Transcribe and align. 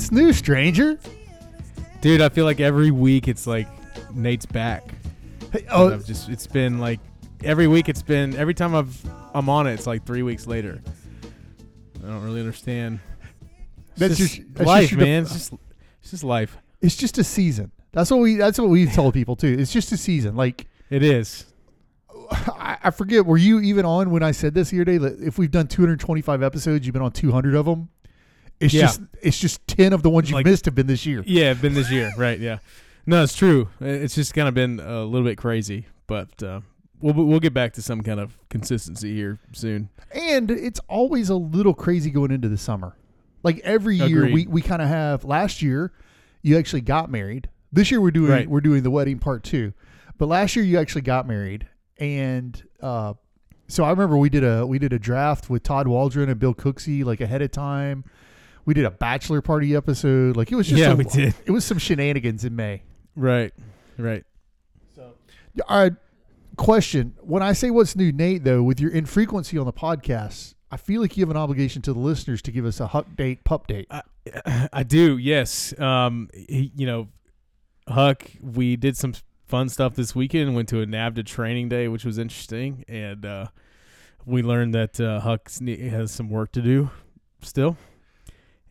What's 0.00 0.12
new, 0.12 0.32
stranger? 0.32 0.98
Dude, 2.00 2.22
I 2.22 2.30
feel 2.30 2.46
like 2.46 2.58
every 2.58 2.90
week 2.90 3.28
it's 3.28 3.46
like 3.46 3.68
Nate's 4.14 4.46
back. 4.46 4.82
Hey, 5.52 5.66
Oh, 5.70 5.92
I've 5.92 6.06
just 6.06 6.30
it's 6.30 6.46
been 6.46 6.78
like 6.78 7.00
every 7.44 7.66
week 7.66 7.90
it's 7.90 8.00
been 8.00 8.34
every 8.36 8.54
time 8.54 8.74
I've 8.74 8.98
I'm 9.34 9.50
on 9.50 9.66
it 9.66 9.74
it's 9.74 9.86
like 9.86 10.06
three 10.06 10.22
weeks 10.22 10.46
later. 10.46 10.80
I 12.02 12.06
don't 12.08 12.22
really 12.24 12.40
understand. 12.40 13.00
It's 13.90 13.98
That's 13.98 14.16
just 14.16 14.40
that's 14.54 14.66
life, 14.66 14.80
just 14.88 14.92
your 14.92 15.00
def- 15.00 15.06
man. 15.06 15.22
It's 15.24 15.32
just 15.34 15.52
it's 16.00 16.10
just 16.12 16.24
life. 16.24 16.56
it's 16.80 16.96
just 16.96 17.18
a 17.18 17.24
season. 17.24 17.70
That's 17.92 18.10
what 18.10 18.20
we. 18.20 18.36
That's 18.36 18.58
what 18.58 18.70
we've 18.70 18.90
told 18.94 19.12
people 19.12 19.36
too. 19.36 19.54
It's 19.58 19.70
just 19.70 19.92
a 19.92 19.98
season. 19.98 20.34
Like 20.34 20.66
It 20.88 21.02
is. 21.02 21.44
I, 22.30 22.78
I 22.84 22.90
forget. 22.90 23.26
Were 23.26 23.36
you 23.36 23.60
even 23.60 23.84
on 23.84 24.08
when 24.10 24.22
I 24.22 24.30
said 24.30 24.54
this 24.54 24.70
the 24.70 24.80
other 24.80 24.98
day? 24.98 25.16
If 25.26 25.36
we've 25.36 25.50
done 25.50 25.68
225 25.68 26.42
episodes, 26.42 26.86
you've 26.86 26.94
been 26.94 27.02
on 27.02 27.12
200 27.12 27.54
of 27.54 27.66
them. 27.66 27.90
It's 28.60 28.74
Yeah. 28.74 28.82
just 28.82 29.00
it's 29.22 29.38
just 29.40 29.66
10 29.66 29.92
of 29.92 30.02
the 30.02 30.10
ones 30.10 30.28
you've 30.28 30.34
Like- 30.36 30.46
missed 30.46 30.64
have 30.66 30.74
been 30.74 30.86
this 30.86 31.06
year. 31.06 31.22
Yeah, 31.26 31.54
been 31.54 31.74
this 31.74 31.90
year, 31.90 32.12
right? 32.16 32.38
Yeah. 32.38 32.58
No, 33.06 33.22
it's 33.22 33.34
true. 33.34 33.68
It's 33.80 34.14
just 34.14 34.34
kind 34.34 34.46
of 34.46 34.54
been 34.54 34.78
a 34.80 35.04
little 35.04 35.26
bit 35.26 35.36
crazy, 35.38 35.86
but 36.06 36.42
uh, 36.42 36.60
we'll 37.00 37.14
we'll 37.14 37.40
get 37.40 37.54
back 37.54 37.72
to 37.74 37.82
some 37.82 38.02
kind 38.02 38.20
of 38.20 38.36
consistency 38.50 39.14
here 39.14 39.38
soon. 39.52 39.88
And 40.14 40.50
it's 40.50 40.80
always 40.88 41.28
a 41.30 41.34
little 41.36 41.74
crazy 41.74 42.10
going 42.10 42.30
into 42.30 42.48
the 42.48 42.58
summer. 42.58 42.94
Like 43.42 43.58
every 43.60 43.96
year, 43.96 44.24
Agreed. 44.24 44.34
we, 44.34 44.46
we 44.46 44.62
kind 44.62 44.82
of 44.82 44.88
have. 44.88 45.24
Last 45.24 45.62
year, 45.62 45.92
you 46.42 46.58
actually 46.58 46.82
got 46.82 47.10
married. 47.10 47.48
This 47.72 47.90
year, 47.90 48.00
we're 48.00 48.10
doing 48.10 48.30
Right. 48.30 48.50
we're 48.50 48.60
doing 48.60 48.82
the 48.82 48.90
wedding 48.90 49.18
part 49.18 49.42
two. 49.44 49.72
But 50.18 50.26
last 50.26 50.54
year, 50.54 50.64
you 50.64 50.78
actually 50.78 51.00
got 51.02 51.26
married, 51.26 51.66
and 51.98 52.62
uh, 52.82 53.14
so 53.66 53.84
I 53.84 53.90
remember 53.90 54.18
we 54.18 54.28
did 54.28 54.44
a 54.44 54.66
we 54.66 54.78
did 54.78 54.92
a 54.92 54.98
draft 54.98 55.48
with 55.48 55.62
Todd 55.62 55.88
Waldron 55.88 56.28
and 56.28 56.38
Bill 56.38 56.54
Cooksey 56.54 57.02
like 57.02 57.22
ahead 57.22 57.40
of 57.40 57.50
time. 57.50 58.04
We 58.64 58.74
did 58.74 58.84
a 58.84 58.90
bachelor 58.90 59.40
party 59.40 59.74
episode. 59.74 60.36
Like 60.36 60.52
it 60.52 60.56
was 60.56 60.66
just 60.68 60.80
Yeah, 60.80 60.92
a- 60.92 60.96
we 60.96 61.04
did. 61.04 61.34
It 61.46 61.50
was 61.50 61.64
some 61.64 61.78
shenanigans 61.78 62.44
in 62.44 62.54
May. 62.56 62.82
Right. 63.16 63.52
Right. 63.98 64.24
So, 64.94 65.12
all 65.68 65.82
right. 65.82 65.92
Question: 66.56 67.14
When 67.20 67.42
I 67.42 67.52
say 67.52 67.70
what's 67.70 67.96
new, 67.96 68.12
Nate, 68.12 68.44
though, 68.44 68.62
with 68.62 68.80
your 68.80 68.90
infrequency 68.90 69.56
on 69.56 69.64
the 69.66 69.72
podcast, 69.72 70.54
I 70.70 70.76
feel 70.76 71.00
like 71.00 71.16
you 71.16 71.22
have 71.22 71.30
an 71.30 71.36
obligation 71.36 71.80
to 71.82 71.92
the 71.94 71.98
listeners 71.98 72.42
to 72.42 72.52
give 72.52 72.64
us 72.66 72.80
a 72.80 72.88
huck 72.88 73.06
date, 73.16 73.44
pup 73.44 73.66
date. 73.66 73.86
I, 73.90 74.02
I 74.72 74.82
do, 74.82 75.16
yes. 75.16 75.78
Um, 75.80 76.28
he, 76.34 76.70
you 76.76 76.86
know, 76.86 77.08
Huck, 77.88 78.30
we 78.42 78.76
did 78.76 78.96
some 78.96 79.14
fun 79.46 79.68
stuff 79.70 79.94
this 79.94 80.14
weekend. 80.14 80.54
Went 80.54 80.68
to 80.68 80.80
a 80.82 80.86
NAVHDA 80.86 81.24
training 81.24 81.70
day, 81.70 81.88
which 81.88 82.04
was 82.04 82.18
interesting, 82.18 82.84
and 82.88 83.24
uh, 83.24 83.46
we 84.26 84.42
learned 84.42 84.74
that 84.74 85.00
uh, 85.00 85.20
Huck 85.20 85.50
has 85.66 86.10
some 86.12 86.28
work 86.28 86.52
to 86.52 86.60
do 86.62 86.90
still, 87.42 87.76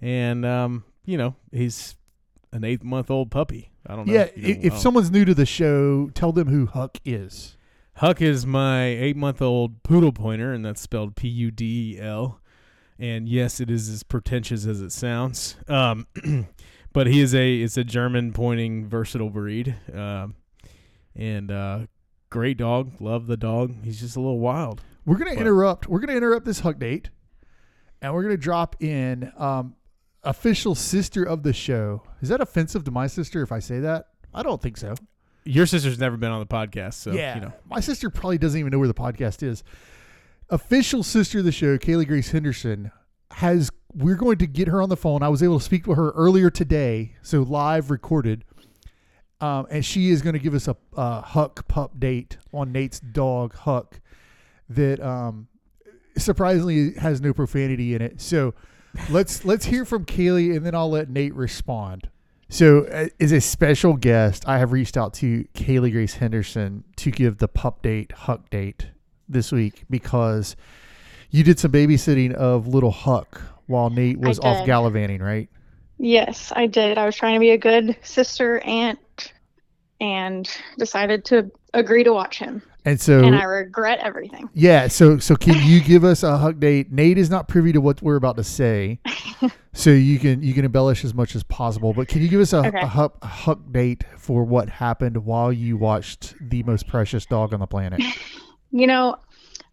and 0.01 0.45
um, 0.45 0.83
you 1.05 1.17
know, 1.17 1.35
he's 1.51 1.95
an 2.51 2.63
eight 2.63 2.83
month 2.83 3.09
old 3.11 3.31
puppy. 3.31 3.71
I 3.87 3.95
don't 3.95 4.07
know. 4.07 4.13
yeah, 4.13 4.27
if 4.35 4.37
you 4.37 4.55
know- 4.55 4.61
if 4.63 4.77
someone's 4.77 5.11
new 5.11 5.25
to 5.25 5.33
the 5.33 5.45
show, 5.45 6.09
tell 6.13 6.31
them 6.31 6.47
who 6.47 6.65
Huck 6.67 6.97
is. 7.05 7.55
Huck 7.95 8.21
is 8.21 8.45
my 8.45 8.85
eight 8.85 9.15
month 9.17 9.41
old 9.41 9.83
poodle 9.83 10.13
pointer, 10.13 10.53
and 10.53 10.63
that's 10.63 10.79
spelled 10.81 11.15
P 11.15 11.27
U 11.27 11.51
D 11.51 11.95
E 11.97 12.01
L. 12.01 12.39
And 12.97 13.27
yes, 13.29 13.59
it 13.59 13.69
is 13.71 13.87
as 13.89 14.03
pretentious 14.03 14.65
as 14.65 14.81
it 14.81 14.91
sounds. 14.91 15.55
Um, 15.67 16.07
but 16.93 17.07
he 17.07 17.21
is 17.21 17.33
a 17.35 17.55
it's 17.61 17.77
a 17.77 17.83
German 17.83 18.31
pointing 18.33 18.85
versatile 18.87 19.29
breed, 19.29 19.75
um, 19.93 20.35
and 21.15 21.51
uh, 21.51 21.79
great 22.29 22.57
dog. 22.57 22.91
Love 23.01 23.27
the 23.27 23.37
dog. 23.37 23.73
He's 23.83 23.99
just 23.99 24.15
a 24.15 24.19
little 24.19 24.39
wild. 24.39 24.81
We're 25.05 25.17
gonna 25.17 25.31
What? 25.31 25.39
interrupt. 25.41 25.87
We're 25.87 25.99
gonna 25.99 26.13
interrupt 26.17 26.45
this 26.45 26.59
Huck 26.61 26.77
date, 26.79 27.09
and 28.01 28.13
we're 28.13 28.23
gonna 28.23 28.37
drop 28.37 28.75
in 28.81 29.31
um, 29.37 29.75
official 30.23 30.75
sister 30.75 31.23
of 31.23 31.43
the 31.43 31.53
show. 31.53 32.03
Is 32.21 32.29
that 32.29 32.41
offensive 32.41 32.83
to 32.85 32.91
my 32.91 33.07
sister 33.07 33.41
if 33.41 33.51
I 33.51 33.59
say 33.59 33.79
that? 33.79 34.07
I 34.33 34.43
don't 34.43 34.61
think 34.61 34.77
so. 34.77 34.95
Your 35.45 35.65
sister's 35.65 35.97
never 35.97 36.17
been 36.17 36.31
on 36.31 36.39
the 36.39 36.45
podcast, 36.45 36.95
so 36.95 37.11
yeah, 37.11 37.35
you 37.35 37.41
know. 37.41 37.53
my 37.67 37.79
sister 37.79 38.09
probably 38.09 38.37
doesn't 38.37 38.59
even 38.59 38.71
know 38.71 38.79
where 38.79 38.87
the 38.87 38.93
podcast 38.93 39.41
is. 39.41 39.63
Official 40.49 41.01
sister 41.03 41.39
of 41.39 41.45
the 41.45 41.51
show, 41.51 41.77
Kaylee 41.77 42.07
Grace 42.07 42.31
Henderson, 42.31 42.91
has. 43.31 43.71
We're 43.95 44.15
going 44.15 44.37
to 44.37 44.45
get 44.45 44.67
her 44.67 44.83
on 44.83 44.89
the 44.89 44.97
phone. 44.97 45.23
I 45.23 45.29
was 45.29 45.41
able 45.41 45.57
to 45.57 45.65
speak 45.65 45.85
to 45.85 45.95
her 45.95 46.11
earlier 46.11 46.51
today, 46.51 47.15
so 47.23 47.41
live 47.41 47.89
recorded, 47.89 48.45
um, 49.41 49.65
and 49.71 49.83
she 49.83 50.11
is 50.11 50.21
going 50.21 50.33
to 50.33 50.39
give 50.39 50.53
us 50.53 50.67
a, 50.67 50.77
a 50.95 51.21
Huck 51.21 51.67
pup 51.67 51.99
date 51.99 52.37
on 52.53 52.71
Nate's 52.71 52.99
dog 52.99 53.55
Huck 53.55 53.99
that 54.69 55.01
um, 55.01 55.47
surprisingly 56.17 56.93
has 56.95 57.21
no 57.21 57.33
profanity 57.33 57.95
in 57.95 58.01
it. 58.03 58.21
So 58.21 58.53
let's 59.09 59.45
let's 59.45 59.65
hear 59.65 59.85
from 59.85 60.05
Kaylee, 60.05 60.55
and 60.55 60.65
then 60.65 60.75
I'll 60.75 60.89
let 60.89 61.09
Nate 61.09 61.33
respond. 61.33 62.09
So, 62.51 62.85
uh, 62.85 63.09
as 63.19 63.31
a 63.31 63.41
special 63.41 63.93
guest, 63.93 64.47
I 64.47 64.57
have 64.57 64.71
reached 64.71 64.97
out 64.97 65.13
to 65.15 65.45
Kaylee 65.53 65.91
Grace 65.91 66.15
Henderson 66.15 66.83
to 66.95 67.11
give 67.11 67.37
the 67.37 67.47
pup 67.47 67.83
date, 67.83 68.11
Huck 68.11 68.49
date 68.49 68.87
this 69.27 69.51
week 69.51 69.83
because 69.89 70.55
you 71.29 71.43
did 71.43 71.59
some 71.59 71.71
babysitting 71.71 72.33
of 72.33 72.67
little 72.67 72.91
Huck 72.91 73.39
while 73.67 73.91
Nate 73.91 74.17
was 74.17 74.39
off 74.39 74.65
gallivanting, 74.65 75.21
right? 75.21 75.47
Yes, 75.99 76.51
I 76.55 76.65
did. 76.65 76.97
I 76.97 77.05
was 77.05 77.15
trying 77.15 77.35
to 77.35 77.39
be 77.39 77.51
a 77.51 77.57
good 77.57 77.95
sister, 78.01 78.59
aunt, 78.61 79.33
and 80.01 80.49
decided 80.79 81.25
to 81.25 81.51
agree 81.73 82.03
to 82.03 82.13
watch 82.13 82.39
him. 82.39 82.63
And 82.85 82.99
so, 82.99 83.23
And 83.23 83.35
I 83.35 83.43
regret 83.43 83.99
everything. 84.01 84.49
yeah, 84.53 84.87
so 84.87 85.19
so 85.19 85.35
can 85.35 85.55
you 85.67 85.81
give 85.83 86.03
us 86.05 86.23
a 86.23 86.37
hug 86.37 86.59
date? 86.59 86.91
Nate 86.91 87.17
is 87.17 87.29
not 87.29 87.47
privy 87.47 87.71
to 87.73 87.81
what 87.81 88.01
we're 88.01 88.15
about 88.15 88.37
to 88.37 88.43
say, 88.43 88.99
so 89.73 89.89
you 89.89 90.17
can 90.17 90.41
you 90.41 90.53
can 90.53 90.63
embellish 90.65 91.03
as 91.03 91.13
much 91.13 91.35
as 91.35 91.43
possible. 91.43 91.93
But 91.93 92.07
can 92.07 92.21
you 92.21 92.29
give 92.29 92.39
us 92.39 92.53
a, 92.53 92.59
Okay. 92.65 92.79
a, 92.79 92.87
Huck, 92.87 93.17
a 93.21 93.27
Huck 93.27 93.59
date 93.71 94.03
for 94.17 94.43
what 94.43 94.69
happened 94.69 95.25
while 95.25 95.51
you 95.51 95.75
watched 95.77 96.35
the 96.39 96.63
most 96.63 96.87
precious 96.87 97.25
dog 97.25 97.53
on 97.53 97.59
the 97.59 97.67
planet? 97.67 98.01
You 98.71 98.85
know, 98.85 99.15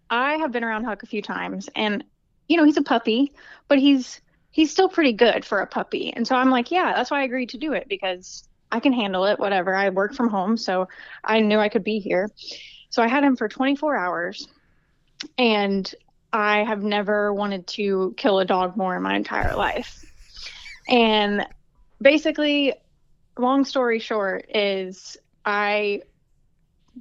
I 0.09 0.37
have 0.37 0.53
been 0.53 0.65
around 0.65 0.85
Huck 0.85 1.03
a 1.03 1.07
few 1.07 1.21
times, 1.21 1.69
and 1.77 2.03
you 2.49 2.57
know 2.57 2.65
he's 2.65 2.79
a 2.79 2.83
puppy, 2.83 3.31
but 3.69 3.79
he's 3.79 4.23
he's 4.53 4.71
still 4.71 4.89
pretty 4.89 5.13
good 5.13 5.45
for 5.45 5.59
a 5.61 5.67
puppy. 5.67 6.15
And 6.15 6.27
so 6.27 6.35
I'm 6.35 6.49
like, 6.51 6.71
yeah, 6.71 6.95
that's 6.95 7.11
why 7.11 7.21
I 7.21 7.25
agreed 7.25 7.51
to 7.51 7.59
do 7.59 7.75
it 7.75 7.89
because 7.91 8.49
I 8.73 8.81
can 8.81 8.95
handle 8.95 9.27
it. 9.27 9.39
Whatever. 9.39 9.75
I 9.75 9.91
work 9.91 10.15
from 10.15 10.31
home, 10.31 10.57
so 10.57 10.89
I 11.25 11.41
knew 11.41 11.59
I 11.59 11.69
could 11.69 11.85
be 11.85 11.99
here. 11.99 12.31
So 12.97 13.03
I 13.03 13.09
had 13.09 13.23
him 13.23 13.37
for 13.37 13.47
24 13.47 13.95
hours, 13.95 14.49
and 15.37 15.95
I 16.33 16.65
have 16.65 16.83
never 16.83 17.31
wanted 17.31 17.67
to 17.67 18.15
kill 18.17 18.39
a 18.39 18.47
dog 18.47 18.75
more 18.75 18.97
in 18.97 19.03
my 19.03 19.15
entire 19.15 19.55
life. 19.55 20.03
And 20.89 21.47
basically, 22.01 22.73
long 23.37 23.67
story 23.67 23.99
short, 23.99 24.47
is 24.49 25.19
I 25.45 26.01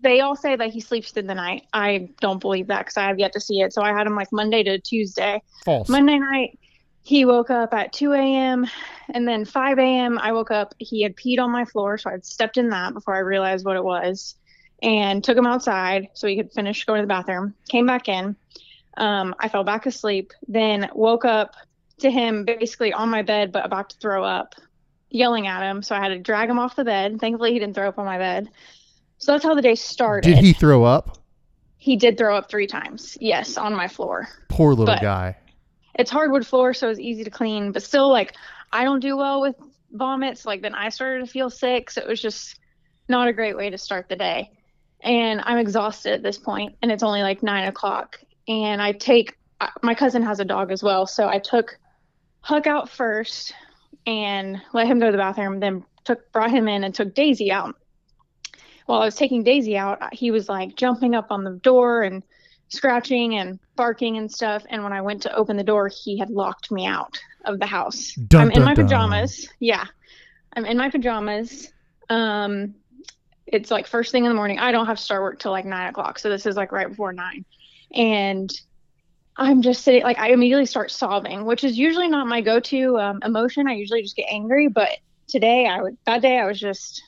they 0.02 0.20
all 0.20 0.36
say 0.36 0.58
that 0.58 0.74
he 0.74 0.82
sleeps 0.82 1.12
through 1.12 1.24
the 1.24 1.34
night. 1.34 1.66
I 1.72 2.10
don't 2.20 2.42
believe 2.42 2.68
that 2.68 2.80
because 2.80 2.98
I 2.98 3.04
have 3.04 3.18
yet 3.18 3.32
to 3.32 3.40
see 3.40 3.62
it. 3.62 3.72
So 3.72 3.82
I 3.82 3.94
had 3.94 4.06
him 4.06 4.18
like 4.18 4.34
Monday 4.34 4.64
to 4.64 4.78
Tuesday. 4.78 5.42
False. 5.64 5.88
Monday 5.88 6.20
night, 6.20 6.60
he 7.04 7.24
woke 7.24 7.50
up 7.50 7.74
at 7.74 7.94
2 7.94 8.12
a.m. 8.12 8.68
and 9.14 9.26
then 9.26 9.46
5 9.46 9.80
a.m. 9.80 10.18
I 10.18 10.34
woke 10.34 10.52
up. 10.52 10.76
He 10.78 11.04
had 11.04 11.16
peed 11.16 11.40
on 11.40 11.52
my 11.52 11.64
floor, 11.64 11.98
so 11.98 12.10
I 12.10 12.18
stepped 12.22 12.58
in 12.58 12.68
that 12.72 12.94
before 12.94 13.16
I 13.16 13.20
realized 13.20 13.66
what 13.66 13.78
it 13.78 13.84
was, 13.86 14.36
and 14.82 15.24
took 15.24 15.38
him 15.38 15.46
outside 15.48 16.10
so 16.14 16.28
he 16.28 16.36
could 16.36 16.52
finish 16.52 16.86
going 16.86 17.00
to 17.00 17.04
the 17.04 17.08
bathroom. 17.08 17.54
Came 17.70 17.86
back 17.86 18.08
in. 18.10 18.36
Um, 18.98 19.36
I 19.40 19.50
fell 19.50 19.64
back 19.64 19.86
asleep. 19.86 20.32
Then 20.48 20.90
woke 20.94 21.26
up 21.26 21.56
to 22.00 22.12
him 22.12 22.46
basically 22.46 22.94
on 22.94 23.10
my 23.10 23.22
bed, 23.22 23.52
but 23.52 23.66
about 23.66 23.90
to 23.92 23.98
throw 23.98 24.24
up, 24.24 24.56
yelling 25.10 25.48
at 25.48 25.64
him. 25.64 25.82
So 25.82 25.96
I 25.96 26.00
had 26.00 26.10
to 26.10 26.20
drag 26.20 26.50
him 26.50 26.60
off 26.60 26.76
the 26.76 26.84
bed. 26.84 27.20
Thankfully, 27.20 27.54
he 27.54 27.60
didn't 27.60 27.76
throw 27.76 27.88
up 27.88 27.98
on 27.98 28.06
my 28.06 28.18
bed. 28.18 28.50
So 29.18 29.32
that's 29.32 29.44
how 29.44 29.56
the 29.56 29.62
day 29.62 29.76
started. 29.76 30.30
Did 30.30 30.44
he 30.44 30.54
throw 30.54 30.84
up? 30.84 31.18
He 31.78 31.96
did 31.96 32.18
throw 32.18 32.36
up 32.36 32.50
three 32.50 32.68
times. 32.68 33.18
Yes, 33.22 33.58
on 33.58 33.74
my 33.76 33.88
floor. 33.88 34.28
Poor 34.50 34.72
little 34.72 34.86
But- 34.86 35.02
guy. 35.02 35.38
It's 35.98 36.12
hardwood 36.12 36.46
floor, 36.46 36.74
so 36.74 36.90
it's 36.90 37.00
easy 37.00 37.24
to 37.24 37.30
clean, 37.30 37.72
but 37.72 37.82
still, 37.82 38.10
like, 38.10 38.34
I 38.74 38.84
don't 38.84 39.00
do 39.00 39.16
well 39.16 39.40
with 39.40 39.56
vomits. 39.94 40.46
Like, 40.46 40.62
then 40.62 40.76
I 40.76 40.90
started 40.90 41.26
to 41.26 41.32
feel 41.32 41.50
sick, 41.50 41.90
so 41.90 42.02
it 42.02 42.08
was 42.08 42.22
just 42.22 42.60
not 43.08 43.30
a 43.30 43.34
great 43.34 43.56
way 43.56 43.70
to 43.70 43.78
start 43.78 44.10
the 44.10 44.18
day. 44.18 44.52
And 45.02 45.42
I'm 45.44 45.58
exhausted 45.58 46.14
at 46.14 46.24
this 46.24 46.38
point, 46.38 46.76
and 46.82 46.92
it's 46.92 47.04
only 47.04 47.22
like 47.22 47.44
nine 47.44 47.68
o'clock. 47.68 48.20
And 48.48 48.82
I 48.82 48.92
take 48.92 49.38
uh, 49.62 49.70
my 49.82 49.96
cousin 49.96 50.22
has 50.24 50.40
a 50.40 50.46
dog 50.46 50.72
as 50.72 50.84
well, 50.84 51.06
so 51.06 51.28
I 51.28 51.40
took 51.40 51.78
Huck 52.42 52.68
out 52.68 52.90
first 52.90 53.54
and 54.06 54.62
let 54.74 54.88
him 54.88 55.00
go 55.00 55.08
to 55.08 55.12
the 55.12 55.18
bathroom, 55.18 55.60
then 55.60 55.84
took 56.04 56.32
brought 56.32 56.52
him 56.52 56.68
in 56.68 56.84
and 56.84 56.94
took 56.94 57.16
Daisy 57.16 57.52
out. 57.52 57.76
While 58.86 59.02
I 59.02 59.06
was 59.06 59.16
taking 59.16 59.44
Daisy 59.44 59.78
out, 59.78 60.14
he 60.14 60.30
was 60.30 60.48
like 60.48 60.76
jumping 60.76 61.16
up 61.16 61.32
on 61.32 61.44
the 61.44 61.52
door 61.52 62.04
and 62.04 62.24
scratching 62.68 63.36
and 63.36 63.60
barking 63.76 64.18
and 64.18 64.32
stuff. 64.32 64.64
And 64.70 64.84
when 64.84 64.94
I 64.94 65.02
went 65.02 65.24
to 65.24 65.36
open 65.36 65.58
the 65.58 65.64
door, 65.64 65.88
he 65.90 66.20
had 66.20 66.30
locked 66.30 66.72
me 66.72 66.86
out 66.86 67.20
of 67.46 67.60
the 67.60 67.66
house. 67.66 68.14
Dun, 68.14 68.42
I'm 68.42 68.52
in 68.52 68.56
dun, 68.58 68.66
my 68.66 68.74
dun. 68.76 68.86
pajamas. 68.86 69.50
Yeah. 69.60 69.86
I'm 70.54 70.66
in 70.66 70.78
my 70.78 70.90
pajamas. 70.90 71.72
Um, 72.10 72.76
it's 73.48 73.72
like 73.72 73.88
first 73.88 74.12
thing 74.12 74.26
in 74.26 74.30
the 74.30 74.36
morning. 74.36 74.60
I 74.60 74.72
don't 74.72 74.86
have 74.86 74.98
to 74.98 75.04
start 75.04 75.22
work 75.22 75.40
till 75.40 75.52
like 75.52 75.66
nine 75.66 75.88
o'clock. 75.90 76.20
So 76.20 76.30
this 76.30 76.46
is 76.46 76.56
like 76.56 76.72
right 76.72 76.90
before 76.90 77.14
nine. 77.14 77.46
And 77.94 78.52
I'm 79.38 79.62
just 79.62 79.84
sitting, 79.84 80.04
like, 80.04 80.18
I 80.18 80.30
immediately 80.32 80.66
start 80.66 80.92
sobbing, 80.92 81.46
which 81.46 81.64
is 81.64 81.78
usually 81.78 82.08
not 82.08 82.28
my 82.28 82.42
go 82.42 82.60
to 82.60 82.98
um, 82.98 83.20
emotion. 83.24 83.68
I 83.68 83.74
usually 83.74 84.02
just 84.02 84.16
get 84.16 84.28
angry. 84.32 84.68
But 84.68 84.90
today, 85.28 85.68
I 85.68 85.82
would, 85.82 85.98
that 86.06 86.22
day, 86.22 86.40
I 86.40 86.46
was 86.46 86.60
just 86.60 87.02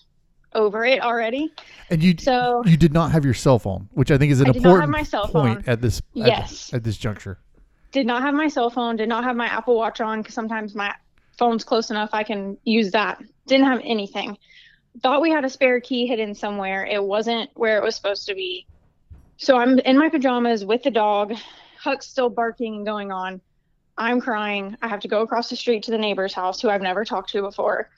over 0.53 0.85
it 0.85 1.01
already. 1.01 1.51
And 1.89 2.03
you 2.03 2.15
So, 2.19 2.63
you 2.65 2.77
did 2.77 2.93
not 2.93 3.11
have 3.11 3.23
your 3.23 3.33
cell 3.33 3.59
phone, 3.59 3.89
which 3.93 4.11
I 4.11 4.17
think 4.17 4.31
is 4.31 4.41
an 4.41 4.49
I 4.49 4.51
did 4.51 4.61
not 4.61 4.69
have 4.69 4.75
important 4.83 4.91
my 4.91 5.03
cell 5.03 5.27
point 5.27 5.65
phone. 5.65 5.71
at 5.73 5.81
this 5.81 5.97
at, 5.99 6.03
Yes. 6.13 6.73
at 6.73 6.83
this 6.83 6.97
juncture. 6.97 7.39
did 7.91 8.05
not 8.05 8.21
have 8.21 8.33
my 8.33 8.47
cell 8.47 8.69
phone, 8.69 8.95
did 8.95 9.09
not 9.09 9.23
have 9.23 9.35
my 9.35 9.47
Apple 9.47 9.75
Watch 9.75 10.01
on 10.01 10.21
because 10.21 10.35
sometimes 10.35 10.75
my 10.75 10.93
phone's 11.37 11.63
close 11.63 11.91
enough 11.91 12.09
I 12.13 12.23
can 12.23 12.57
use 12.63 12.91
that. 12.91 13.21
Didn't 13.47 13.67
have 13.67 13.81
anything. 13.83 14.37
Thought 15.01 15.21
we 15.21 15.29
had 15.29 15.45
a 15.45 15.49
spare 15.49 15.79
key 15.79 16.07
hidden 16.07 16.33
somewhere. 16.33 16.85
It 16.85 17.03
wasn't 17.03 17.49
where 17.53 17.77
it 17.77 17.83
was 17.83 17.95
supposed 17.95 18.27
to 18.27 18.35
be. 18.35 18.65
So 19.37 19.57
I'm 19.57 19.77
in 19.79 19.97
my 19.97 20.09
pajamas 20.09 20.65
with 20.65 20.83
the 20.83 20.91
dog. 20.91 21.35
Huck's 21.79 22.07
still 22.07 22.29
barking 22.29 22.77
and 22.77 22.85
going 22.85 23.11
on. 23.11 23.41
I'm 23.97 24.19
crying. 24.21 24.77
I 24.81 24.87
have 24.87 24.99
to 25.01 25.07
go 25.07 25.21
across 25.21 25.49
the 25.49 25.55
street 25.55 25.83
to 25.83 25.91
the 25.91 25.97
neighbor's 25.97 26.33
house 26.33 26.61
who 26.61 26.69
I've 26.69 26.81
never 26.81 27.05
talked 27.05 27.31
to 27.31 27.41
before. 27.41 27.89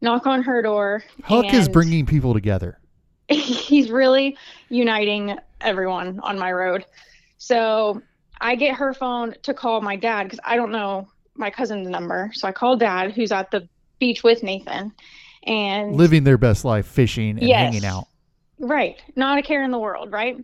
Knock 0.00 0.26
on 0.26 0.42
her 0.42 0.62
door. 0.62 1.02
Huck 1.24 1.52
is 1.52 1.68
bringing 1.68 2.06
people 2.06 2.34
together. 2.34 2.78
he's 3.28 3.90
really 3.90 4.36
uniting 4.68 5.38
everyone 5.60 6.20
on 6.22 6.38
my 6.38 6.52
road. 6.52 6.84
So 7.38 8.02
I 8.40 8.54
get 8.54 8.76
her 8.76 8.94
phone 8.94 9.34
to 9.42 9.54
call 9.54 9.80
my 9.80 9.96
dad 9.96 10.24
because 10.24 10.40
I 10.44 10.56
don't 10.56 10.72
know 10.72 11.08
my 11.34 11.50
cousin's 11.50 11.88
number. 11.88 12.30
So 12.34 12.48
I 12.48 12.52
call 12.52 12.76
dad, 12.76 13.12
who's 13.12 13.32
at 13.32 13.50
the 13.50 13.68
beach 13.98 14.22
with 14.22 14.42
Nathan, 14.42 14.92
and 15.48 15.96
living 15.96 16.24
their 16.24 16.38
best 16.38 16.64
life, 16.64 16.86
fishing 16.86 17.30
and 17.38 17.42
Yes. 17.42 17.72
hanging 17.72 17.84
out. 17.84 18.06
right, 18.60 18.96
not 19.16 19.38
a 19.38 19.42
care 19.42 19.62
in 19.62 19.70
the 19.70 19.78
world, 19.78 20.12
right? 20.12 20.36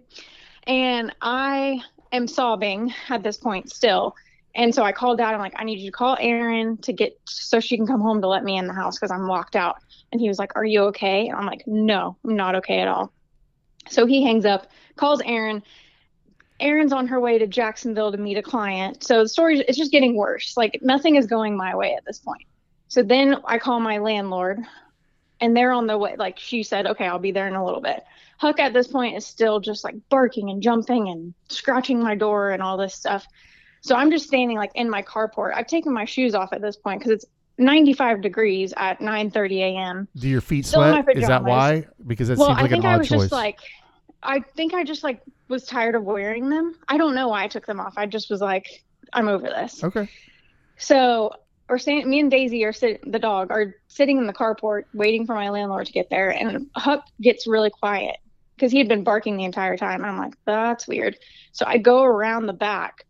And 0.67 1.15
I 1.21 1.81
am 2.13 2.27
sobbing 2.27 2.93
at 3.11 3.23
this 3.23 3.37
point 3.37 3.71
still. 3.71 4.15
And 4.55 4.73
so 4.75 4.83
I 4.85 4.93
called 4.93 5.19
dad. 5.19 5.35
I'm 5.35 5.41
like, 5.41 5.55
I 5.57 5.65
need 5.65 5.81
you 5.81 5.91
to 5.91 5.97
call 5.97 6.17
Erin 6.21 6.77
to 6.79 6.93
get 6.93 7.19
so 7.27 7.59
she 7.61 7.77
can 7.77 7.87
come 7.87 8.01
home 8.01 8.21
to 8.23 8.29
let 8.29 8.45
me 8.45 8.57
in 8.57 8.67
the 8.69 8.73
house 8.73 8.97
because 8.97 9.11
I'm 9.11 9.27
locked 9.27 9.57
out. 9.57 9.77
And 10.13 10.21
he 10.21 10.29
was 10.29 10.39
like, 10.39 10.53
Are 10.55 10.65
you 10.65 10.83
okay? 10.85 11.27
And 11.29 11.37
I'm 11.37 11.45
like, 11.47 11.65
No, 11.67 12.17
I'm 12.25 12.37
not 12.37 12.55
okay 12.57 12.79
at 12.81 12.89
all. 12.89 13.13
So 13.89 14.07
he 14.07 14.23
hangs 14.23 14.47
up, 14.47 14.69
calls 14.97 15.21
Erin. 15.25 15.63
Erin's 16.61 16.93
on 16.93 17.09
her 17.09 17.19
way 17.21 17.37
to 17.39 17.49
Jacksonville 17.49 18.13
to 18.13 18.17
meet 18.19 18.39
a 18.39 18.43
client. 18.43 19.03
So 19.03 19.25
the 19.25 19.29
story 19.29 19.59
is 19.59 19.77
just 19.77 19.91
getting 19.91 20.17
worse. 20.17 20.57
Like 20.57 20.79
nothing 20.83 21.17
is 21.17 21.27
going 21.27 21.57
my 21.57 21.75
way 21.75 21.95
at 21.95 22.05
this 22.07 22.21
point. 22.21 22.47
So 22.89 23.03
then 23.03 23.37
I 23.45 23.59
call 23.59 23.81
my 23.81 23.99
landlord 23.99 24.61
and 25.45 25.55
they're 25.57 25.73
on 25.73 25.87
the 25.87 25.97
way. 25.99 26.17
Like 26.19 26.39
she 26.39 26.63
said, 26.63 26.87
okay, 26.87 27.07
I'll 27.07 27.19
be 27.19 27.33
there 27.33 27.47
in 27.47 27.55
a 27.55 27.65
little 27.65 27.81
bit. 27.81 28.03
Huck 28.39 28.59
at 28.59 28.73
this 28.73 28.89
point 28.89 29.17
is 29.17 29.27
still 29.27 29.61
just 29.61 29.85
like 29.85 29.95
barking 30.09 30.51
and 30.51 30.63
jumping 30.63 31.09
and 31.09 31.35
scratching 31.49 32.03
my 32.03 32.15
door 32.15 32.51
and 32.51 32.63
all 32.63 32.77
this 32.77 32.95
stuff. 32.95 33.27
So 33.83 33.95
I'm 33.95 34.11
just 34.11 34.27
standing 34.27 34.57
like 34.57 34.73
in 34.75 34.89
my 34.89 35.03
carport. 35.03 35.55
I've 35.55 35.67
taken 35.67 35.93
my 35.93 36.07
shoes 36.07 36.35
off 36.35 36.53
at 36.53 36.63
this 36.63 36.77
point 36.77 37.01
because 37.01 37.13
it's 37.13 37.27
95 37.59 38.23
degrees 38.23 38.73
at 38.77 38.99
9:30 39.01 39.59
a.m. 39.61 40.09
Do 40.17 40.29
your 40.29 40.41
feet 40.41 40.67
Still 40.67 40.83
sweat? 40.83 41.17
Is 41.17 41.29
that 41.29 41.45
why? 41.45 41.87
Because 42.07 42.29
that 42.29 42.39
Well, 42.39 42.49
seems 42.49 42.59
I 42.59 42.63
like 42.63 42.71
an 42.73 42.77
think 42.83 42.85
I 42.87 42.97
was 42.97 43.09
choice. 43.09 43.21
just 43.21 43.33
like, 43.33 43.61
I 44.23 44.41
think 44.41 44.73
I 44.75 44.83
just 44.85 45.05
like 45.05 45.21
was 45.49 45.65
tired 45.67 45.95
of 45.95 46.03
wearing 46.05 46.49
them. 46.49 46.75
I 46.89 46.97
don't 46.97 47.15
know 47.15 47.29
why 47.29 47.45
I 47.45 47.49
took 47.49 47.67
them 47.67 47.79
off. 47.79 47.95
I 47.97 48.07
just 48.07 48.31
was 48.31 48.41
like, 48.41 48.67
I'm 49.13 49.29
over 49.29 49.47
this. 49.47 49.85
okay. 49.85 50.09
So 50.77 51.31
we're 51.69 51.79
standing, 51.79 52.09
me 52.09 52.21
and 52.21 52.31
Daisy 52.31 52.65
are 52.65 52.73
sitting, 52.73 53.11
the 53.11 53.19
dog 53.19 53.51
are 53.51 53.75
sitting 53.89 54.19
in 54.19 54.27
the 54.27 54.33
carport 54.33 54.85
waiting 54.93 55.27
for 55.27 55.35
my 55.35 55.49
landlord 55.49 55.87
to 55.87 55.93
get 55.93 56.11
there. 56.11 56.31
And 56.31 56.69
Huck 56.77 57.07
gets 57.21 57.47
really 57.47 57.71
quiet 57.71 58.17
because 58.55 58.71
he 58.71 58.79
had 58.79 58.89
been 58.89 59.05
barking 59.05 59.37
the 59.37 59.45
entire 59.45 59.77
time. 59.77 60.03
And 60.03 60.11
I'm 60.11 60.19
like, 60.19 60.35
that's 60.45 60.87
weird. 60.87 61.17
So 61.53 61.65
I 61.67 61.79
go 61.79 62.03
around 62.03 62.47
the 62.47 62.53
back 62.53 63.07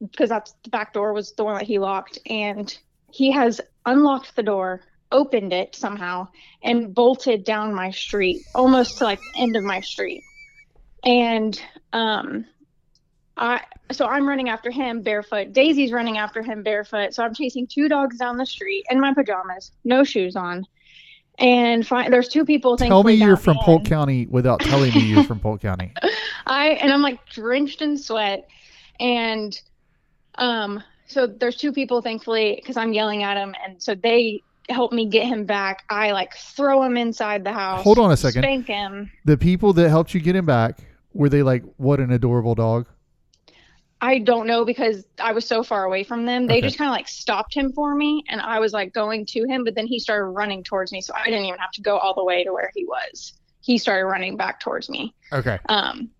because 0.00 0.28
that's 0.28 0.54
the 0.62 0.70
back 0.70 0.92
door 0.92 1.12
was 1.12 1.32
the 1.32 1.44
one 1.44 1.56
that 1.58 1.66
he 1.66 1.78
locked. 1.78 2.18
And 2.26 2.76
he 3.10 3.32
has 3.32 3.60
unlocked 3.84 4.34
the 4.34 4.42
door, 4.42 4.80
opened 5.12 5.52
it 5.52 5.74
somehow, 5.74 6.28
and 6.62 6.94
bolted 6.94 7.44
down 7.44 7.74
my 7.74 7.90
street, 7.90 8.42
almost 8.54 8.98
to 8.98 9.04
like 9.04 9.20
the 9.34 9.42
end 9.42 9.56
of 9.56 9.64
my 9.64 9.80
street. 9.80 10.22
And, 11.04 11.60
um, 11.92 12.46
I 13.38 13.62
so 13.92 14.06
I'm 14.06 14.28
running 14.28 14.48
after 14.48 14.70
him 14.70 15.02
barefoot. 15.02 15.52
Daisy's 15.52 15.92
running 15.92 16.18
after 16.18 16.42
him 16.42 16.62
barefoot. 16.62 17.14
So 17.14 17.22
I'm 17.24 17.34
chasing 17.34 17.66
two 17.66 17.88
dogs 17.88 18.18
down 18.18 18.36
the 18.36 18.46
street 18.46 18.84
in 18.90 19.00
my 19.00 19.14
pajamas, 19.14 19.72
no 19.84 20.04
shoes 20.04 20.36
on. 20.36 20.66
And 21.38 21.86
fi- 21.86 22.08
there's 22.08 22.28
two 22.28 22.44
people. 22.44 22.76
Tell 22.76 23.04
me 23.04 23.14
you're 23.14 23.36
from 23.36 23.56
Polk. 23.58 23.84
County 23.84 24.26
without 24.26 24.60
telling 24.60 24.92
me 24.92 25.02
you're 25.02 25.22
from 25.22 25.38
Polk 25.38 25.60
County. 25.60 25.92
I 26.46 26.70
and 26.70 26.92
I'm 26.92 27.00
like 27.02 27.24
drenched 27.26 27.80
in 27.80 27.96
sweat, 27.96 28.48
and 28.98 29.58
um, 30.34 30.82
so 31.06 31.28
there's 31.28 31.56
two 31.56 31.72
people 31.72 32.02
thankfully 32.02 32.56
because 32.56 32.76
I'm 32.76 32.92
yelling 32.92 33.22
at 33.22 33.36
him, 33.36 33.54
and 33.64 33.80
so 33.80 33.94
they 33.94 34.42
help 34.68 34.92
me 34.92 35.06
get 35.06 35.26
him 35.26 35.44
back. 35.44 35.84
I 35.88 36.10
like 36.10 36.34
throw 36.34 36.82
him 36.82 36.96
inside 36.96 37.44
the 37.44 37.52
house. 37.52 37.84
Hold 37.84 38.00
on 38.00 38.10
a 38.10 38.16
second. 38.16 38.42
Spank 38.42 38.66
him. 38.66 39.08
The 39.24 39.36
people 39.36 39.72
that 39.74 39.88
helped 39.90 40.14
you 40.14 40.20
get 40.20 40.34
him 40.34 40.44
back 40.44 40.80
were 41.12 41.28
they 41.28 41.44
like, 41.44 41.62
"What 41.76 42.00
an 42.00 42.10
adorable 42.10 42.56
dog"? 42.56 42.86
I 44.00 44.18
don't 44.18 44.46
know 44.46 44.64
because 44.64 45.04
I 45.18 45.32
was 45.32 45.46
so 45.46 45.62
far 45.64 45.84
away 45.84 46.04
from 46.04 46.24
them. 46.24 46.46
They 46.46 46.58
Okay. 46.58 46.66
just 46.68 46.78
kind 46.78 46.88
of 46.88 46.92
like 46.92 47.08
stopped 47.08 47.54
him 47.54 47.72
for 47.72 47.94
me, 47.94 48.24
and 48.28 48.40
I 48.40 48.60
was 48.60 48.72
like 48.72 48.92
going 48.92 49.26
to 49.26 49.44
him, 49.44 49.64
but 49.64 49.74
then 49.74 49.86
he 49.86 49.98
started 49.98 50.26
running 50.26 50.62
towards 50.62 50.92
me, 50.92 51.00
so 51.00 51.12
I 51.16 51.24
didn't 51.24 51.46
even 51.46 51.58
have 51.58 51.72
to 51.72 51.82
go 51.82 51.98
all 51.98 52.14
the 52.14 52.24
way 52.24 52.44
to 52.44 52.52
where 52.52 52.70
he 52.74 52.84
was. 52.84 53.32
He 53.60 53.76
started 53.76 54.06
running 54.06 54.36
back 54.36 54.60
towards 54.60 54.88
me. 54.88 55.14
Okay. 55.32 55.58
Um, 55.68 56.10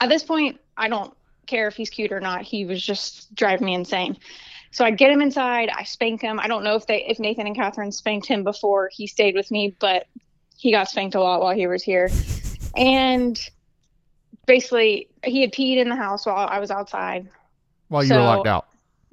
at 0.00 0.08
this 0.08 0.24
point, 0.24 0.60
I 0.76 0.88
don't 0.88 1.14
care 1.46 1.68
if 1.68 1.76
he's 1.76 1.90
cute 1.90 2.10
or 2.10 2.20
not. 2.20 2.42
He 2.42 2.64
was 2.64 2.84
just 2.84 3.32
driving 3.34 3.66
me 3.66 3.74
insane. 3.74 4.18
So 4.72 4.84
I 4.84 4.90
get 4.90 5.12
him 5.12 5.22
inside. 5.22 5.70
I 5.70 5.84
spank 5.84 6.20
him. 6.20 6.40
I 6.40 6.48
don't 6.48 6.64
know 6.64 6.74
if 6.74 6.86
they, 6.86 7.04
if 7.04 7.20
Nathan 7.20 7.46
and 7.46 7.54
Catherine 7.54 7.92
spanked 7.92 8.26
him 8.26 8.42
before 8.42 8.90
he 8.92 9.06
stayed 9.06 9.36
with 9.36 9.52
me, 9.52 9.76
but 9.78 10.06
he 10.56 10.72
got 10.72 10.88
spanked 10.88 11.14
a 11.14 11.20
lot 11.20 11.40
while 11.40 11.54
he 11.54 11.68
was 11.68 11.82
here. 11.82 12.10
And 12.76 13.38
basically, 14.46 15.08
he 15.22 15.40
had 15.40 15.52
peed 15.52 15.78
in 15.78 15.88
the 15.88 15.96
house 15.96 16.26
while 16.26 16.48
I 16.48 16.58
was 16.58 16.70
outside. 16.70 17.28
While 17.88 18.04
you 18.04 18.14
were 18.14 18.20
locked 18.20 18.46
out. 18.46 18.66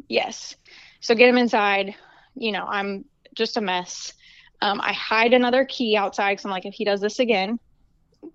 Yes. 0.08 0.56
So 1.00 1.16
get 1.16 1.30
him 1.30 1.38
inside. 1.38 1.96
You 2.36 2.52
know, 2.52 2.66
I'm 2.66 3.06
just 3.34 3.58
a 3.58 3.62
mess. 3.62 4.14
Um, 4.62 4.80
I 4.82 4.94
hide 4.94 5.34
another 5.34 5.66
key 5.66 5.98
outside 5.98 6.34
because 6.34 6.46
I'm 6.46 6.52
like, 6.52 6.66
if 6.66 6.74
he 6.74 6.86
does 6.86 7.02
this 7.02 7.20
again, 7.20 7.60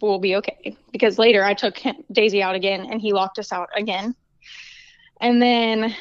we'll 0.01 0.19
be 0.19 0.37
okay. 0.37 0.77
Because 0.91 1.19
later 1.19 1.45
I 1.45 1.55
took 1.55 1.79
him, 1.79 1.97
Daisy 2.11 2.43
out 2.43 2.55
again 2.55 2.87
and 2.91 3.01
he 3.01 3.13
locked 3.13 3.39
us 3.39 3.53
out 3.53 3.71
again. 3.77 4.15
And 5.21 5.41
then 5.41 5.95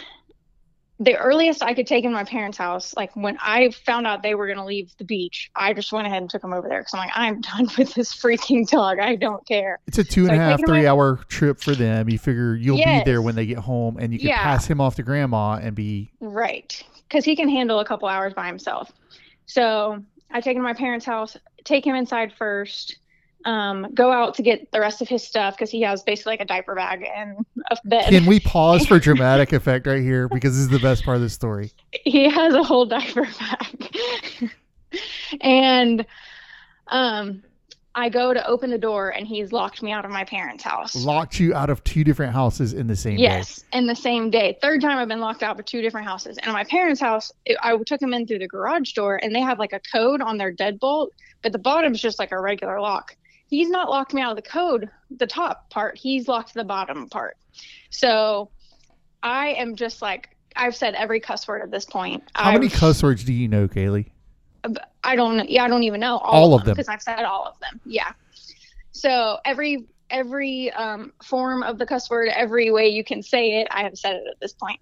the 1.00 1.18
earliest 1.18 1.62
I 1.62 1.74
could 1.74 1.88
take 1.88 2.06
him 2.06 2.12
to 2.12 2.16
my 2.16 2.24
parents' 2.24 2.58
house, 2.58 2.96
like 2.96 3.14
when 3.16 3.38
I 3.42 3.70
found 3.86 4.08
out 4.08 4.24
they 4.24 4.34
were 4.34 4.46
going 4.46 4.58
to 4.58 4.64
leave 4.66 4.94
the 4.98 5.04
beach, 5.04 5.52
I 5.56 5.74
just 5.74 5.92
went 5.92 6.08
ahead 6.08 6.22
and 6.22 6.30
took 6.30 6.44
him 6.44 6.54
over 6.54 6.70
there 6.70 6.80
because 6.80 6.94
I'm 6.94 7.00
like, 7.00 7.12
I'm 7.14 7.42
done 7.66 7.68
with 7.78 7.94
this 7.94 8.14
freaking 8.14 8.68
dog. 8.70 9.00
I 9.00 9.16
don't 9.16 9.46
care. 9.46 9.80
It's 9.88 9.98
a 9.98 10.04
two 10.04 10.22
and 10.22 10.30
So 10.30 10.36
a 10.36 10.38
half, 10.38 10.60
three 10.66 10.88
hour 10.88 11.18
trip 11.28 11.60
for 11.60 11.76
them. 11.76 12.10
You 12.10 12.18
figure 12.18 12.56
you'll 12.56 12.78
be 12.78 13.04
there 13.04 13.22
when 13.22 13.36
they 13.36 13.46
get 13.46 13.58
home, 13.58 13.98
and 13.98 14.14
you 14.14 14.20
can 14.20 14.30
Yeah. 14.30 14.42
pass 14.42 14.66
him 14.66 14.80
off 14.80 14.96
to 14.96 15.04
grandma 15.04 15.60
and 15.62 15.76
be 15.76 16.12
Right. 16.22 16.82
Because 17.08 17.26
he 17.26 17.36
can 17.36 17.50
handle 17.50 17.80
a 17.82 17.86
couple 17.86 18.08
hours 18.08 18.34
by 18.34 18.48
himself. 18.48 18.92
So 19.46 20.02
I 20.32 20.42
take 20.42 20.56
him 20.56 20.62
to 20.62 20.68
my 20.68 20.74
parents' 20.74 21.06
house, 21.06 21.38
take 21.66 21.86
him 21.86 21.96
inside 21.96 22.34
first, 22.34 22.98
um, 23.46 23.88
go 23.94 24.12
out 24.12 24.34
to 24.36 24.42
get 24.42 24.72
the 24.72 24.80
rest 24.80 25.02
of 25.02 25.08
his 25.08 25.24
stuff 25.24 25.56
because 25.56 25.70
he 25.70 25.82
has 25.82 26.04
basically 26.04 26.34
like 26.34 26.42
a 26.42 26.46
diaper 26.46 26.76
bag 26.76 27.08
and 27.16 27.46
a 27.70 27.78
bed. 27.86 28.10
Can 28.10 28.26
we 28.26 28.40
pause 28.40 28.86
for 28.86 29.00
dramatic 29.00 29.54
effect 29.54 29.86
right 29.88 30.02
here 30.02 30.28
because 30.28 30.54
this 30.54 30.62
is 30.62 30.70
the 30.70 30.80
best 30.80 31.06
part 31.06 31.16
of 31.16 31.22
the 31.22 31.30
story? 31.30 31.72
he 32.04 32.30
has 32.30 32.54
a 32.54 32.64
whole 32.64 32.86
diaper 32.86 33.28
bag. 33.40 34.52
and 35.42 36.06
um, 36.88 37.44
I 37.94 38.10
go 38.10 38.34
to 38.34 38.46
open 38.48 38.72
the 38.72 38.80
door 38.80 39.10
and 39.10 39.28
he's 39.28 39.52
locked 39.52 39.84
me 39.84 39.92
out 39.92 40.06
of 40.06 40.12
my 40.12 40.24
parents' 40.24 40.64
house. 40.64 40.96
Locked 40.96 41.40
you 41.40 41.54
out 41.54 41.70
of 41.70 41.84
two 41.84 42.04
different 42.04 42.34
houses 42.34 42.74
in 42.74 42.88
the 42.88 42.96
same 42.96 43.18
day. 43.18 43.24
Yes, 43.24 43.64
in 43.74 43.86
the 43.86 43.96
same 43.96 44.32
day. 44.32 44.58
Third 44.62 44.82
time 44.82 44.98
I've 44.98 45.08
been 45.08 45.22
locked 45.22 45.44
out 45.44 45.60
of 45.60 45.66
two 45.66 45.84
different 45.84 46.08
houses. 46.08 46.40
And 46.42 46.52
my 46.52 46.64
parents' 46.64 47.00
house, 47.00 47.32
it, 47.46 47.58
I 47.62 47.78
took 47.86 48.00
them 48.00 48.14
in 48.14 48.26
through 48.26 48.40
the 48.40 48.48
garage 48.48 48.94
door, 48.94 49.20
and 49.24 49.34
they 49.34 49.40
have 49.42 49.60
like 49.60 49.72
a 49.72 49.80
code 49.80 50.22
on 50.22 50.38
their 50.38 50.54
deadbolt, 50.54 51.10
but 51.44 51.52
the 51.52 51.60
bottom's 51.60 52.02
just 52.02 52.18
like 52.18 52.32
a 52.32 52.40
regular 52.40 52.82
lock. 52.82 53.16
He's 53.48 53.70
not 53.70 53.90
locked 53.90 54.14
me 54.14 54.22
out 54.22 54.32
of 54.32 54.36
the 54.44 54.50
code, 54.50 54.90
the 55.12 55.28
top 55.28 55.70
part. 55.70 55.98
He's 55.98 56.28
locked 56.28 56.54
the 56.54 56.64
bottom 56.64 57.10
part. 57.10 57.38
So 57.90 58.50
I 59.22 59.50
am 59.50 59.76
just 59.76 60.02
like 60.02 60.36
I've 60.56 60.76
said 60.76 60.96
every 60.96 61.20
cuss 61.20 61.48
word 61.48 61.62
at 61.62 61.72
this 61.72 61.86
point. 61.86 62.24
How 62.36 62.52
many 62.54 62.68
I've- 62.68 62.76
cuss 62.76 63.04
words 63.04 63.24
do 63.24 63.34
you 63.34 63.48
know, 63.48 63.68
Kaylee? 63.68 64.12
I 65.04 65.16
don't. 65.16 65.48
Yeah, 65.48 65.64
I 65.64 65.68
don't 65.68 65.84
even 65.84 66.00
know 66.00 66.18
All 66.18 66.56
of 66.56 66.66
them. 66.66 66.74
because 66.74 66.88
I've 66.90 67.02
said 67.02 67.24
all 67.24 67.46
of 67.46 67.60
them. 67.60 67.80
Yeah. 67.86 68.14
So 68.92 69.38
every 69.46 69.86
every 70.10 70.72
um, 70.72 71.14
form 71.24 71.62
of 71.62 71.78
the 71.78 71.86
cuss 71.86 72.10
word, 72.10 72.30
every 72.30 72.72
way 72.72 72.88
you 72.88 73.04
can 73.04 73.22
say 73.22 73.62
it, 73.62 73.68
I 73.70 73.84
have 73.84 73.98
said 73.98 74.16
it 74.16 74.24
at 74.30 74.40
this 74.40 74.54
point. 74.54 74.80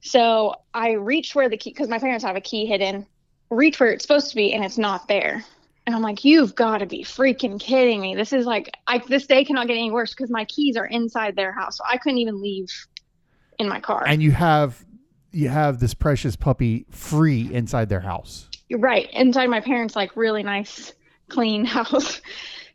So 0.00 0.54
I 0.74 0.92
reach 0.92 1.34
where 1.34 1.48
the 1.48 1.56
key 1.56 1.70
because 1.70 1.88
my 1.88 1.98
parents 1.98 2.22
have 2.24 2.36
a 2.36 2.40
key 2.40 2.66
hidden. 2.66 3.06
Reach 3.50 3.80
where 3.80 3.92
it's 3.92 4.04
supposed 4.04 4.28
to 4.30 4.36
be, 4.36 4.52
and 4.52 4.62
it's 4.64 4.76
not 4.78 5.08
there. 5.08 5.42
And 5.86 5.94
I'm 5.94 6.02
like, 6.02 6.24
you've 6.24 6.54
got 6.54 6.78
to 6.78 6.86
be 6.86 7.04
freaking 7.04 7.60
kidding 7.60 8.00
me. 8.00 8.14
This 8.14 8.32
is 8.32 8.46
like, 8.46 8.70
I 8.86 8.98
this 8.98 9.26
day 9.26 9.44
cannot 9.44 9.66
get 9.66 9.74
any 9.74 9.90
worse 9.90 10.14
because 10.14 10.30
my 10.30 10.46
keys 10.46 10.76
are 10.76 10.86
inside 10.86 11.36
their 11.36 11.52
house, 11.52 11.78
so 11.78 11.84
I 11.88 11.98
couldn't 11.98 12.18
even 12.18 12.40
leave 12.40 12.68
in 13.58 13.68
my 13.68 13.80
car. 13.80 14.04
And 14.06 14.22
you 14.22 14.30
have 14.32 14.84
you 15.30 15.48
have 15.48 15.80
this 15.80 15.94
precious 15.94 16.36
puppy 16.36 16.86
free 16.90 17.52
inside 17.52 17.88
their 17.88 18.00
house. 18.00 18.48
You're 18.68 18.80
right 18.80 19.10
inside 19.12 19.48
my 19.48 19.60
parents' 19.60 19.94
like 19.94 20.16
really 20.16 20.42
nice, 20.42 20.94
clean 21.28 21.64
house. 21.66 22.22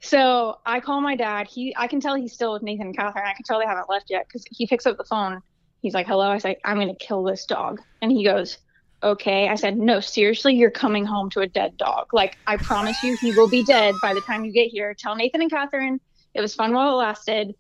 So 0.02 0.60
I 0.66 0.80
call 0.80 1.02
my 1.02 1.16
dad. 1.16 1.48
He 1.48 1.74
I 1.76 1.88
can 1.88 2.00
tell 2.00 2.16
he's 2.16 2.34
still 2.34 2.54
with 2.54 2.62
Nathan 2.62 2.88
and 2.88 2.98
Catherine. 2.98 3.26
I 3.26 3.34
can 3.34 3.44
tell 3.44 3.60
they 3.60 3.66
haven't 3.66 3.90
left 3.90 4.10
yet 4.10 4.28
because 4.28 4.46
he 4.52 4.68
picks 4.68 4.86
up 4.86 4.98
the 4.98 5.04
phone. 5.04 5.42
He's 5.82 5.94
like, 5.94 6.08
"Hello." 6.08 6.30
I 6.30 6.38
say, 6.38 6.58
"I'm 6.64 6.78
gonna 6.78 6.96
kill 6.96 7.24
this 7.24 7.46
dog," 7.46 7.82
and 8.02 8.12
he 8.12 8.24
goes, 8.24 8.58
"Okay." 9.04 9.50
I 9.50 9.56
said, 9.56 9.78
"No, 9.78 10.00
seriously, 10.00 10.56
you're 10.56 10.72
coming 10.72 11.06
home 11.06 11.30
to 11.32 11.42
a 11.42 11.48
dead 11.48 11.78
dog. 11.78 12.14
Like 12.14 12.38
I 12.48 12.58
promise 12.58 13.04
you, 13.04 13.16
he 13.16 13.32
will 13.32 13.48
be 13.48 13.64
dead 13.64 14.00
by 14.02 14.14
the 14.14 14.22
time 14.22 14.46
you 14.46 14.52
get 14.52 14.70
here. 14.70 14.94
Tell 14.94 15.16
Nathan 15.16 15.42
and 15.42 15.52
Catherine 15.52 16.00
it 16.34 16.42
was 16.42 16.54
fun 16.54 16.74
while 16.74 16.94
it 16.94 16.96
lasted. 16.96 17.56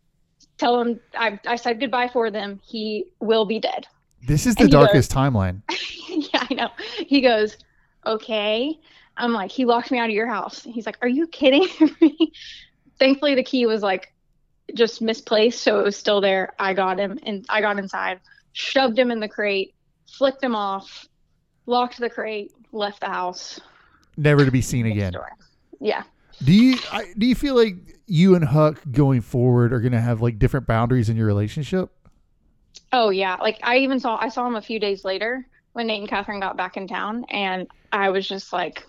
Tell 0.57 0.79
him 0.79 0.99
I 1.15 1.39
I 1.45 1.55
said 1.55 1.79
goodbye 1.79 2.09
for 2.09 2.31
them. 2.31 2.59
He 2.63 3.05
will 3.19 3.45
be 3.45 3.59
dead." 3.59 3.87
This 4.27 4.45
is 4.45 4.55
the 4.55 4.67
darkest 4.67 5.11
timeline. 5.11 5.61
yeah, 6.09 6.45
I 6.49 6.53
know. 6.53 6.69
He 6.97 7.21
goes, 7.21 7.57
okay. 8.05 8.79
I'm 9.17 9.33
like, 9.33 9.51
he 9.51 9.65
locked 9.65 9.91
me 9.91 9.99
out 9.99 10.09
of 10.09 10.15
your 10.15 10.27
house. 10.27 10.63
He's 10.63 10.85
like, 10.85 10.97
are 11.01 11.07
you 11.07 11.27
kidding 11.27 11.67
me? 12.01 12.31
Thankfully, 12.97 13.35
the 13.35 13.43
key 13.43 13.65
was 13.65 13.81
like 13.81 14.13
just 14.73 15.01
misplaced, 15.01 15.61
so 15.61 15.79
it 15.79 15.83
was 15.83 15.97
still 15.97 16.21
there. 16.21 16.53
I 16.59 16.73
got 16.73 16.99
him, 16.99 17.19
and 17.23 17.45
I 17.49 17.61
got 17.61 17.79
inside, 17.79 18.19
shoved 18.53 18.97
him 18.97 19.11
in 19.11 19.19
the 19.19 19.27
crate, 19.27 19.73
flicked 20.07 20.43
him 20.43 20.55
off, 20.55 21.07
locked 21.69 21.99
the 21.99 22.09
crate, 22.09 22.51
left 22.71 22.99
the 22.99 23.07
house. 23.07 23.59
Never 24.17 24.43
to 24.43 24.51
be 24.51 24.61
seen 24.61 24.85
again. 24.85 25.13
door. 25.13 25.29
Yeah. 25.79 26.03
Do 26.43 26.53
you 26.53 26.77
I, 26.91 27.05
do 27.17 27.25
you 27.25 27.35
feel 27.35 27.55
like 27.55 27.75
you 28.07 28.35
and 28.35 28.43
Huck 28.43 28.81
going 28.91 29.21
forward 29.21 29.71
are 29.71 29.79
going 29.79 29.91
to 29.93 30.01
have 30.01 30.21
like 30.21 30.39
different 30.39 30.67
boundaries 30.67 31.09
in 31.09 31.15
your 31.15 31.27
relationship? 31.27 31.91
Oh 32.91 33.09
yeah. 33.09 33.35
Like 33.35 33.59
I 33.63 33.77
even 33.77 33.99
saw 33.99 34.17
I 34.19 34.29
saw 34.29 34.47
him 34.47 34.55
a 34.55 34.61
few 34.61 34.79
days 34.79 35.05
later 35.05 35.47
when 35.73 35.87
Nate 35.87 36.01
and 36.01 36.09
Catherine 36.09 36.39
got 36.39 36.57
back 36.57 36.75
in 36.75 36.87
town, 36.87 37.25
and 37.29 37.67
I 37.91 38.09
was 38.09 38.27
just 38.27 38.51
like 38.51 38.83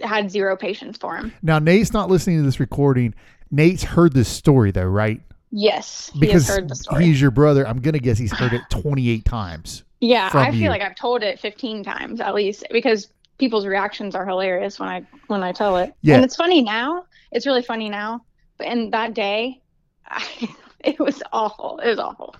had 0.00 0.30
zero 0.30 0.56
patience 0.56 0.98
for 0.98 1.16
him. 1.16 1.32
Now 1.42 1.58
Nate's 1.58 1.92
not 1.92 2.10
listening 2.10 2.38
to 2.38 2.42
this 2.42 2.58
recording. 2.58 3.14
Nate's 3.50 3.84
heard 3.84 4.12
this 4.12 4.28
story 4.28 4.70
though, 4.70 4.84
right? 4.84 5.20
Yes, 5.52 6.10
he 6.14 6.20
Because 6.20 6.46
has 6.46 6.56
heard 6.56 6.68
the 6.68 6.74
story. 6.74 7.04
he's 7.04 7.20
your 7.20 7.30
brother. 7.30 7.68
I'm 7.68 7.80
gonna 7.80 7.98
guess 7.98 8.16
he's 8.18 8.32
heard 8.32 8.54
it 8.54 8.62
28 8.70 9.24
times. 9.26 9.84
Yeah, 10.00 10.30
I 10.32 10.50
feel 10.50 10.60
you. 10.62 10.68
like 10.68 10.82
I've 10.82 10.96
told 10.96 11.22
it 11.22 11.38
15 11.38 11.84
times 11.84 12.20
at 12.20 12.34
least 12.34 12.64
because 12.72 13.12
people's 13.38 13.66
reactions 13.66 14.14
are 14.14 14.26
hilarious 14.26 14.80
when 14.80 14.88
I 14.88 15.06
when 15.28 15.42
I 15.42 15.52
tell 15.52 15.76
it. 15.76 15.94
Yeah. 16.00 16.16
And 16.16 16.24
it's 16.24 16.34
funny 16.36 16.62
now. 16.62 17.04
It's 17.30 17.46
really 17.46 17.62
funny 17.62 17.88
now. 17.88 18.24
But 18.58 18.66
in 18.68 18.90
that 18.90 19.14
day, 19.14 19.60
I, 20.06 20.26
it 20.80 20.98
was 20.98 21.22
awful. 21.32 21.78
It 21.80 21.88
was 21.88 21.98
awful. 21.98 22.34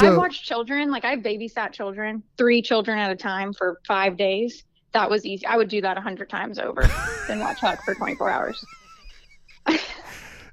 I 0.00 0.16
watched 0.16 0.44
children, 0.44 0.90
like 0.90 1.04
I 1.04 1.16
babysat 1.16 1.72
children, 1.72 2.22
three 2.36 2.60
children 2.60 2.98
at 2.98 3.10
a 3.10 3.16
time 3.16 3.52
for 3.52 3.80
5 3.86 4.16
days. 4.16 4.64
That 4.92 5.08
was 5.08 5.24
easy. 5.24 5.46
I 5.46 5.56
would 5.56 5.68
do 5.68 5.80
that 5.82 5.92
a 5.96 6.00
100 6.00 6.28
times 6.28 6.58
over 6.58 6.82
than 7.28 7.38
watch 7.38 7.60
Huck 7.60 7.84
for 7.84 7.94
24 7.94 8.30
hours. 8.30 8.64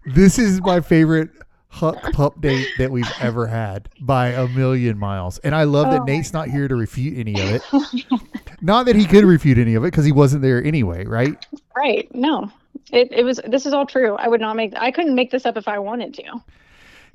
this 0.06 0.38
is 0.38 0.62
my 0.62 0.82
favorite 0.82 1.30
Huck 1.74 2.14
pup 2.14 2.40
date 2.40 2.68
that 2.78 2.92
we've 2.92 3.12
ever 3.20 3.48
had 3.48 3.90
by 4.00 4.28
a 4.28 4.48
million 4.48 4.96
miles, 4.96 5.40
and 5.40 5.56
I 5.56 5.64
love 5.64 5.90
that 5.90 6.02
Oh 6.02 6.06
my 6.06 6.14
Nate's 6.14 6.32
not 6.32 6.48
here 6.48 6.68
to 6.68 6.76
refute 6.76 7.18
any 7.18 7.34
of 7.34 7.50
it. 7.50 8.06
not 8.62 8.86
that 8.86 8.96
he 8.96 9.06
could 9.06 9.24
refute 9.24 9.58
any 9.58 9.74
of 9.74 9.84
it 9.84 9.88
because 9.88 10.06
he 10.06 10.12
wasn't 10.12 10.44
there 10.44 10.64
anyway, 10.64 11.04
right? 11.06 11.44
right. 11.76 12.14
No. 12.14 12.52
It 12.92 13.12
it 13.12 13.24
was 13.24 13.42
this 13.48 13.66
is 13.66 13.74
all 13.74 13.88
true. 13.88 14.16
I 14.18 14.28
would 14.28 14.40
not 14.40 14.56
make 14.56 14.74
I 14.78 14.92
couldn't 14.92 15.16
make 15.16 15.32
this 15.32 15.48
up 15.48 15.58
if 15.58 15.68
I 15.68 15.80
wanted 15.80 16.14
to. 16.14 16.44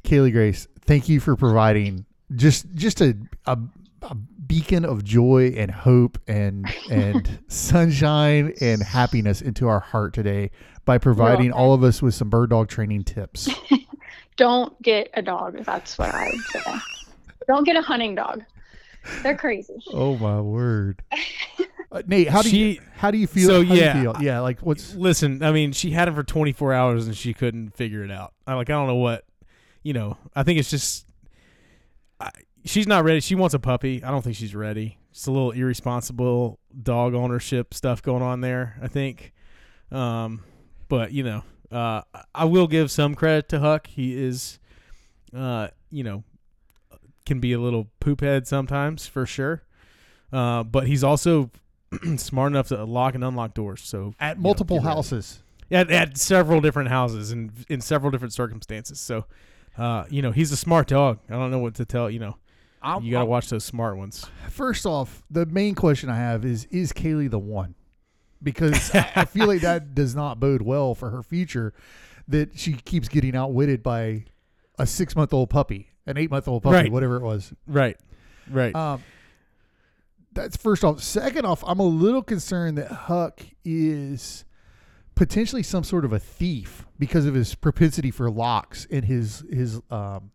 Kaylee 0.02 0.32
Grace, 0.32 0.66
thank 0.80 1.08
you 1.08 1.20
for 1.20 1.36
providing 1.36 2.04
just 2.34 2.66
just 2.74 3.00
a, 3.00 3.16
a, 3.46 3.56
a 4.02 4.14
beacon 4.14 4.84
of 4.84 5.04
joy 5.04 5.52
and 5.56 5.70
hope 5.70 6.18
and 6.26 6.66
and 6.90 7.38
sunshine 7.48 8.54
and 8.60 8.82
happiness 8.82 9.40
into 9.40 9.68
our 9.68 9.80
heart 9.80 10.14
today 10.14 10.50
by 10.84 10.98
providing 10.98 11.52
all 11.52 11.74
of 11.74 11.84
us 11.84 12.02
with 12.02 12.14
some 12.14 12.28
bird 12.28 12.50
dog 12.50 12.68
training 12.68 13.04
tips. 13.04 13.48
don't 14.38 14.80
get 14.80 15.10
a 15.12 15.20
dog. 15.20 15.62
That's 15.64 15.98
what 15.98 16.14
I 16.14 16.30
would 16.30 16.40
say. 16.44 16.62
don't 17.46 17.64
get 17.64 17.76
a 17.76 17.82
hunting 17.82 18.14
dog. 18.14 18.42
They're 19.22 19.36
crazy. 19.36 19.82
oh 19.92 20.16
my 20.16 20.40
word. 20.40 21.02
Uh, 21.90 22.02
Nate, 22.06 22.28
how 22.28 22.42
do 22.42 22.54
you 22.54 22.78
how 22.96 23.10
do 23.10 23.16
you 23.16 23.26
feel? 23.26 23.48
so, 23.48 23.64
how 23.64 23.68
do 23.70 23.74
you 23.74 23.80
yeah. 23.80 24.02
feel? 24.02 24.16
yeah, 24.20 24.40
like 24.40 24.60
what's 24.60 24.94
Listen, 24.94 25.42
I 25.42 25.52
mean, 25.52 25.72
she 25.72 25.90
had 25.90 26.06
him 26.06 26.14
for 26.14 26.22
24 26.22 26.74
hours 26.74 27.06
and 27.06 27.16
she 27.16 27.32
couldn't 27.32 27.74
figure 27.74 28.04
it 28.04 28.10
out. 28.10 28.34
I 28.46 28.52
like, 28.56 28.68
I 28.68 28.74
don't 28.74 28.88
know 28.88 28.96
what, 28.96 29.24
you 29.82 29.94
know. 29.94 30.18
I 30.36 30.42
think 30.42 30.58
it's 30.58 30.68
just, 30.68 31.06
I, 32.20 32.30
she's 32.66 32.86
not 32.86 33.04
ready. 33.04 33.20
She 33.20 33.34
wants 33.34 33.54
a 33.54 33.58
puppy. 33.58 34.04
I 34.04 34.10
don't 34.10 34.22
think 34.22 34.36
she's 34.36 34.54
ready. 34.54 34.98
It's 35.12 35.26
a 35.26 35.30
little 35.30 35.52
irresponsible 35.52 36.58
dog 36.82 37.14
ownership 37.14 37.72
stuff 37.72 38.02
going 38.02 38.22
on 38.22 38.42
there. 38.42 38.76
I 38.82 38.88
think, 38.88 39.32
um, 39.90 40.44
but 40.88 41.12
you 41.12 41.22
know, 41.22 41.42
uh, 41.70 42.02
I 42.34 42.44
will 42.44 42.66
give 42.66 42.90
some 42.90 43.14
credit 43.14 43.48
to 43.50 43.60
Huck. 43.60 43.86
He 43.88 44.16
is, 44.20 44.58
uh, 45.36 45.68
you 45.90 46.02
know, 46.04 46.24
can 47.26 47.40
be 47.40 47.52
a 47.52 47.58
little 47.60 47.88
poop 48.00 48.20
head 48.22 48.46
sometimes 48.46 49.06
for 49.06 49.26
sure. 49.26 49.62
Uh, 50.32 50.62
but 50.62 50.86
he's 50.86 51.04
also 51.04 51.50
smart 52.16 52.52
enough 52.52 52.68
to 52.68 52.84
lock 52.84 53.14
and 53.14 53.22
unlock 53.24 53.54
doors. 53.54 53.82
So 53.82 54.14
at 54.20 54.30
you 54.30 54.34
know, 54.36 54.42
multiple 54.42 54.80
houses? 54.80 55.40
at, 55.70 55.90
at 55.90 56.16
several 56.16 56.60
different 56.60 56.88
houses 56.88 57.30
and 57.30 57.52
in 57.68 57.80
several 57.80 58.10
different 58.10 58.32
circumstances. 58.32 58.98
So, 59.00 59.26
uh, 59.76 60.04
you 60.08 60.22
know, 60.22 60.30
he's 60.32 60.52
a 60.52 60.56
smart 60.56 60.88
dog. 60.88 61.18
I 61.28 61.34
don't 61.34 61.50
know 61.50 61.58
what 61.58 61.74
to 61.76 61.84
tell. 61.84 62.10
You 62.10 62.18
know, 62.20 62.36
I'm- 62.82 63.02
you 63.04 63.10
got 63.12 63.18
to 63.18 63.22
I'm- 63.24 63.28
watch 63.28 63.48
those 63.50 63.64
smart 63.64 63.96
ones. 63.96 64.24
First 64.48 64.86
off, 64.86 65.22
the 65.30 65.44
main 65.46 65.74
question 65.74 66.08
I 66.08 66.16
have 66.16 66.44
is 66.44 66.64
is 66.70 66.92
Kaylee 66.92 67.30
the 67.30 67.38
one? 67.38 67.74
Because 68.42 68.94
I 68.94 69.10
I 69.16 69.24
feel 69.24 69.46
like 69.46 69.62
that 69.62 69.94
does 69.96 70.14
not 70.14 70.38
bode 70.40 70.62
well 70.62 70.94
for 70.94 71.10
her 71.10 71.22
future 71.22 71.72
that 72.28 72.58
she 72.58 72.74
keeps 72.74 73.08
getting 73.08 73.34
outwitted 73.34 73.82
by 73.82 74.24
a 74.78 74.86
six 74.86 75.16
month 75.16 75.32
old 75.32 75.50
puppy, 75.50 75.88
an 76.06 76.16
eight 76.18 76.30
month 76.30 76.46
old 76.46 76.62
puppy, 76.62 76.74
Right. 76.76 76.92
whatever 76.92 77.16
it 77.16 77.22
was. 77.22 77.52
Right, 77.66 77.96
right. 78.50 78.74
Um, 78.74 79.02
that's 80.32 80.56
first 80.56 80.84
off. 80.84 81.02
Second 81.02 81.46
off, 81.46 81.64
I'm 81.66 81.80
a 81.80 81.86
little 81.86 82.22
concerned 82.22 82.78
that 82.78 82.90
Huck 82.92 83.40
is 83.64 84.44
potentially 85.14 85.62
some 85.64 85.82
sort 85.82 86.04
of 86.04 86.12
a 86.12 86.18
thief 86.18 86.86
because 86.98 87.26
of 87.26 87.34
his 87.34 87.54
propensity 87.56 88.10
for 88.12 88.30
locks 88.30 88.86
and 88.90 89.04
his 89.04 89.42
his 89.50 89.80
um 89.90 90.30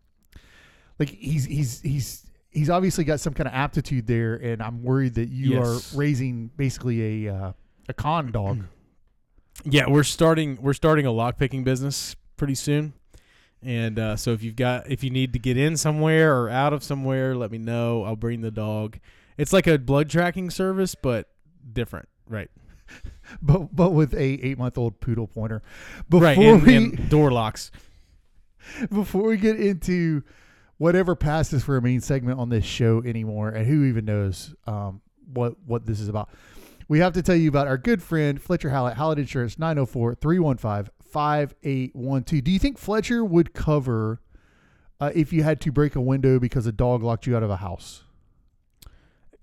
like 1.00 1.10
he's 1.10 1.46
he's 1.46 1.80
he's 1.82 2.26
he's 2.50 2.70
obviously 2.70 3.06
got 3.06 3.20
some 3.22 3.34
kind 3.34 3.48
of 3.48 3.54
aptitude 3.54 4.08
there 4.08 4.36
and 4.36 4.62
I'm 4.62 4.84
worried 4.84 5.14
that 5.16 5.30
you 5.30 5.54
Yes. 5.54 5.94
are 5.94 5.98
raising 5.98 6.50
basically 6.58 7.28
a 7.28 7.34
uh, 7.34 7.52
a 7.88 7.94
con 7.94 8.32
dog. 8.32 8.64
yeah, 9.64 9.88
we're 9.88 10.04
starting. 10.04 10.58
We're 10.62 10.74
starting 10.74 11.06
a 11.06 11.12
lock 11.12 11.38
picking 11.38 11.64
business 11.64 12.16
pretty 12.38 12.56
soon. 12.56 12.94
And 13.62 13.98
uh, 13.98 14.16
so 14.18 14.32
if 14.32 14.44
you've 14.44 14.56
got 14.56 14.92
if 14.92 15.04
you 15.04 15.10
need 15.10 15.34
to 15.34 15.40
get 15.40 15.58
in 15.58 15.78
somewhere 15.78 16.38
or 16.38 16.50
out 16.50 16.74
of 16.74 16.84
somewhere, 16.84 17.36
let 17.36 17.52
me 17.52 17.58
know. 17.58 18.04
I'll 18.04 18.16
bring 18.16 18.42
the 18.42 18.52
dog. 18.52 19.00
It's 19.38 19.54
like 19.54 19.68
a 19.68 19.78
blood 19.78 20.10
tracking 20.10 20.50
service, 20.50 20.96
but 20.96 21.30
different. 21.72 22.10
Right. 22.28 22.52
but 23.42 23.74
but 23.76 23.92
with 23.92 24.14
a 24.14 24.46
eight 24.46 24.58
month 24.58 24.78
old 24.78 25.00
poodle 25.00 25.28
pointer. 25.28 25.62
Before 26.10 26.24
right. 26.24 26.38
And, 26.38 26.64
we 26.64 26.76
and 26.76 27.10
door 27.10 27.32
locks. 27.32 27.72
before 28.90 29.24
we 29.24 29.38
get 29.38 29.60
into 29.60 30.24
whatever 30.78 31.16
passes 31.16 31.64
for 31.64 31.78
a 31.78 31.82
main 31.82 32.02
segment 32.02 32.40
on 32.40 32.50
this 32.50 32.66
show 32.66 33.02
anymore, 33.04 33.50
and 33.50 33.66
who 33.66 33.86
even 33.86 34.06
knows 34.06 34.54
um, 34.68 35.02
what 35.32 35.56
what 35.66 35.86
this 35.86 36.00
is 36.00 36.10
about, 36.10 36.30
we 36.88 37.00
have 37.00 37.14
to 37.14 37.22
tell 37.22 37.36
you 37.36 37.50
about 37.50 37.68
our 37.68 37.78
good 37.78 38.02
friend 38.04 38.42
Fletcher 38.42 38.70
Hallett, 38.70 38.98
Hallett 38.98 39.20
Insurance, 39.20 39.58
904 39.60 40.16
315 40.16 40.92
5812. 41.12 42.44
Do 42.44 42.52
you 42.52 42.60
think 42.60 42.78
Fletcher 42.78 43.24
would 43.24 43.54
cover 43.54 44.22
uh, 45.00 45.12
if 45.14 45.32
you 45.34 45.44
had 45.44 45.62
to 45.62 45.72
break 45.72 45.96
a 45.96 46.02
window 46.02 46.40
because 46.40 46.66
a 46.66 46.72
dog 46.72 47.04
locked 47.04 47.28
you 47.28 47.36
out 47.36 47.44
of 47.44 47.50
a 47.50 47.58
house? 47.58 48.04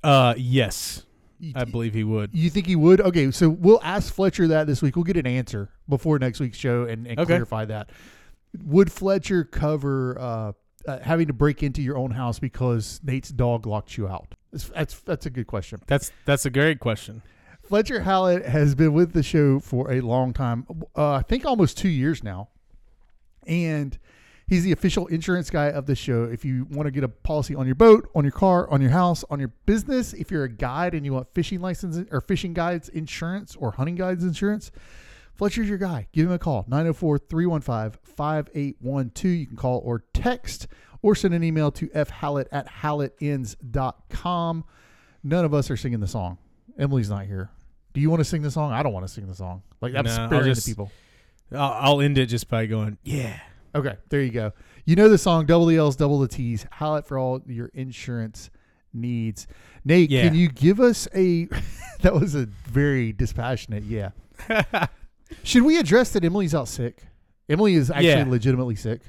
Uh, 0.03 0.35
yes, 0.37 1.05
You, 1.39 1.53
I 1.55 1.65
believe 1.65 1.95
he 1.95 2.05
would. 2.05 2.31
you 2.33 2.49
think 2.51 2.67
he 2.67 2.77
would? 2.77 3.01
Okay, 3.01 3.31
so 3.31 3.49
we'll 3.51 3.81
ask 3.83 4.13
Fletcher 4.13 4.49
that 4.49 4.67
this 4.67 4.81
week. 4.83 4.97
We'll 4.97 5.05
get 5.05 5.17
an 5.17 5.27
answer 5.27 5.69
before 5.89 6.19
next 6.19 6.41
week's 6.41 6.59
show 6.59 6.85
and, 6.85 7.07
and 7.07 7.19
Okay. 7.19 7.27
clarify 7.27 7.67
that. 7.67 7.91
Would 8.65 8.91
Fletcher 8.91 9.45
cover 9.45 10.19
uh, 10.19 10.53
uh, 10.89 10.99
having 11.01 11.27
to 11.27 11.33
break 11.35 11.63
into 11.63 11.83
your 11.83 11.99
own 11.99 12.13
house 12.13 12.39
because 12.39 13.01
Nate's 13.05 13.29
dog 13.29 13.67
locked 13.67 13.97
you 13.99 14.09
out? 14.09 14.35
That's 14.53 14.69
that's, 14.69 15.01
that's 15.01 15.27
a 15.27 15.31
good 15.31 15.47
question. 15.47 15.81
That's 15.87 16.13
that's 16.25 16.47
a 16.47 16.51
great 16.51 16.81
question. 16.81 17.23
Fletcher 17.63 18.01
Hallett 18.01 18.45
has 18.47 18.75
been 18.75 18.93
with 18.93 19.13
the 19.13 19.23
show 19.23 19.61
for 19.61 19.93
a 19.93 20.01
long 20.01 20.33
time. 20.33 20.67
Uh, 20.97 21.13
I 21.13 21.23
think 21.23 21.47
almost 21.47 21.79
two 21.79 21.89
years 21.89 22.25
now, 22.25 22.49
and 23.47 23.97
he's 24.49 24.65
the 24.65 24.73
official 24.73 25.07
insurance 25.07 25.51
guy 25.51 25.67
of 25.67 25.87
the 25.87 25.95
show. 25.95 26.25
If 26.25 26.45
you 26.45 26.67
want 26.71 26.89
to 26.89 26.91
get 26.91 27.05
a 27.05 27.09
policy 27.09 27.55
on 27.55 27.67
your 27.67 27.77
boat, 27.77 28.11
on 28.15 28.25
your 28.25 28.33
car, 28.33 28.69
on 28.71 28.81
your 28.81 28.91
house, 28.91 29.25
on 29.31 29.39
your 29.39 29.53
business, 29.67 30.13
if 30.13 30.33
you're 30.33 30.43
a 30.43 30.49
guide 30.49 30.95
and 30.95 31.07
you 31.07 31.13
want 31.13 31.33
fishing 31.33 31.61
license 31.61 32.09
or 32.11 32.21
fishing 32.21 32.55
guides 32.55 32.89
insurance 32.89 33.55
or 33.55 33.71
hunting 33.71 33.95
guides 33.95 34.25
insurance, 34.25 34.73
Fletcher's 35.37 35.69
your 35.69 35.79
guy. 35.79 36.09
Give 36.13 36.27
him 36.27 36.33
a 36.33 36.39
call 36.39 36.65
904 36.67 37.19
315 37.19 38.01
5812. 38.03 39.39
You 39.39 39.47
can 39.47 39.57
call 39.57 39.81
or 39.85 40.05
text 40.13 40.67
or 41.03 41.15
send 41.15 41.35
an 41.35 41.43
email 41.45 41.71
to 41.73 41.89
fhallett 41.89 42.49
at 42.53 42.69
hallettends.com. 42.69 44.65
None 45.23 45.45
of 45.45 45.55
us 45.55 45.71
are 45.71 45.77
singing 45.77 46.01
the 46.01 46.07
song. 46.07 46.39
Emily's 46.79 47.11
not 47.11 47.27
here. 47.27 47.51
Do 47.93 48.01
you 48.01 48.09
want 48.11 48.21
to 48.21 48.25
sing 48.25 48.43
the 48.43 48.51
song? 48.51 48.73
I 48.73 48.83
don't 48.83 48.93
want 48.93 49.07
to 49.07 49.13
sing 49.13 49.27
the 49.27 49.35
song. 49.35 49.63
Like 49.81 49.95
I'm 49.95 50.07
I'll 50.07 50.29
sparing 50.29 50.45
just- 50.47 50.65
the 50.67 50.71
people. 50.73 50.91
I'll, 51.53 51.73
I'll 51.95 52.01
end 52.01 52.17
it 52.17 52.27
just 52.27 52.49
by 52.49 52.67
going, 52.67 52.97
yeah. 53.03 53.39
Okay, 53.75 53.97
there 54.09 54.21
you 54.23 54.31
go. 54.31 54.53
You 54.85 54.95
know 54.97 55.09
the 55.09 55.19
song 55.19 55.47
Double 55.47 55.67
the 55.67 55.77
L's, 55.77 55.97
Double 55.97 56.19
the 56.21 56.29
T's. 56.29 56.65
Hallett 56.71 57.07
for 57.07 57.19
all 57.19 57.41
your 57.47 57.71
insurance 57.75 58.51
needs. 58.93 59.47
Nate, 59.85 60.11
Yeah. 60.11 60.23
can 60.23 60.35
you 60.37 60.49
give 60.49 60.79
us 60.81 61.09
a? 61.15 61.47
that 62.03 62.15
was 62.15 62.35
a 62.37 62.47
very 62.47 63.13
dispassionate. 63.13 63.83
Yeah. 63.85 64.11
Should 65.43 65.63
we 65.63 65.79
address 65.79 66.13
that 66.13 66.25
Emily's 66.25 66.55
out 66.55 66.69
sick? 66.69 67.03
Emily 67.49 67.75
is 67.75 67.91
actually 67.91 68.09
Yeah. 68.09 68.25
legitimately 68.29 68.77
sick. 68.77 69.01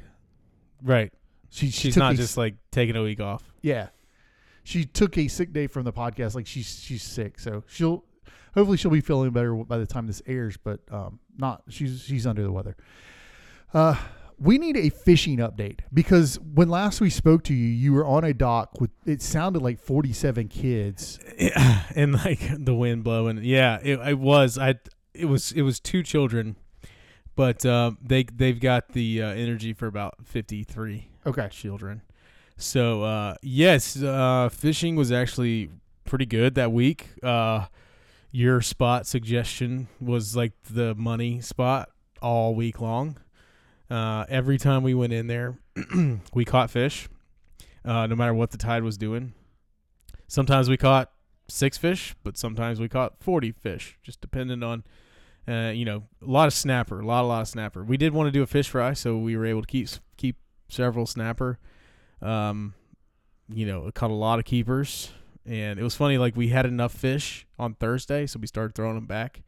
right. 0.84 1.12
She, 1.52 1.68
she 1.68 1.90
She's 1.90 1.98
not 1.98 2.14
a- 2.14 2.18
just 2.18 2.38
like 2.38 2.56
taking 2.72 2.96
a 2.96 3.04
week 3.04 3.20
off. 3.20 3.44
yeah. 3.62 3.90
She 4.64 4.86
took 4.86 5.18
a 5.18 5.28
sick 5.28 5.54
day 5.54 5.66
from 5.68 5.86
the 5.86 5.92
podcast. 5.94 6.34
Like 6.36 6.46
she's 6.48 6.80
she's 6.82 7.02
sick, 7.04 7.40
so 7.40 7.64
she'll 7.68 8.04
hopefully 8.54 8.78
she'll 8.78 8.92
be 8.92 9.02
feeling 9.02 9.32
better 9.32 9.56
by 9.56 9.78
the 9.80 9.88
time 9.88 10.06
this 10.06 10.22
airs. 10.28 10.56
But 10.56 10.82
um, 10.92 11.20
not 11.38 11.64
she's 11.68 12.04
she's 12.04 12.28
under 12.28 12.44
the 12.44 12.52
weather. 12.52 12.78
Uh, 13.74 13.96
we 14.38 14.60
need 14.60 14.78
a 14.78 14.90
fishing 14.90 15.38
update 15.40 15.80
because 15.92 16.40
when 16.40 16.70
last 16.70 17.02
we 17.02 17.10
spoke 17.10 17.44
to 17.46 17.56
you, 17.56 17.68
you 17.68 17.92
were 17.92 18.06
on 18.06 18.24
a 18.24 18.36
dock 18.36 18.80
with 18.80 18.92
it 19.08 19.22
sounded 19.24 19.64
like 19.64 19.80
forty 19.80 20.14
seven 20.14 20.48
kids. 20.48 21.18
and 21.96 22.14
like 22.14 22.42
the 22.64 22.76
wind 22.76 23.04
blowing. 23.04 23.40
Yeah, 23.44 23.80
it, 23.82 24.00
it 24.00 24.20
was. 24.20 24.60
I 24.60 24.76
it 25.16 25.26
was 25.26 25.52
it 25.54 25.64
was 25.64 25.80
two 25.80 26.04
children, 26.04 26.56
but 27.36 27.66
uh, 27.66 27.92
they 28.00 28.24
they've 28.26 28.60
got 28.60 28.90
the 28.94 29.24
uh, 29.24 29.28
energy 29.30 29.74
for 29.74 29.88
about 29.88 30.18
fifty 30.24 30.64
three 30.64 31.08
Okay, 31.26 31.48
children. 31.50 32.02
So 32.58 33.04
uh, 33.04 33.36
yes, 33.42 34.02
uh, 34.02 34.50
fishing 34.52 34.96
was 34.96 35.12
actually 35.12 35.70
pretty 36.06 36.26
good 36.26 36.56
that 36.56 36.72
week. 36.72 37.10
Uh, 37.24 37.66
your 38.32 38.62
spot 38.62 39.06
suggestion 39.06 39.88
was 40.00 40.36
like 40.36 40.54
the 40.70 40.96
money 40.96 41.42
spot 41.42 41.90
all 42.22 42.56
week 42.56 42.80
long. 42.80 43.18
Uh, 43.90 44.26
every 44.30 44.58
time 44.58 44.84
we 44.84 44.94
went 44.94 45.12
in 45.12 45.28
there, 45.28 45.60
we 46.34 46.46
caught 46.46 46.72
fish, 46.72 47.10
uh, 47.84 48.08
no 48.08 48.16
matter 48.16 48.34
what 48.34 48.52
the 48.52 48.58
tide 48.58 48.84
was 48.84 48.98
doing. 48.98 49.34
Sometimes 50.28 50.70
we 50.70 50.78
caught 50.78 51.12
six 51.50 51.78
fish, 51.78 52.16
but 52.24 52.38
sometimes 52.38 52.80
we 52.80 52.88
caught 52.88 53.22
40 53.22 53.52
fish, 53.52 53.98
just 54.02 54.22
depending 54.22 54.64
on, 54.64 54.84
uh, 55.46 55.72
you 55.76 55.84
know, 55.84 56.04
a 56.26 56.32
lot 56.32 56.48
of 56.48 56.54
snapper, 56.54 57.02
a 57.02 57.06
lot, 57.06 57.26
a 57.26 57.28
lot 57.28 57.42
of 57.42 57.48
snapper. 57.50 57.84
We 57.84 57.98
did 57.98 58.14
want 58.14 58.28
to 58.28 58.32
do 58.32 58.42
a 58.42 58.48
fish 58.48 58.70
fry, 58.70 58.94
so 58.94 59.18
we 59.18 59.36
were 59.36 59.46
able 59.46 59.62
to 59.62 59.68
keep 59.68 59.90
keep 60.16 60.38
several 60.72 61.06
snapper. 61.06 61.60
Um, 62.22 62.74
you 63.50 63.66
know, 63.66 63.88
it 63.88 63.94
caught 63.94 64.12
a 64.12 64.16
lot 64.16 64.40
of 64.40 64.46
keepers, 64.46 65.12
and 65.46 65.80
it 65.80 65.84
was 65.84 65.96
funny. 65.96 66.18
Like 66.18 66.36
we 66.36 66.50
had 66.50 66.66
enough 66.66 66.94
fish 66.94 67.46
on 67.60 67.74
Thursday, 67.76 68.28
so 68.28 68.40
we 68.40 68.48
started 68.48 68.76
throwing 68.76 68.96
them 68.96 69.08
back, 69.08 69.42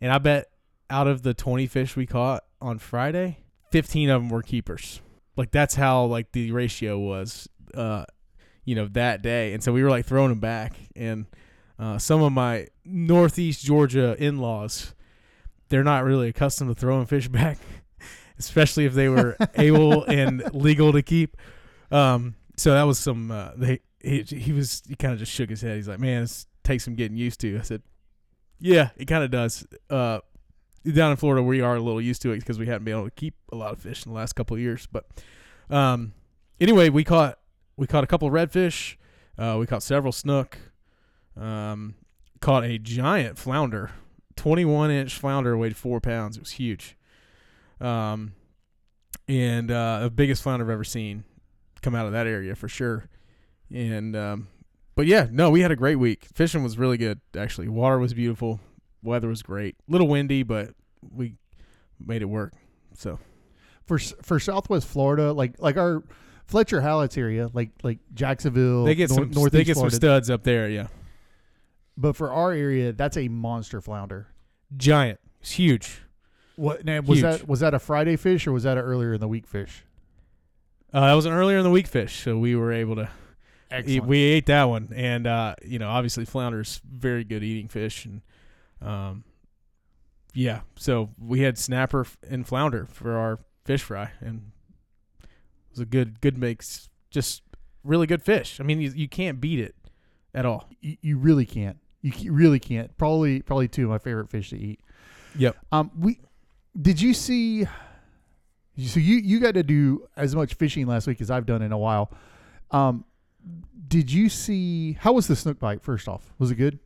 and 0.00 0.12
I 0.12 0.18
bet 0.18 0.50
out 0.90 1.06
of 1.06 1.22
the 1.22 1.34
20 1.34 1.66
fish 1.66 1.96
we 1.96 2.06
caught 2.06 2.44
on 2.60 2.78
Friday, 2.78 3.38
15 3.70 4.10
of 4.10 4.22
them 4.22 4.30
were 4.30 4.42
keepers. 4.42 5.00
Like 5.36 5.50
that's 5.50 5.74
how 5.74 6.04
like 6.04 6.32
the 6.32 6.50
ratio 6.52 6.98
was. 6.98 7.48
Uh, 7.74 8.04
you 8.68 8.74
know 8.74 8.86
that 8.88 9.22
day, 9.22 9.54
and 9.54 9.64
so 9.64 9.72
we 9.72 9.82
were 9.82 9.88
like 9.88 10.04
throwing 10.04 10.28
them 10.28 10.40
back, 10.40 10.74
and 10.94 11.24
uh, 11.78 11.96
some 11.96 12.22
of 12.22 12.32
my 12.32 12.66
Northeast 12.84 13.64
Georgia 13.64 14.14
in-laws, 14.22 14.94
they're 15.70 15.82
not 15.82 16.04
really 16.04 16.28
accustomed 16.28 16.68
to 16.68 16.78
throwing 16.78 17.06
fish 17.06 17.28
back, 17.28 17.56
especially 18.38 18.84
if 18.84 18.94
they 18.94 19.08
were 19.08 19.36
able 19.56 20.04
and 20.04 20.42
legal 20.54 20.92
to 20.92 21.02
keep. 21.02 21.36
Um, 21.90 22.34
so 22.56 22.72
that 22.72 22.82
was 22.82 22.98
some. 22.98 23.30
Uh, 23.30 23.50
they 23.56 23.80
he, 24.00 24.22
he 24.22 24.52
was 24.52 24.82
he 24.88 24.94
kind 24.94 25.12
of 25.12 25.18
just 25.18 25.32
shook 25.32 25.50
his 25.50 25.60
head. 25.60 25.76
He's 25.76 25.88
like, 25.88 26.00
"Man, 26.00 26.22
this 26.22 26.46
takes 26.64 26.84
some 26.84 26.94
getting 26.94 27.16
used 27.16 27.40
to." 27.40 27.58
I 27.58 27.62
said, 27.62 27.82
"Yeah, 28.58 28.90
it 28.96 29.06
kind 29.06 29.24
of 29.24 29.30
does." 29.30 29.66
Uh, 29.88 30.20
down 30.92 31.10
in 31.10 31.16
Florida, 31.16 31.42
we 31.42 31.60
are 31.60 31.76
a 31.76 31.80
little 31.80 32.00
used 32.00 32.22
to 32.22 32.32
it 32.32 32.38
because 32.38 32.58
we 32.58 32.66
haven't 32.66 32.84
been 32.84 32.94
able 32.94 33.04
to 33.04 33.14
keep 33.14 33.34
a 33.52 33.56
lot 33.56 33.72
of 33.72 33.80
fish 33.80 34.04
in 34.06 34.12
the 34.12 34.16
last 34.16 34.34
couple 34.34 34.56
of 34.56 34.60
years. 34.60 34.88
But 34.90 35.06
um, 35.70 36.12
anyway, 36.60 36.88
we 36.88 37.04
caught 37.04 37.38
we 37.76 37.86
caught 37.86 38.04
a 38.04 38.06
couple 38.06 38.28
of 38.28 38.34
redfish. 38.34 38.96
Uh, 39.36 39.56
we 39.58 39.66
caught 39.66 39.82
several 39.82 40.12
snook. 40.12 40.58
Um, 41.36 41.94
caught 42.40 42.64
a 42.64 42.78
giant 42.78 43.38
flounder, 43.38 43.92
twenty-one 44.36 44.90
inch 44.90 45.14
flounder, 45.16 45.56
weighed 45.56 45.76
four 45.76 46.00
pounds. 46.00 46.36
It 46.36 46.40
was 46.40 46.52
huge. 46.52 46.96
Um, 47.80 48.32
and 49.28 49.70
uh, 49.70 50.00
the 50.00 50.10
biggest 50.10 50.42
flounder 50.42 50.64
I've 50.64 50.70
ever 50.70 50.84
seen 50.84 51.24
come 51.82 51.94
out 51.94 52.06
of 52.06 52.12
that 52.12 52.26
area 52.26 52.54
for 52.54 52.68
sure. 52.68 53.08
And 53.72 54.16
um, 54.16 54.48
but 54.94 55.06
yeah, 55.06 55.28
no, 55.30 55.50
we 55.50 55.60
had 55.60 55.70
a 55.70 55.76
great 55.76 55.96
week. 55.96 56.26
Fishing 56.34 56.62
was 56.62 56.78
really 56.78 56.96
good 56.96 57.20
actually. 57.36 57.68
Water 57.68 57.98
was 57.98 58.14
beautiful. 58.14 58.60
Weather 59.02 59.28
was 59.28 59.42
great. 59.42 59.76
A 59.88 59.92
little 59.92 60.08
windy, 60.08 60.42
but 60.42 60.70
we 61.14 61.34
made 62.04 62.22
it 62.22 62.26
work. 62.26 62.52
So 62.94 63.18
for 63.84 63.98
for 63.98 64.40
Southwest 64.40 64.86
Florida, 64.86 65.32
like 65.32 65.60
like 65.60 65.76
our 65.76 66.02
Fletcher 66.46 66.80
Hallett's 66.80 67.18
area, 67.18 67.50
like 67.52 67.70
like 67.82 67.98
Jacksonville, 68.14 68.84
they 68.84 68.94
get 68.94 69.10
some 69.10 69.30
Northeast 69.30 69.52
they 69.52 69.64
get 69.64 69.74
Florida. 69.74 69.94
some 69.94 70.00
studs 70.00 70.30
up 70.30 70.42
there. 70.42 70.68
Yeah, 70.68 70.88
but 71.96 72.16
for 72.16 72.32
our 72.32 72.52
area, 72.52 72.92
that's 72.92 73.16
a 73.16 73.28
monster 73.28 73.80
flounder. 73.80 74.28
giant. 74.76 75.20
It's 75.40 75.52
huge. 75.52 76.02
What 76.58 76.84
now, 76.84 77.00
was 77.00 77.20
Huge. 77.20 77.22
that? 77.22 77.48
Was 77.48 77.60
that 77.60 77.72
a 77.72 77.78
Friday 77.78 78.16
fish 78.16 78.44
or 78.48 78.52
was 78.52 78.64
that 78.64 78.76
an 78.76 78.82
earlier 78.82 79.14
in 79.14 79.20
the 79.20 79.28
week 79.28 79.46
fish? 79.46 79.84
Uh, 80.92 81.06
that 81.06 81.14
was 81.14 81.24
an 81.24 81.32
earlier 81.32 81.58
in 81.58 81.62
the 81.62 81.70
week 81.70 81.86
fish, 81.86 82.24
so 82.24 82.36
we 82.36 82.56
were 82.56 82.72
able 82.72 82.96
to 82.96 83.08
eat, 83.86 84.04
we 84.04 84.18
ate 84.18 84.46
that 84.46 84.64
one, 84.64 84.88
and 84.92 85.26
uh, 85.26 85.54
you 85.64 85.78
know, 85.78 85.88
obviously 85.88 86.24
flounder's 86.24 86.80
very 86.84 87.22
good 87.22 87.44
eating 87.44 87.68
fish, 87.68 88.06
and 88.06 88.22
um, 88.82 89.22
yeah, 90.34 90.62
so 90.76 91.10
we 91.16 91.42
had 91.42 91.58
snapper 91.58 92.06
and 92.28 92.44
flounder 92.44 92.86
for 92.86 93.16
our 93.16 93.38
fish 93.64 93.82
fry, 93.82 94.10
and 94.20 94.50
it 95.22 95.28
was 95.70 95.78
a 95.78 95.86
good 95.86 96.20
good 96.20 96.38
mix, 96.38 96.88
just 97.10 97.42
really 97.84 98.08
good 98.08 98.22
fish. 98.22 98.58
I 98.58 98.64
mean, 98.64 98.80
you, 98.80 98.90
you 98.90 99.08
can't 99.08 99.40
beat 99.40 99.60
it 99.60 99.76
at 100.34 100.44
all. 100.44 100.68
you, 100.80 100.96
you 101.02 101.18
really 101.18 101.46
can't. 101.46 101.78
You 102.02 102.32
really 102.32 102.58
can't. 102.60 102.96
Probably 102.96 103.42
probably 103.42 103.68
two 103.68 103.84
of 103.84 103.90
my 103.90 103.98
favorite 103.98 104.30
fish 104.30 104.50
to 104.50 104.58
eat. 104.58 104.80
Yep. 105.36 105.56
Um, 105.70 105.90
we 105.98 106.20
did 106.80 107.00
you 107.00 107.14
see? 107.14 107.66
So 108.86 109.00
you 109.00 109.16
you 109.16 109.40
got 109.40 109.54
to 109.54 109.62
do 109.62 110.06
as 110.16 110.34
much 110.34 110.54
fishing 110.54 110.86
last 110.86 111.06
week 111.06 111.20
as 111.20 111.30
I've 111.30 111.46
done 111.46 111.62
in 111.62 111.72
a 111.72 111.78
while. 111.78 112.12
Um, 112.70 113.04
did 113.88 114.12
you 114.12 114.28
see 114.28 114.92
how 114.94 115.14
was 115.14 115.26
the 115.26 115.36
snook 115.36 115.58
bite? 115.58 115.82
First 115.82 116.08
off, 116.08 116.32
was 116.38 116.50
it 116.50 116.56
good? 116.56 116.78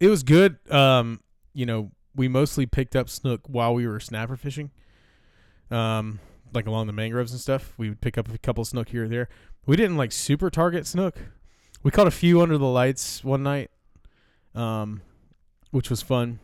It 0.00 0.08
was 0.08 0.22
good. 0.22 0.58
Um, 0.70 1.20
you 1.52 1.66
know, 1.66 1.92
we 2.14 2.28
mostly 2.28 2.66
picked 2.66 2.96
up 2.96 3.08
snook 3.08 3.42
while 3.46 3.74
we 3.74 3.86
were 3.86 4.00
snapper 4.00 4.36
fishing. 4.36 4.70
Um, 5.70 6.20
like 6.52 6.66
along 6.66 6.86
the 6.86 6.92
mangroves 6.92 7.32
and 7.32 7.40
stuff. 7.40 7.74
We 7.76 7.88
would 7.88 8.00
pick 8.00 8.16
up 8.16 8.32
a 8.32 8.38
couple 8.38 8.64
snook 8.64 8.88
here 8.88 9.04
or 9.04 9.08
there. 9.08 9.28
We 9.66 9.76
didn't 9.76 9.96
like 9.96 10.12
super 10.12 10.50
target 10.50 10.86
snook. 10.86 11.16
We 11.82 11.90
caught 11.90 12.06
a 12.06 12.12
few 12.12 12.40
under 12.40 12.58
the 12.58 12.66
lights 12.66 13.22
one 13.22 13.42
night, 13.42 13.70
um, 14.54 15.02
which 15.70 15.90
was 15.90 16.02
fun. 16.02 16.38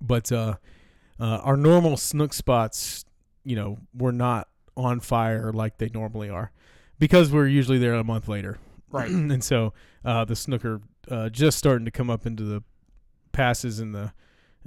But 0.00 0.32
uh, 0.32 0.56
uh, 1.22 1.40
our 1.44 1.56
normal 1.56 1.96
snook 1.96 2.34
spots, 2.34 3.04
you 3.44 3.54
know, 3.54 3.78
were 3.94 4.10
not 4.10 4.48
on 4.76 4.98
fire 4.98 5.52
like 5.52 5.78
they 5.78 5.88
normally 5.94 6.28
are, 6.28 6.50
because 6.98 7.30
we're 7.30 7.46
usually 7.46 7.78
there 7.78 7.94
a 7.94 8.02
month 8.02 8.26
later. 8.26 8.58
Right. 8.90 9.08
and 9.10 9.42
so 9.42 9.72
uh, 10.04 10.24
the 10.24 10.34
snooker 10.34 10.80
uh, 11.08 11.28
just 11.28 11.58
starting 11.58 11.84
to 11.84 11.92
come 11.92 12.10
up 12.10 12.26
into 12.26 12.42
the 12.42 12.64
passes 13.30 13.78
and 13.78 13.94
the 13.94 14.12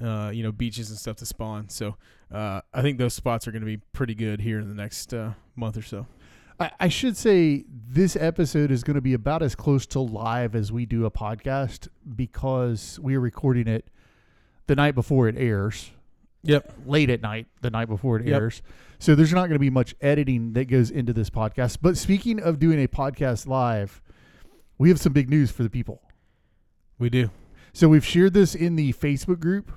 uh, 0.01 0.29
you 0.29 0.43
know 0.43 0.51
beaches 0.53 0.89
and 0.89 0.97
stuff 0.97 1.17
to 1.17 1.25
spawn. 1.25 1.67
So 1.67 1.97
uh, 2.33 2.61
I 2.73 2.81
think 2.81 2.99
those 2.99 3.13
spots 3.13 3.49
are 3.49 3.51
going 3.51 3.61
to 3.61 3.67
be 3.67 3.77
pretty 3.91 4.15
good 4.15 4.39
here 4.39 4.59
in 4.59 4.69
the 4.69 4.75
next 4.75 5.13
uh, 5.13 5.31
month 5.57 5.75
or 5.75 5.81
so. 5.81 6.07
I, 6.57 6.71
I 6.79 6.87
should 6.87 7.17
say 7.17 7.65
this 7.69 8.15
episode 8.15 8.71
is 8.71 8.81
going 8.81 8.95
to 8.95 9.01
be 9.01 9.13
about 9.13 9.43
as 9.43 9.55
close 9.55 9.85
to 9.87 9.99
live 9.99 10.55
as 10.55 10.71
we 10.71 10.85
do 10.85 11.05
a 11.05 11.11
podcast 11.11 11.89
because 12.15 12.97
we 13.01 13.15
are 13.15 13.19
recording 13.19 13.67
it 13.67 13.89
the 14.67 14.75
night 14.75 14.95
before 14.95 15.27
it 15.27 15.35
airs. 15.37 15.91
Yep. 16.47 16.73
Late 16.85 17.09
at 17.09 17.21
night, 17.21 17.47
the 17.61 17.69
night 17.69 17.87
before 17.89 18.17
it 18.19 18.25
Yep. 18.27 18.41
airs. 18.41 18.61
So 18.99 19.13
there's 19.15 19.33
not 19.33 19.41
going 19.47 19.53
to 19.53 19.59
be 19.59 19.69
much 19.69 19.93
editing 20.01 20.53
that 20.53 20.65
goes 20.65 20.89
into 20.89 21.11
this 21.13 21.29
podcast. 21.29 21.79
But 21.81 21.97
speaking 21.97 22.39
of 22.41 22.59
doing 22.59 22.81
a 22.83 22.87
podcast 22.87 23.45
live, 23.47 24.01
we 24.77 24.89
have 24.89 24.99
some 24.99 25.13
big 25.13 25.29
news 25.29 25.51
for 25.51 25.63
the 25.63 25.69
people. 25.69 26.01
We 26.97 27.09
do 27.09 27.29
So 27.73 27.89
we've 27.89 28.05
shared 28.05 28.33
this 28.33 28.55
in 28.55 28.75
the 28.77 28.93
Facebook 28.93 29.39
group, 29.41 29.69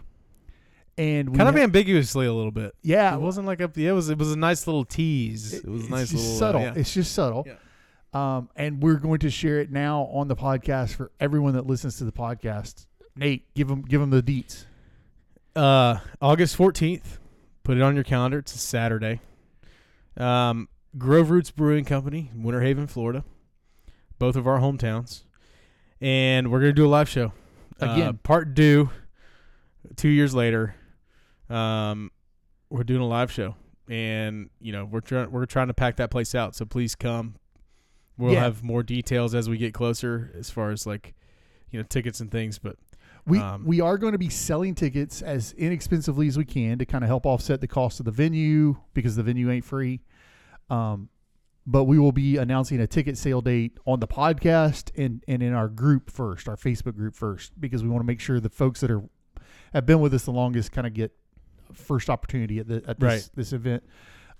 and 0.96 1.30
we 1.30 1.36
kind 1.36 1.48
of 1.48 1.56
ha- 1.56 1.62
ambiguously 1.62 2.26
a 2.26 2.32
little 2.32 2.50
bit. 2.52 2.74
yeah, 2.82 3.14
it 3.14 3.20
wasn't 3.20 3.46
like 3.46 3.60
up 3.60 3.76
yeah, 3.76 3.90
it 3.90 3.92
was 3.92 4.08
it 4.10 4.18
was 4.18 4.32
a 4.32 4.36
nice 4.38 4.66
little 4.66 4.84
tease. 4.84 5.54
It, 5.54 5.66
was 5.68 5.86
a 5.86 5.90
nice 5.90 6.10
just 6.10 6.14
little 6.22 6.34
uh, 6.34 6.38
subtle. 6.38 6.60
yeah. 6.62 6.72
It's 6.76 6.94
just 6.94 7.12
subtle. 7.12 7.44
Yeah. 7.46 7.54
Um, 8.14 8.48
and 8.56 8.82
we're 8.82 8.94
going 8.96 9.18
to 9.20 9.30
share 9.30 9.60
it 9.60 9.70
now 9.70 10.02
on 10.12 10.28
the 10.28 10.36
podcast 10.36 10.94
for 10.94 11.10
everyone 11.20 11.54
that 11.54 11.66
listens 11.66 11.98
to 11.98 12.04
the 12.04 12.12
podcast. 12.12 12.86
Nate, 13.16 13.52
give 13.54 13.68
them 13.68 13.82
give 13.82 14.00
them 14.00 14.10
the 14.10 14.22
deets. 14.22 14.64
Uh, 15.56 15.98
August 16.20 16.56
14th. 16.56 17.18
Put 17.64 17.76
it 17.76 17.82
on 17.82 17.94
your 17.94 18.04
calendar. 18.04 18.38
It's 18.38 18.54
a 18.54 18.58
Saturday. 18.58 19.20
Um, 20.16 20.68
Grove 20.96 21.30
Roots 21.30 21.50
Brewing 21.50 21.84
Company, 21.84 22.30
Winter 22.34 22.62
Haven, 22.62 22.86
Florida. 22.86 23.24
Both 24.18 24.36
of 24.36 24.46
our 24.46 24.58
hometowns. 24.58 25.22
And 26.00 26.50
we're 26.50 26.60
going 26.60 26.70
to 26.70 26.80
do 26.80 26.86
a 26.86 26.88
live 26.88 27.08
show. 27.08 27.32
Uh, 27.80 27.90
Again. 27.90 28.18
part 28.22 28.54
due 28.54 28.90
two 29.96 30.08
years 30.08 30.34
later. 30.34 30.74
Um, 31.50 32.10
we're 32.70 32.84
doing 32.84 33.00
a 33.00 33.06
live 33.06 33.30
show. 33.30 33.54
And, 33.88 34.50
you 34.60 34.72
know, 34.72 34.84
we're, 34.84 35.00
trying 35.00 35.30
we're 35.30 35.46
trying 35.46 35.68
to 35.68 35.74
pack 35.74 35.96
that 35.96 36.10
place 36.10 36.34
out. 36.34 36.54
So 36.54 36.64
please 36.64 36.94
come. 36.94 37.36
We'll 38.16 38.32
Yeah. 38.32 38.40
have 38.40 38.62
more 38.62 38.82
details 38.82 39.34
as 39.34 39.48
we 39.48 39.56
get 39.58 39.72
closer 39.74 40.32
as 40.36 40.50
far 40.50 40.70
as 40.70 40.86
like, 40.86 41.14
you 41.70 41.78
know, 41.78 41.86
tickets 41.88 42.20
and 42.20 42.30
things. 42.30 42.58
But 42.58 42.76
We 43.28 43.38
Um, 43.38 43.64
we 43.64 43.80
are 43.80 43.98
going 43.98 44.12
to 44.12 44.18
be 44.18 44.28
selling 44.30 44.74
tickets 44.74 45.22
as 45.22 45.52
inexpensively 45.52 46.26
as 46.28 46.36
we 46.38 46.44
can 46.44 46.78
to 46.78 46.86
kind 46.86 47.04
of 47.04 47.08
help 47.08 47.26
offset 47.26 47.60
the 47.60 47.68
cost 47.68 48.00
of 48.00 48.06
the 48.06 48.10
venue 48.12 48.76
because 48.94 49.16
the 49.16 49.22
venue 49.22 49.50
ain't 49.50 49.64
free. 49.64 50.00
Um, 50.70 51.08
but 51.66 51.84
we 51.84 51.98
will 51.98 52.12
be 52.12 52.38
announcing 52.38 52.80
a 52.80 52.86
ticket 52.86 53.18
sale 53.18 53.42
date 53.42 53.78
on 53.86 54.00
the 54.00 54.06
podcast 54.08 54.90
and, 54.96 55.22
and 55.28 55.42
in 55.42 55.52
our 55.52 55.68
group 55.68 56.10
first, 56.10 56.48
our 56.48 56.56
Facebook 56.56 56.96
group 56.96 57.14
first, 57.14 57.52
because 57.60 57.82
we 57.82 57.90
want 57.90 58.00
to 58.00 58.06
make 58.06 58.20
sure 58.20 58.40
the 58.40 58.48
folks 58.48 58.80
that 58.80 58.90
are 58.90 59.02
have 59.74 59.84
been 59.84 60.00
with 60.00 60.14
us 60.14 60.24
the 60.24 60.30
longest 60.30 60.72
kind 60.72 60.86
of 60.86 60.94
get 60.94 61.12
first 61.74 62.08
opportunity 62.08 62.58
at 62.58 62.66
the 62.68 62.82
at 62.86 62.98
this 62.98 63.06
Right. 63.06 63.30
this 63.34 63.52
event. 63.52 63.82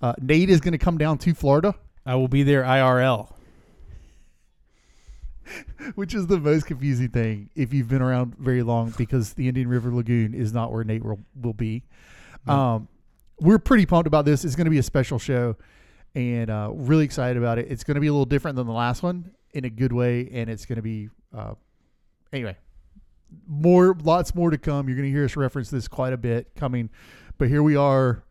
Uh, 0.01 0.13
Nate 0.19 0.49
is 0.49 0.59
going 0.59 0.71
to 0.71 0.79
come 0.79 0.97
down 0.97 1.19
to 1.19 1.33
Florida, 1.35 1.75
I 2.05 2.15
will 2.15 2.27
be 2.27 2.41
there 2.41 2.63
IRL. 2.63 3.31
which 5.95 6.13
is 6.13 6.27
the 6.27 6.39
most 6.39 6.65
confusing 6.65 7.09
thing 7.09 7.49
if 7.55 7.73
you've 7.73 7.87
been 7.87 8.01
around 8.01 8.35
very 8.37 8.63
long 8.63 8.93
because 8.97 9.33
the 9.33 9.47
Indian 9.47 9.67
River 9.67 9.91
Lagoon 9.93 10.33
is 10.33 10.53
not 10.53 10.71
where 10.71 10.83
Nate 10.83 11.03
will, 11.03 11.19
will 11.41 11.53
be. 11.53 11.83
No. 12.47 12.53
Um, 12.53 12.87
we're 13.39 13.59
pretty 13.59 13.85
pumped 13.85 14.07
about 14.07 14.25
this. 14.25 14.43
It's 14.43 14.55
going 14.55 14.65
to 14.65 14.71
be 14.71 14.79
a 14.79 14.83
special 14.83 15.19
show 15.19 15.55
and 16.15 16.49
uh, 16.49 16.69
really 16.73 17.05
excited 17.05 17.37
about 17.37 17.57
it. 17.57 17.67
It's 17.69 17.83
going 17.83 17.95
to 17.95 18.01
be 18.01 18.07
a 18.07 18.11
little 18.11 18.25
different 18.25 18.55
than 18.55 18.67
the 18.67 18.73
last 18.73 19.03
one 19.03 19.31
in 19.53 19.65
a 19.65 19.69
good 19.69 19.93
way, 19.93 20.29
and 20.31 20.49
it's 20.49 20.65
going 20.65 20.77
to 20.77 20.81
be 20.81 21.09
uh, 21.35 21.53
anyway. 22.33 22.57
More, 23.47 23.95
lots 24.03 24.33
more 24.33 24.49
to 24.49 24.57
come. 24.57 24.87
You're 24.87 24.97
going 24.97 25.07
to 25.07 25.11
hear 25.11 25.25
us 25.25 25.35
reference 25.35 25.69
this 25.69 25.87
quite 25.87 26.13
a 26.13 26.17
bit 26.17 26.55
coming, 26.55 26.89
but 27.37 27.47
here 27.47 27.61
we 27.61 27.75
are. 27.75 28.23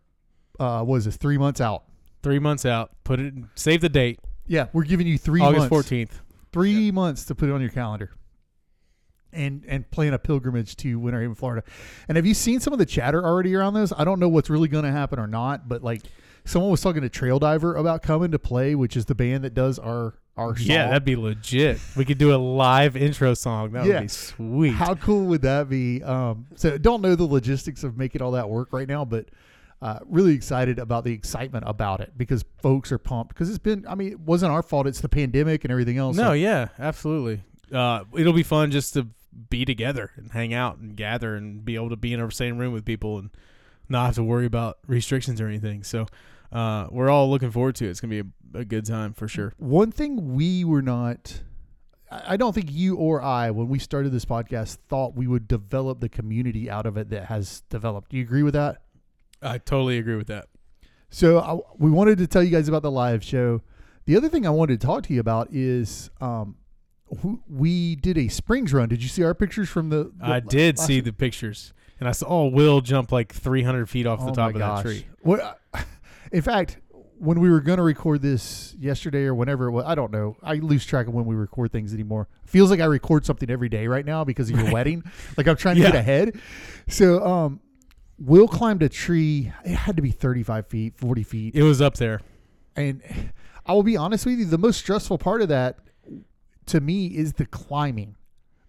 Uh, 0.58 0.82
was 0.86 1.04
this 1.04 1.16
three 1.16 1.38
months 1.38 1.60
out? 1.60 1.84
Three 2.22 2.40
months 2.40 2.66
out. 2.66 2.90
Put 3.04 3.20
it. 3.20 3.34
Save 3.54 3.80
the 3.80 3.88
date. 3.88 4.18
Yeah, 4.46 4.66
we're 4.72 4.84
giving 4.84 5.06
you 5.06 5.16
three 5.18 5.40
August 5.40 5.58
months. 5.58 5.68
fourteenth. 5.68 6.20
Three 6.52 6.90
months 6.90 7.24
to 7.26 7.34
put 7.34 7.48
it 7.48 7.52
on 7.52 7.60
your 7.60 7.70
calendar 7.70 8.10
and 9.32 9.64
and 9.68 9.90
plan 9.90 10.14
a 10.14 10.18
pilgrimage 10.18 10.76
to 10.76 10.98
Winter 10.98 11.20
Haven, 11.20 11.34
Florida. 11.34 11.62
And 12.08 12.16
have 12.16 12.24
you 12.26 12.34
seen 12.34 12.60
some 12.60 12.72
of 12.72 12.78
the 12.78 12.86
chatter 12.86 13.24
already 13.24 13.54
around 13.54 13.74
this? 13.74 13.92
I 13.96 14.04
don't 14.04 14.20
know 14.20 14.28
what's 14.28 14.48
really 14.50 14.68
going 14.68 14.84
to 14.84 14.90
happen 14.92 15.18
or 15.18 15.26
not, 15.26 15.68
but 15.68 15.82
like 15.82 16.02
someone 16.44 16.70
was 16.70 16.80
talking 16.80 17.02
to 17.02 17.08
Trail 17.10 17.38
Diver 17.38 17.74
about 17.76 18.02
coming 18.02 18.30
to 18.30 18.38
play, 18.38 18.74
which 18.74 18.96
is 18.96 19.04
the 19.04 19.14
band 19.14 19.44
that 19.44 19.54
does 19.54 19.78
our 19.78 20.14
our 20.36 20.56
song. 20.56 20.66
Yeah, 20.66 20.86
that'd 20.86 21.04
be 21.04 21.16
legit. 21.16 21.80
We 21.96 22.04
could 22.04 22.16
do 22.18 22.34
a 22.34 22.38
live 22.38 22.96
intro 22.96 23.34
song. 23.34 23.72
That 23.72 23.84
Yeah. 23.86 23.94
would 23.94 24.02
be 24.02 24.08
sweet. 24.08 24.70
How 24.74 24.94
cool 24.94 25.26
would 25.26 25.42
that 25.42 25.68
be? 25.68 26.02
Um, 26.02 26.46
so 26.54 26.78
don't 26.78 27.02
know 27.02 27.14
the 27.16 27.24
logistics 27.24 27.82
of 27.84 27.98
making 27.98 28.22
all 28.22 28.30
that 28.32 28.48
work 28.48 28.72
right 28.72 28.88
now, 28.88 29.04
but 29.04 29.26
uh, 29.80 30.00
really 30.06 30.34
excited 30.34 30.78
about 30.78 31.04
the 31.04 31.12
excitement 31.12 31.64
about 31.66 32.00
it 32.00 32.12
because 32.16 32.44
folks 32.62 32.90
are 32.90 32.98
pumped 32.98 33.34
because 33.34 33.48
it's 33.48 33.58
been. 33.58 33.86
I 33.88 33.94
mean, 33.94 34.12
it 34.12 34.20
wasn't 34.20 34.52
our 34.52 34.62
fault. 34.62 34.86
It's 34.86 35.00
the 35.00 35.08
pandemic 35.08 35.64
and 35.64 35.70
everything 35.70 35.98
else. 35.98 36.16
no, 36.16 36.24
So- 36.28 36.32
yeah, 36.32 36.68
absolutely. 36.78 37.42
Uh, 37.72 38.04
it'll 38.16 38.32
be 38.32 38.42
fun 38.42 38.70
just 38.70 38.94
to 38.94 39.06
be 39.50 39.64
together 39.64 40.10
and 40.16 40.32
hang 40.32 40.52
out 40.54 40.78
and 40.78 40.96
gather 40.96 41.36
and 41.36 41.64
be 41.64 41.74
able 41.76 41.90
to 41.90 41.96
be 41.96 42.12
in 42.12 42.20
our 42.20 42.30
same 42.30 42.58
room 42.58 42.72
with 42.72 42.84
people 42.84 43.18
and 43.18 43.30
not 43.88 44.06
have 44.06 44.14
to 44.16 44.24
worry 44.24 44.46
about 44.46 44.78
restrictions 44.86 45.40
or 45.40 45.46
anything. 45.46 45.84
So 45.84 46.06
uh, 46.50 46.86
we're 46.90 47.10
all 47.10 47.30
looking 47.30 47.50
forward 47.50 47.74
to 47.76 47.84
it. 47.86 47.90
It's 47.90 48.00
gonna 48.00 48.22
be 48.22 48.30
a, 48.54 48.60
a 48.60 48.64
good 48.64 48.84
time 48.86 49.12
for 49.12 49.28
sure. 49.28 49.52
One 49.58 49.92
thing 49.92 50.34
we 50.34 50.64
were 50.64 50.82
not, 50.82 51.42
I 52.10 52.36
don't 52.38 52.54
think 52.54 52.72
you 52.72 52.96
or 52.96 53.20
I, 53.22 53.50
when 53.50 53.68
we 53.68 53.78
started 53.78 54.10
this 54.12 54.24
podcast, 54.24 54.78
thought 54.88 55.14
we 55.14 55.26
would 55.26 55.46
develop 55.46 56.00
the 56.00 56.08
community 56.08 56.70
out 56.70 56.86
of 56.86 56.96
it 56.96 57.10
that 57.10 57.26
has 57.26 57.60
developed. 57.68 58.10
Do 58.10 58.16
you 58.16 58.22
agree 58.22 58.42
with 58.42 58.54
that? 58.54 58.82
I 59.42 59.58
totally 59.58 59.98
agree 59.98 60.16
with 60.16 60.26
that. 60.28 60.46
So 61.10 61.38
I, 61.38 61.58
we 61.78 61.90
wanted 61.90 62.18
to 62.18 62.26
tell 62.26 62.42
you 62.42 62.50
guys 62.50 62.68
about 62.68 62.82
the 62.82 62.90
live 62.90 63.24
show. 63.24 63.62
The 64.04 64.16
other 64.16 64.28
thing 64.28 64.46
I 64.46 64.50
wanted 64.50 64.80
to 64.80 64.86
talk 64.86 65.04
to 65.04 65.14
you 65.14 65.20
about 65.20 65.48
is 65.52 66.10
um, 66.20 66.56
we 67.48 67.96
did 67.96 68.18
a 68.18 68.28
Springs 68.28 68.72
run. 68.72 68.88
Did 68.88 69.02
you 69.02 69.08
see 69.08 69.22
our 69.22 69.34
pictures 69.34 69.68
from 69.68 69.90
the? 69.90 70.12
the 70.16 70.26
I 70.26 70.40
did 70.40 70.78
see 70.78 71.00
the 71.00 71.12
pictures, 71.12 71.72
and 72.00 72.08
I 72.08 72.12
saw 72.12 72.46
Will 72.46 72.80
jump 72.80 73.12
like 73.12 73.32
300 73.32 73.88
feet 73.88 74.06
off 74.06 74.20
the 74.20 74.26
Oh 74.26 74.34
top 74.34 74.54
my 74.54 74.60
of 74.60 74.76
that 74.76 74.82
tree. 74.82 75.06
What? 75.20 75.60
In 76.32 76.42
fact, 76.42 76.78
when 77.18 77.40
we 77.40 77.50
were 77.50 77.60
going 77.60 77.78
to 77.78 77.82
record 77.82 78.22
this 78.22 78.74
yesterday 78.78 79.24
or 79.24 79.34
whenever 79.34 79.66
it 79.66 79.72
was, 79.72 79.84
I 79.86 79.94
don't 79.94 80.12
know. 80.12 80.36
I 80.42 80.54
lose 80.54 80.84
track 80.86 81.06
of 81.06 81.14
when 81.14 81.24
we 81.24 81.34
record 81.34 81.72
things 81.72 81.92
anymore. 81.92 82.28
Feels 82.44 82.70
like 82.70 82.80
I 82.80 82.84
record 82.84 83.26
something 83.26 83.50
every 83.50 83.68
day 83.68 83.86
right 83.86 84.04
now 84.04 84.24
because 84.24 84.50
of 84.50 84.58
your 84.58 84.70
wedding. 84.72 85.02
Like 85.36 85.48
I'm 85.48 85.56
trying 85.56 85.76
to 85.76 85.82
get 85.82 85.94
ahead. 85.94 86.40
So, 86.86 87.24
um, 87.24 87.60
Will 88.18 88.48
climbed 88.48 88.82
a 88.82 88.88
tree. 88.88 89.52
It 89.64 89.74
had 89.74 89.96
to 89.96 90.02
be 90.02 90.10
35 90.10 90.66
feet, 90.66 90.94
40 90.96 91.22
feet. 91.22 91.54
It 91.54 91.62
was 91.62 91.80
up 91.80 91.94
there. 91.94 92.20
And 92.74 93.02
I 93.66 93.72
will 93.72 93.82
be 93.82 93.96
honest 93.96 94.26
with 94.26 94.38
you, 94.38 94.44
the 94.44 94.58
most 94.58 94.78
stressful 94.78 95.18
part 95.18 95.42
of 95.42 95.48
that 95.48 95.78
to 96.66 96.80
me 96.80 97.06
is 97.06 97.34
the 97.34 97.46
climbing 97.46 98.16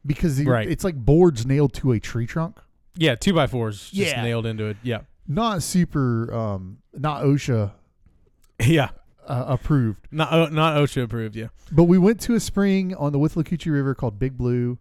because 0.05 0.41
Right. 0.43 0.69
it's 0.69 0.83
like 0.83 0.95
boards 0.95 1.45
nailed 1.45 1.73
to 1.75 1.91
a 1.91 1.99
tree 1.99 2.25
trunk. 2.27 2.59
Yeah, 2.95 3.15
two 3.15 3.33
by 3.33 3.47
fours 3.47 3.89
just 3.91 4.11
Yeah. 4.15 4.21
nailed 4.23 4.45
into 4.45 4.65
it. 4.65 4.77
Yeah, 4.83 5.01
Not 5.27 5.61
super, 5.63 6.33
um, 6.33 6.77
not 6.97 7.23
OSHA 7.23 7.71
yeah, 8.65 8.89
uh, 9.27 9.45
approved. 9.47 10.07
not 10.11 10.31
uh, 10.33 10.49
not 10.49 10.75
OSHA 10.77 11.03
approved. 11.03 11.35
Yeah, 11.35 11.47
But 11.71 11.83
we 11.83 11.97
went 11.97 12.19
to 12.21 12.35
a 12.35 12.39
spring 12.39 12.95
on 12.95 13.11
the 13.13 13.19
Withlacoochee 13.19 13.71
River 13.71 13.93
called 13.95 14.17
Big 14.19 14.37
Blue, 14.37 14.79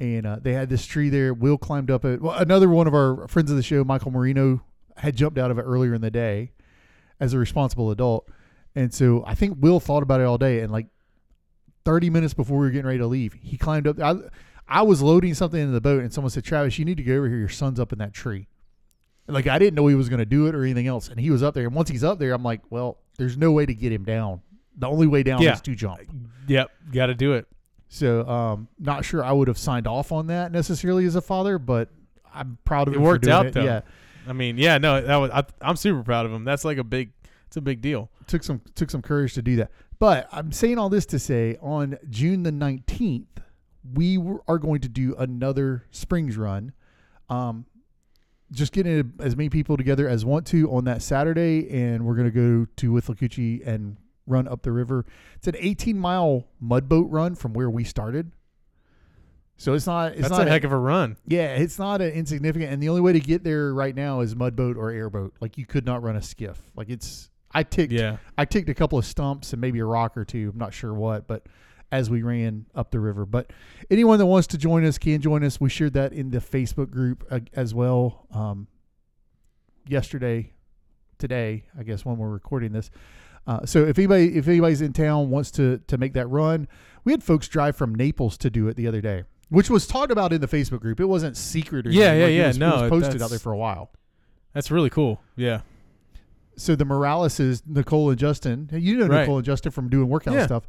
and 0.00 0.26
uh, 0.26 0.38
they 0.40 0.52
had 0.52 0.68
this 0.68 0.86
tree 0.86 1.08
there. 1.08 1.34
Will 1.34 1.58
climbed 1.58 1.90
up 1.90 2.04
it. 2.04 2.20
Well, 2.22 2.34
another 2.38 2.68
one 2.68 2.86
of 2.86 2.94
our 2.94 3.26
friends 3.28 3.50
of 3.50 3.56
the 3.56 3.62
show, 3.62 3.84
Michael 3.84 4.10
Marino, 4.10 4.62
had 4.96 5.16
jumped 5.16 5.38
out 5.38 5.50
of 5.50 5.58
it 5.58 5.62
earlier 5.62 5.94
in 5.94 6.00
the 6.00 6.10
day 6.10 6.52
as 7.20 7.34
a 7.34 7.38
responsible 7.38 7.90
adult, 7.90 8.28
and 8.74 8.92
so 8.94 9.24
I 9.26 9.34
think 9.34 9.58
Will 9.60 9.80
thought 9.80 10.02
about 10.02 10.20
it 10.20 10.24
all 10.24 10.38
day. 10.38 10.60
And 10.60 10.72
like 10.72 10.86
thirty 11.84 12.10
minutes 12.10 12.34
before 12.34 12.58
we 12.58 12.66
were 12.66 12.70
getting 12.70 12.86
ready 12.86 12.98
to 12.98 13.06
leave, 13.06 13.34
he 13.34 13.56
climbed 13.56 13.86
up. 13.86 13.98
I, 14.00 14.14
I 14.68 14.82
was 14.82 15.00
loading 15.02 15.34
something 15.34 15.60
into 15.60 15.72
the 15.72 15.80
boat, 15.80 16.02
and 16.02 16.12
someone 16.12 16.30
said, 16.30 16.44
"Travis, 16.44 16.78
you 16.78 16.84
need 16.84 16.96
to 16.98 17.02
go 17.02 17.16
over 17.16 17.28
here. 17.28 17.38
Your 17.38 17.48
son's 17.48 17.80
up 17.80 17.92
in 17.92 17.98
that 17.98 18.12
tree." 18.12 18.48
And, 19.26 19.34
Like 19.34 19.46
I 19.46 19.58
didn't 19.58 19.74
know 19.74 19.86
he 19.86 19.94
was 19.94 20.08
going 20.08 20.20
to 20.20 20.26
do 20.26 20.46
it 20.46 20.54
or 20.54 20.62
anything 20.62 20.86
else, 20.86 21.08
and 21.08 21.18
he 21.18 21.30
was 21.30 21.42
up 21.42 21.54
there. 21.54 21.64
And 21.66 21.74
once 21.74 21.88
he's 21.90 22.04
up 22.04 22.18
there, 22.18 22.32
I'm 22.32 22.42
like, 22.42 22.60
"Well, 22.70 22.98
there's 23.16 23.36
no 23.36 23.50
way 23.52 23.66
to 23.66 23.74
get 23.74 23.92
him 23.92 24.04
down. 24.04 24.42
The 24.76 24.86
only 24.88 25.06
way 25.06 25.22
down 25.22 25.42
Yeah. 25.42 25.54
is 25.54 25.60
to 25.62 25.74
jump." 25.74 26.00
yep, 26.46 26.70
got 26.92 27.06
to 27.06 27.14
do 27.14 27.32
it. 27.32 27.46
So, 27.88 28.28
um, 28.28 28.68
not 28.78 29.04
sure 29.04 29.24
I 29.24 29.32
would 29.32 29.48
have 29.48 29.58
signed 29.58 29.86
off 29.86 30.12
on 30.12 30.26
that 30.26 30.52
necessarily 30.52 31.06
as 31.06 31.14
a 31.14 31.22
father, 31.22 31.58
but 31.58 31.88
I'm 32.34 32.58
proud 32.64 32.88
of 32.88 32.94
It 32.94 33.00
worked 33.00 33.26
out, 33.26 33.46
it. 33.46 33.54
though. 33.54 33.64
Yeah, 33.64 33.80
I 34.26 34.32
mean, 34.34 34.58
yeah, 34.58 34.78
no, 34.78 35.00
that 35.00 35.16
was 35.16 35.30
I, 35.30 35.44
I'm 35.62 35.76
super 35.76 36.02
proud 36.02 36.26
of 36.26 36.32
him. 36.32 36.44
That's 36.44 36.64
like 36.64 36.78
a 36.78 36.84
big, 36.84 37.12
it's 37.46 37.56
a 37.56 37.62
big 37.62 37.80
deal. 37.80 38.10
took 38.26 38.42
some 38.42 38.60
took 38.74 38.90
some 38.90 39.02
courage 39.02 39.34
to 39.34 39.42
do 39.42 39.56
that. 39.56 39.70
But 39.98 40.28
I'm 40.30 40.52
saying 40.52 40.78
all 40.78 40.88
this 40.88 41.06
to 41.06 41.18
say, 41.18 41.56
on 41.60 41.98
June 42.08 42.44
the 42.44 42.52
19th, 42.52 43.26
we 43.94 44.18
were, 44.18 44.42
are 44.46 44.58
going 44.58 44.80
to 44.82 44.88
do 44.88 45.14
another 45.16 45.84
Springs 45.90 46.36
run. 46.36 46.72
Um, 47.28 47.66
just 48.52 48.72
getting 48.72 49.12
as 49.18 49.36
many 49.36 49.50
people 49.50 49.76
together 49.76 50.08
as 50.08 50.24
want 50.24 50.46
to 50.48 50.70
on 50.72 50.84
that 50.84 51.02
Saturday, 51.02 51.68
and 51.70 52.04
we're 52.04 52.14
going 52.14 52.30
to 52.30 52.30
go 52.30 52.66
to 52.76 52.92
Withlacoochee 52.92 53.66
and 53.66 53.96
run 54.28 54.46
up 54.46 54.62
the 54.62 54.72
river. 54.72 55.04
It's 55.36 55.48
an 55.48 55.56
18 55.58 55.98
mile 55.98 56.46
mud 56.60 56.88
boat 56.88 57.10
run 57.10 57.34
from 57.34 57.52
where 57.52 57.70
we 57.70 57.84
started. 57.84 58.32
So 59.56 59.74
it's 59.74 59.86
not. 59.86 60.12
It's 60.12 60.22
That's 60.22 60.30
not 60.30 60.46
a 60.46 60.50
heck 60.50 60.62
of 60.62 60.70
a 60.70 60.78
run. 60.78 61.16
Yeah, 61.26 61.56
it's 61.56 61.80
not 61.80 62.00
an 62.00 62.12
insignificant, 62.12 62.72
and 62.72 62.80
the 62.80 62.88
only 62.88 63.00
way 63.00 63.12
to 63.12 63.20
get 63.20 63.42
there 63.42 63.74
right 63.74 63.94
now 63.94 64.20
is 64.20 64.36
mud 64.36 64.54
boat 64.54 64.76
or 64.76 64.90
airboat. 64.90 65.34
Like 65.40 65.58
you 65.58 65.66
could 65.66 65.84
not 65.84 66.02
run 66.04 66.14
a 66.14 66.22
skiff. 66.22 66.60
Like 66.76 66.88
it's, 66.88 67.28
I 67.50 67.64
ticked, 67.64 67.92
Yeah, 67.92 68.18
I 68.36 68.44
ticked 68.44 68.68
a 68.68 68.74
couple 68.74 69.00
of 69.00 69.04
stumps 69.04 69.52
and 69.52 69.60
maybe 69.60 69.80
a 69.80 69.84
rock 69.84 70.16
or 70.16 70.24
two. 70.24 70.50
I'm 70.52 70.58
not 70.58 70.72
sure 70.72 70.94
what, 70.94 71.26
but 71.26 71.44
as 71.90 72.10
we 72.10 72.22
ran 72.22 72.66
up 72.74 72.90
the 72.90 73.00
river. 73.00 73.26
But 73.26 73.52
anyone 73.90 74.18
that 74.18 74.26
wants 74.26 74.46
to 74.48 74.58
join 74.58 74.84
us 74.84 74.98
can 74.98 75.20
join 75.20 75.42
us. 75.42 75.60
We 75.60 75.70
shared 75.70 75.94
that 75.94 76.12
in 76.12 76.30
the 76.30 76.38
Facebook 76.38 76.90
group 76.90 77.24
uh, 77.30 77.40
as 77.54 77.74
well. 77.74 78.26
Um, 78.32 78.68
yesterday, 79.88 80.52
today, 81.18 81.64
I 81.78 81.82
guess 81.82 82.04
when 82.04 82.18
we're 82.18 82.28
recording 82.28 82.72
this. 82.72 82.90
Uh, 83.48 83.64
so 83.66 83.84
if 83.84 83.98
anybody, 83.98 84.36
if 84.36 84.46
anybody's 84.46 84.80
in 84.82 84.92
town 84.92 85.30
wants 85.30 85.50
to 85.52 85.78
to 85.88 85.96
make 85.98 86.12
that 86.12 86.26
run, 86.28 86.68
we 87.04 87.12
had 87.12 87.24
folks 87.24 87.48
drive 87.48 87.74
from 87.74 87.94
Naples 87.94 88.36
to 88.38 88.50
do 88.50 88.68
it 88.68 88.76
the 88.76 88.86
other 88.86 89.00
day, 89.00 89.24
which 89.48 89.70
was 89.70 89.86
talked 89.86 90.12
about 90.12 90.32
in 90.34 90.40
the 90.42 90.46
Facebook 90.46 90.80
group. 90.80 91.00
It 91.00 91.06
wasn't 91.06 91.36
secret 91.36 91.86
or 91.86 91.90
Yeah, 91.90 92.08
anything. 92.08 92.18
yeah, 92.20 92.24
Like, 92.26 92.30
it 92.32 92.36
yeah. 92.36 92.46
was- 92.48 92.56
it 92.56 92.60
No, 92.60 92.80
was 92.82 92.90
posted 92.90 93.22
out 93.22 93.30
there 93.30 93.38
for 93.38 93.52
a 93.52 93.56
while. 93.56 93.90
that's 94.52 94.70
really 94.70 94.90
cool. 94.90 95.20
Yeah, 95.34 95.62
so 96.56 96.74
the 96.76 96.84
Morales 96.84 97.40
is 97.40 97.62
Nicole 97.66 98.10
and 98.10 98.18
Justin. 98.18 98.68
You 98.72 98.98
know 98.98 99.06
Right. 99.06 99.20
Nicole 99.20 99.36
and 99.38 99.46
Justin 99.46 99.72
from 99.72 99.88
doing 99.88 100.08
workout 100.08 100.34
Yeah. 100.34 100.44
stuff. 100.46 100.68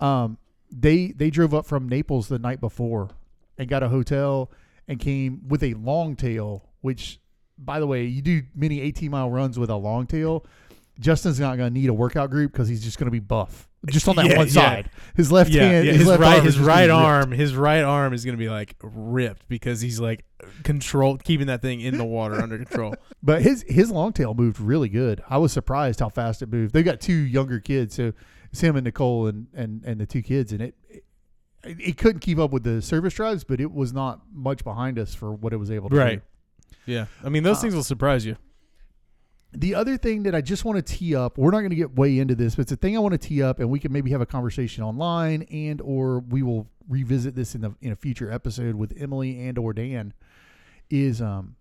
Um, 0.00 0.38
they 0.70 1.08
they 1.08 1.28
drove 1.30 1.52
up 1.52 1.66
from 1.66 1.88
Naples 1.88 2.28
the 2.28 2.38
night 2.38 2.60
before 2.60 3.10
and 3.58 3.68
got 3.68 3.82
a 3.82 3.88
hotel 3.90 4.50
and 4.88 4.98
came 4.98 5.42
with 5.46 5.62
a 5.62 5.74
long 5.74 6.16
tail. 6.16 6.70
Which, 6.80 7.20
by 7.58 7.80
the 7.80 7.86
way, 7.86 8.04
you 8.06 8.22
do 8.22 8.42
many 8.54 8.80
eighteen 8.80 9.10
mile 9.10 9.30
runs 9.30 9.58
with 9.58 9.68
a 9.70 9.76
long 9.76 10.06
tail. 10.06 10.44
Justin's 11.00 11.40
not 11.40 11.56
going 11.56 11.72
to 11.74 11.80
need 11.80 11.88
a 11.88 11.94
workout 11.94 12.30
group 12.30 12.52
because 12.52 12.68
he's 12.68 12.82
just 12.84 12.98
going 12.98 13.06
to 13.06 13.10
be 13.10 13.18
buff, 13.20 13.68
just 13.86 14.06
on 14.08 14.16
that 14.16 14.26
Yeah, 14.26 14.36
one 14.38 14.46
yeah. 14.46 14.52
side. 14.52 14.90
His 15.16 15.32
left 15.32 15.50
yeah, 15.50 15.62
hand, 15.64 15.86
his, 15.88 15.96
his, 15.98 16.06
left 16.06 16.20
right 16.20 16.36
arm 16.36 16.44
his 16.44 16.58
right 16.58 16.80
ripped. 16.82 16.92
arm 16.92 17.30
his 17.32 17.56
right 17.56 17.82
arm 17.82 18.12
is 18.12 18.24
gonna 18.24 18.36
be 18.38 18.48
like 18.48 18.76
ripped 18.82 19.48
because 19.48 19.80
he's 19.80 19.98
like 20.00 20.24
control 20.62 21.16
keeping 21.18 21.48
that 21.48 21.62
thing 21.62 21.80
in 21.80 21.98
the 21.98 22.04
water 22.04 22.40
under 22.40 22.56
control. 22.58 22.94
But 23.22 23.40
his 23.42 23.64
his 23.66 23.90
long 23.90 24.12
tail 24.12 24.34
moved 24.34 24.60
really 24.60 24.88
good. 24.90 25.22
I 25.30 25.38
was 25.38 25.50
surprised 25.52 26.00
how 26.00 26.10
fast 26.10 26.42
it 26.42 26.48
moved. 26.50 26.74
They've 26.74 26.84
got 26.84 27.00
two 27.00 27.14
younger 27.14 27.58
kids, 27.58 27.94
so 27.94 28.12
it's 28.52 28.60
him 28.60 28.76
and 28.76 28.84
Nicole 28.84 29.26
and 29.26 29.46
and 29.54 29.82
and 29.84 29.98
the 30.00 30.06
two 30.06 30.22
kids, 30.22 30.52
and 30.52 30.60
it. 30.60 30.74
it 30.88 31.04
it 31.66 31.96
couldn't 31.96 32.20
keep 32.20 32.38
up 32.38 32.50
with 32.50 32.62
the 32.62 32.82
service 32.82 33.14
drives, 33.14 33.42
but 33.42 33.58
it 33.58 33.72
was 33.72 33.90
not 33.94 34.20
much 34.30 34.62
behind 34.62 34.98
us 34.98 35.14
for 35.14 35.32
what 35.32 35.54
it 35.54 35.56
was 35.56 35.70
able 35.70 35.88
to 35.88 35.96
Right. 35.96 36.20
do. 36.20 36.92
Yeah, 36.92 37.06
I 37.24 37.30
mean 37.30 37.42
those 37.42 37.56
Uh, 37.56 37.60
things 37.62 37.74
will 37.74 37.82
surprise 37.82 38.26
you. 38.26 38.36
The 39.56 39.76
other 39.76 39.96
thing 39.96 40.24
that 40.24 40.34
I 40.34 40.40
just 40.40 40.64
want 40.64 40.84
to 40.84 40.94
tee 40.94 41.14
up, 41.14 41.38
we're 41.38 41.52
not 41.52 41.58
going 41.58 41.70
to 41.70 41.76
get 41.76 41.94
way 41.94 42.18
into 42.18 42.34
this, 42.34 42.56
but 42.56 42.62
it's 42.62 42.72
a 42.72 42.76
thing 42.76 42.96
I 42.96 43.00
want 43.00 43.12
to 43.12 43.18
tee 43.18 43.40
up, 43.40 43.60
and 43.60 43.70
we 43.70 43.78
can 43.78 43.92
maybe 43.92 44.10
have 44.10 44.20
a 44.20 44.26
conversation 44.26 44.82
online, 44.82 45.42
and 45.42 45.80
or 45.80 46.18
we 46.18 46.42
will 46.42 46.68
revisit 46.88 47.36
this 47.36 47.54
in 47.54 47.60
the 47.60 47.74
in 47.80 47.92
a 47.92 47.96
future 47.96 48.30
episode 48.30 48.74
with 48.74 48.92
Emily 48.98 49.46
and 49.46 49.56
or 49.56 49.72
Dan. 49.72 50.12
Is 50.90 51.22
um, 51.22 51.54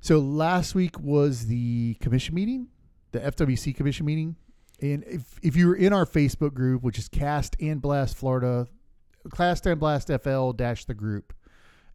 so 0.00 0.18
last 0.18 0.74
week 0.74 1.00
was 1.00 1.46
the 1.46 1.94
commission 1.94 2.34
meeting, 2.34 2.68
the 3.10 3.18
FWC 3.18 3.74
commission 3.74 4.06
meeting, 4.06 4.36
and 4.80 5.02
if 5.04 5.38
if 5.42 5.56
you 5.56 5.66
were 5.66 5.76
in 5.76 5.92
our 5.92 6.06
Facebook 6.06 6.54
group, 6.54 6.82
which 6.82 6.98
is 6.98 7.08
Cast 7.08 7.56
and 7.60 7.82
Blast 7.82 8.16
Florida, 8.16 8.68
Cast 9.34 9.66
and 9.66 9.80
Blast 9.80 10.10
FL 10.22 10.52
dash 10.52 10.84
the 10.84 10.94
group, 10.94 11.32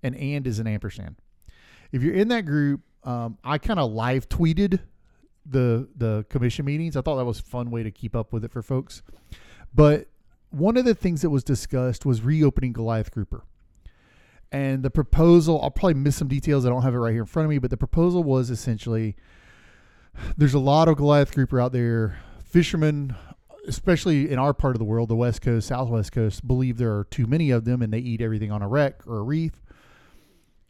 and 0.04 0.13
and 0.17 0.45
is 0.45 0.60
an 0.60 0.67
ampersand. 0.67 1.15
If 1.93 2.04
you're 2.04 2.13
in 2.15 2.28
that 2.28 2.45
group, 2.45 2.82
um, 3.06 3.38
I 3.45 3.60
kind 3.60 3.80
of 3.80 3.93
live 3.93 4.28
tweeted 4.28 4.82
the 5.45 5.88
the 5.95 6.25
commission 6.29 6.65
meetings. 6.65 6.97
I 6.97 7.01
thought 7.01 7.17
that 7.17 7.25
was 7.25 7.39
a 7.39 7.43
fun 7.43 7.71
way 7.71 7.84
to 7.84 7.91
keep 7.91 8.15
up 8.15 8.34
with 8.34 8.43
it 8.43 8.51
for 8.51 8.62
folks. 8.62 9.03
But 9.73 10.08
one 10.49 10.77
of 10.77 10.86
the 10.86 10.95
things 10.95 11.21
that 11.21 11.29
was 11.29 11.43
discussed 11.43 12.05
was 12.05 12.21
reopening 12.21 12.73
Goliath 12.73 13.12
Grouper. 13.12 13.43
And 14.51 14.84
the 14.84 14.89
proposal, 14.89 15.60
I'll 15.62 15.71
probably 15.71 15.95
miss 15.95 16.15
some 16.15 16.29
details. 16.29 16.65
I 16.65 16.69
don't 16.69 16.84
have 16.84 16.93
it 16.93 16.97
right 16.97 17.12
here 17.12 17.21
in 17.21 17.27
front 17.27 17.45
of 17.45 17.49
me, 17.49 17.58
but 17.58 17.71
the 17.71 17.77
proposal 17.77 18.23
was 18.23 18.49
essentially 18.49 19.15
there's 20.38 20.53
a 20.53 20.60
lot 20.60 20.88
of 20.88 20.95
Goliath 20.95 21.34
Grouper 21.34 21.60
out 21.60 21.73
there. 21.73 22.19
Fishermen, 22.43 23.15
especially 23.67 24.31
in 24.31 24.39
our 24.39 24.53
part 24.53 24.75
of 24.75 24.79
the 24.79 24.86
world, 24.86 25.10
the 25.10 25.15
West 25.15 25.41
Coast, 25.41 25.67
Southwest 25.67 26.13
Coast, 26.13 26.47
believe 26.47 26.77
there 26.77 26.95
are 26.95 27.03
too 27.05 27.27
many 27.27 27.51
of 27.51 27.65
them 27.65 27.81
and 27.81 27.91
they 27.91 27.99
eat 27.99 28.21
everything 28.21 28.51
on 28.51 28.62
a 28.62 28.67
wreck 28.67 29.05
or 29.05 29.17
a 29.17 29.23
reef. 29.23 29.62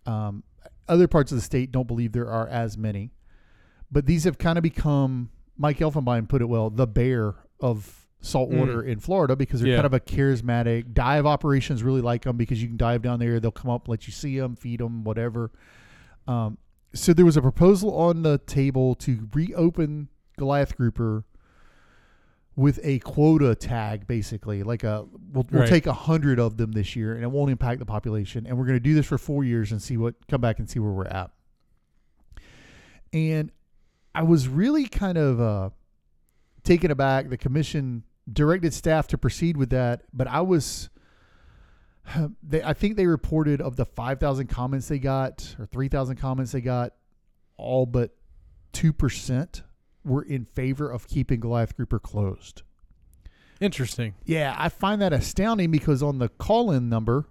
Um, 0.07 0.43
other 0.87 1.07
parts 1.07 1.31
of 1.31 1.37
the 1.37 1.43
state 1.43 1.71
don't 1.71 1.87
believe 1.87 2.11
there 2.11 2.29
are 2.29 2.47
as 2.47 2.77
many 2.77 3.11
but 3.91 4.05
these 4.05 4.23
have 4.25 4.37
kind 4.37 4.57
of 4.57 4.61
become 4.63 5.29
Mike 5.57 5.77
Elfenbein 5.79 6.27
put 6.27 6.41
it 6.41 6.45
well, 6.45 6.69
the 6.69 6.87
bear 6.87 7.35
of 7.59 8.07
saltwater 8.21 8.81
in 8.83 8.99
Florida 8.99 9.35
because 9.35 9.61
they're 9.61 9.69
Yeah. 9.69 9.75
kind 9.77 9.85
of 9.85 9.93
a 9.93 9.99
charismatic 9.99 10.93
dive 10.93 11.25
operations 11.25 11.83
really 11.83 12.01
like 12.01 12.23
them 12.23 12.37
because 12.37 12.61
you 12.61 12.67
can 12.67 12.77
dive 12.77 13.01
down 13.03 13.19
there, 13.19 13.39
they'll 13.39 13.51
come 13.51 13.69
up, 13.71 13.87
let 13.87 14.07
you 14.07 14.11
see 14.13 14.39
them, 14.39 14.55
feed 14.55 14.79
them, 14.79 15.03
whatever. 15.03 15.51
Um, 16.27 16.57
so 16.93 17.13
there 17.13 17.25
was 17.25 17.37
a 17.37 17.41
proposal 17.41 17.93
on 17.95 18.23
the 18.23 18.39
table 18.39 18.95
to 18.95 19.29
reopen 19.33 20.09
Goliath 20.37 20.75
Grouper 20.75 21.23
with 22.55 22.79
a 22.83 22.99
quota 22.99 23.53
tag, 23.53 24.07
basically 24.07 24.63
like 24.63 24.83
a 24.83 25.05
we'll, 25.31 25.45
we'll 25.51 25.61
Right. 25.61 25.69
take 25.69 25.85
a 25.87 25.93
hundred 25.93 26.39
of 26.39 26.57
them 26.57 26.71
this 26.71 26.95
year, 26.95 27.13
and 27.13 27.21
it 27.23 27.29
won't 27.29 27.51
impact 27.51 27.79
the 27.79 27.85
population. 27.85 28.47
And 28.47 28.57
we're 28.57 28.65
going 28.65 28.77
to 28.77 28.83
do 28.83 28.93
this 28.95 29.05
for 29.05 29.17
four 29.17 29.43
years 29.43 29.71
and 29.71 29.81
see 29.81 29.97
what 29.97 30.15
come 30.27 30.41
back 30.41 30.57
and 30.59 30.69
see 30.69 30.79
where 30.79 30.91
we're 30.91 31.05
at. 31.05 31.31
And 33.13 33.51
I 34.15 34.23
was 34.23 34.47
really 34.47 34.85
kind 34.85 35.17
of 35.17 35.41
uh, 35.41 35.69
taken 36.63 36.89
aback. 36.91 37.29
The 37.29 37.37
commission 37.37 38.03
directed 38.31 38.73
staff 38.73 39.07
to 39.07 39.17
proceed 39.17 39.57
with 39.57 39.69
that, 39.71 40.03
but 40.13 40.27
I 40.27 40.41
was. 40.41 40.89
They, 42.43 42.61
I 42.61 42.73
think 42.73 42.97
they 42.97 43.07
reported 43.07 43.61
of 43.61 43.75
the 43.77 43.85
5,000 43.85 44.47
comments 44.47 44.87
they 44.87 44.99
got 44.99 45.55
or 45.59 45.65
3,000 45.65 46.17
comments 46.17 46.51
they 46.51 46.61
got, 46.61 46.93
all 47.57 47.85
but 47.87 48.15
2% 48.73 49.63
were 50.03 50.21
in 50.21 50.45
favor 50.45 50.89
of 50.89 51.07
keeping 51.07 51.39
Goliath 51.39 51.75
Grouper 51.75 51.97
closed. 51.99 52.61
Interesting. 53.59 54.13
Yeah, 54.23 54.53
I 54.57 54.69
find 54.69 55.01
that 55.01 55.13
astounding 55.13 55.71
because 55.71 56.03
on 56.03 56.19
the 56.19 56.29
call 56.29 56.71
in 56.71 56.89
number, 56.89 57.25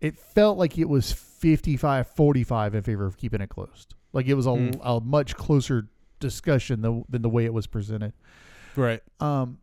it 0.00 0.16
felt 0.16 0.56
like 0.56 0.78
it 0.78 0.88
was 0.88 1.12
55 1.12 2.06
45 2.08 2.74
in 2.74 2.82
favor 2.82 3.04
of 3.04 3.18
keeping 3.18 3.42
it 3.42 3.48
closed. 3.50 3.94
Like 4.14 4.26
it 4.26 4.34
was 4.34 4.46
a, 4.46 4.54
Hmm. 4.54 4.70
a 4.82 5.00
much 5.00 5.34
closer 5.36 5.88
discussion 6.20 6.82
than, 6.82 7.04
than 7.08 7.22
the 7.22 7.28
way 7.28 7.44
it 7.44 7.52
was 7.52 7.66
presented. 7.66 8.12
Right. 8.76 9.02
Um, 9.18 9.58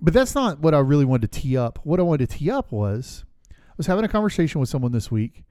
but 0.00 0.14
that's 0.14 0.34
not 0.34 0.60
what 0.60 0.74
I 0.74 0.78
really 0.78 1.04
wanted 1.04 1.32
to 1.32 1.40
tee 1.40 1.56
up. 1.56 1.80
What 1.82 1.98
I 1.98 2.02
wanted 2.02 2.30
to 2.30 2.38
tee 2.38 2.50
up 2.50 2.72
was 2.72 3.24
I 3.50 3.74
was 3.76 3.86
having 3.86 4.04
a 4.04 4.08
conversation 4.08 4.60
with 4.60 4.68
someone 4.68 4.92
this 4.92 5.10
week, 5.10 5.44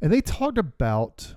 and 0.00 0.12
they 0.12 0.20
talked 0.20 0.58
about 0.58 1.34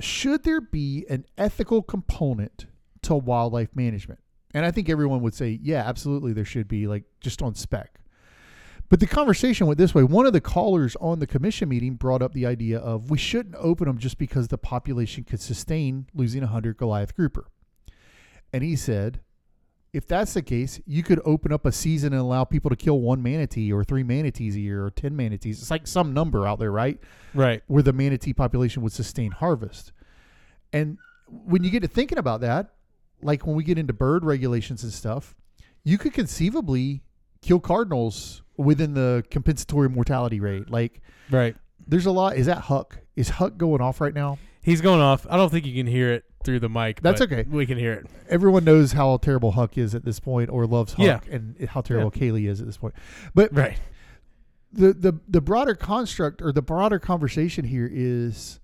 should 0.00 0.42
there 0.42 0.60
be 0.60 1.06
an 1.08 1.24
ethical 1.38 1.82
component 1.82 2.66
to 3.02 3.14
wildlife 3.14 3.74
management? 3.74 4.20
And 4.52 4.64
I 4.64 4.70
think 4.70 4.88
everyone 4.88 5.20
would 5.22 5.34
say, 5.34 5.58
yeah, 5.62 5.82
absolutely, 5.86 6.32
there 6.32 6.44
should 6.44 6.68
be, 6.68 6.86
like 6.86 7.04
just 7.20 7.42
on 7.42 7.54
spec. 7.54 8.00
But 8.88 9.00
the 9.00 9.06
conversation 9.06 9.66
went 9.66 9.78
this 9.78 9.94
way. 9.94 10.02
One 10.02 10.26
of 10.26 10.32
the 10.32 10.40
callers 10.40 10.96
on 11.00 11.18
the 11.18 11.26
commission 11.26 11.68
meeting 11.68 11.94
brought 11.94 12.22
up 12.22 12.32
the 12.32 12.46
idea 12.46 12.78
of 12.78 13.10
we 13.10 13.18
shouldn't 13.18 13.56
open 13.56 13.86
them 13.86 13.98
just 13.98 14.18
because 14.18 14.48
the 14.48 14.58
population 14.58 15.24
could 15.24 15.40
sustain 15.40 16.06
losing 16.14 16.42
100 16.42 16.76
Goliath 16.76 17.16
grouper. 17.16 17.48
And 18.52 18.62
he 18.62 18.76
said, 18.76 19.20
if 19.94 20.06
that's 20.06 20.34
the 20.34 20.42
case, 20.42 20.80
you 20.86 21.02
could 21.02 21.20
open 21.24 21.52
up 21.52 21.64
a 21.64 21.72
season 21.72 22.12
and 22.12 22.20
allow 22.20 22.44
people 22.44 22.68
to 22.68 22.76
kill 22.76 23.00
one 23.00 23.22
manatee 23.22 23.72
or 23.72 23.84
three 23.84 24.02
manatees 24.02 24.56
a 24.56 24.60
year 24.60 24.84
or 24.84 24.90
10 24.90 25.14
manatees. 25.14 25.60
It's 25.60 25.70
like 25.70 25.86
some 25.86 26.12
number 26.12 26.46
out 26.46 26.58
there, 26.58 26.72
right? 26.72 26.98
Right. 27.32 27.62
Where 27.68 27.82
the 27.82 27.92
manatee 27.92 28.32
population 28.32 28.82
would 28.82 28.92
sustain 28.92 29.30
harvest. 29.30 29.92
And 30.72 30.98
when 31.28 31.62
you 31.62 31.70
get 31.70 31.80
to 31.82 31.88
thinking 31.88 32.18
about 32.18 32.40
that, 32.40 32.74
like 33.22 33.46
when 33.46 33.54
we 33.54 33.62
get 33.64 33.78
into 33.78 33.92
bird 33.92 34.24
regulations 34.24 34.82
and 34.82 34.92
stuff, 34.92 35.34
you 35.84 35.96
could 35.96 36.12
conceivably 36.12 37.02
kill 37.44 37.60
cardinals 37.60 38.42
within 38.56 38.94
the 38.94 39.22
compensatory 39.30 39.88
mortality 39.90 40.40
rate. 40.40 40.70
Like 40.70 41.00
Right. 41.30 41.54
there's 41.86 42.06
a 42.06 42.10
lot. 42.12 42.36
Is 42.36 42.46
that 42.46 42.58
Huck? 42.58 42.98
Is 43.16 43.28
Huck 43.28 43.56
going 43.58 43.80
off 43.80 44.00
right 44.00 44.14
now? 44.14 44.38
He's 44.62 44.80
going 44.80 45.00
off. 45.00 45.26
I 45.28 45.36
don't 45.36 45.50
think 45.50 45.66
you 45.66 45.74
can 45.74 45.86
hear 45.86 46.10
it 46.12 46.24
through 46.42 46.60
the 46.60 46.68
mic. 46.70 47.02
That's 47.02 47.20
but 47.20 47.30
okay. 47.32 47.44
We 47.48 47.66
can 47.66 47.76
hear 47.76 47.92
it. 47.92 48.06
Everyone 48.30 48.64
knows 48.64 48.92
how 48.92 49.18
terrible 49.18 49.52
Huck 49.52 49.76
is 49.76 49.94
at 49.94 50.04
this 50.04 50.20
point, 50.20 50.48
or 50.50 50.66
loves 50.66 50.94
Huck, 50.94 51.04
Yeah. 51.26 51.34
and 51.34 51.54
how 51.68 51.82
terrible 51.82 52.10
Kaylee 52.10 52.48
is 52.48 52.60
at 52.60 52.66
this 52.66 52.78
point. 52.78 52.94
But 53.34 53.54
Right. 53.54 53.78
the 54.72 54.92
the 54.94 55.12
the 55.28 55.40
broader 55.42 55.74
construct 55.74 56.40
or 56.40 56.50
the 56.52 56.62
broader 56.62 56.98
conversation 56.98 57.66
here 57.66 57.88
is 57.92 58.58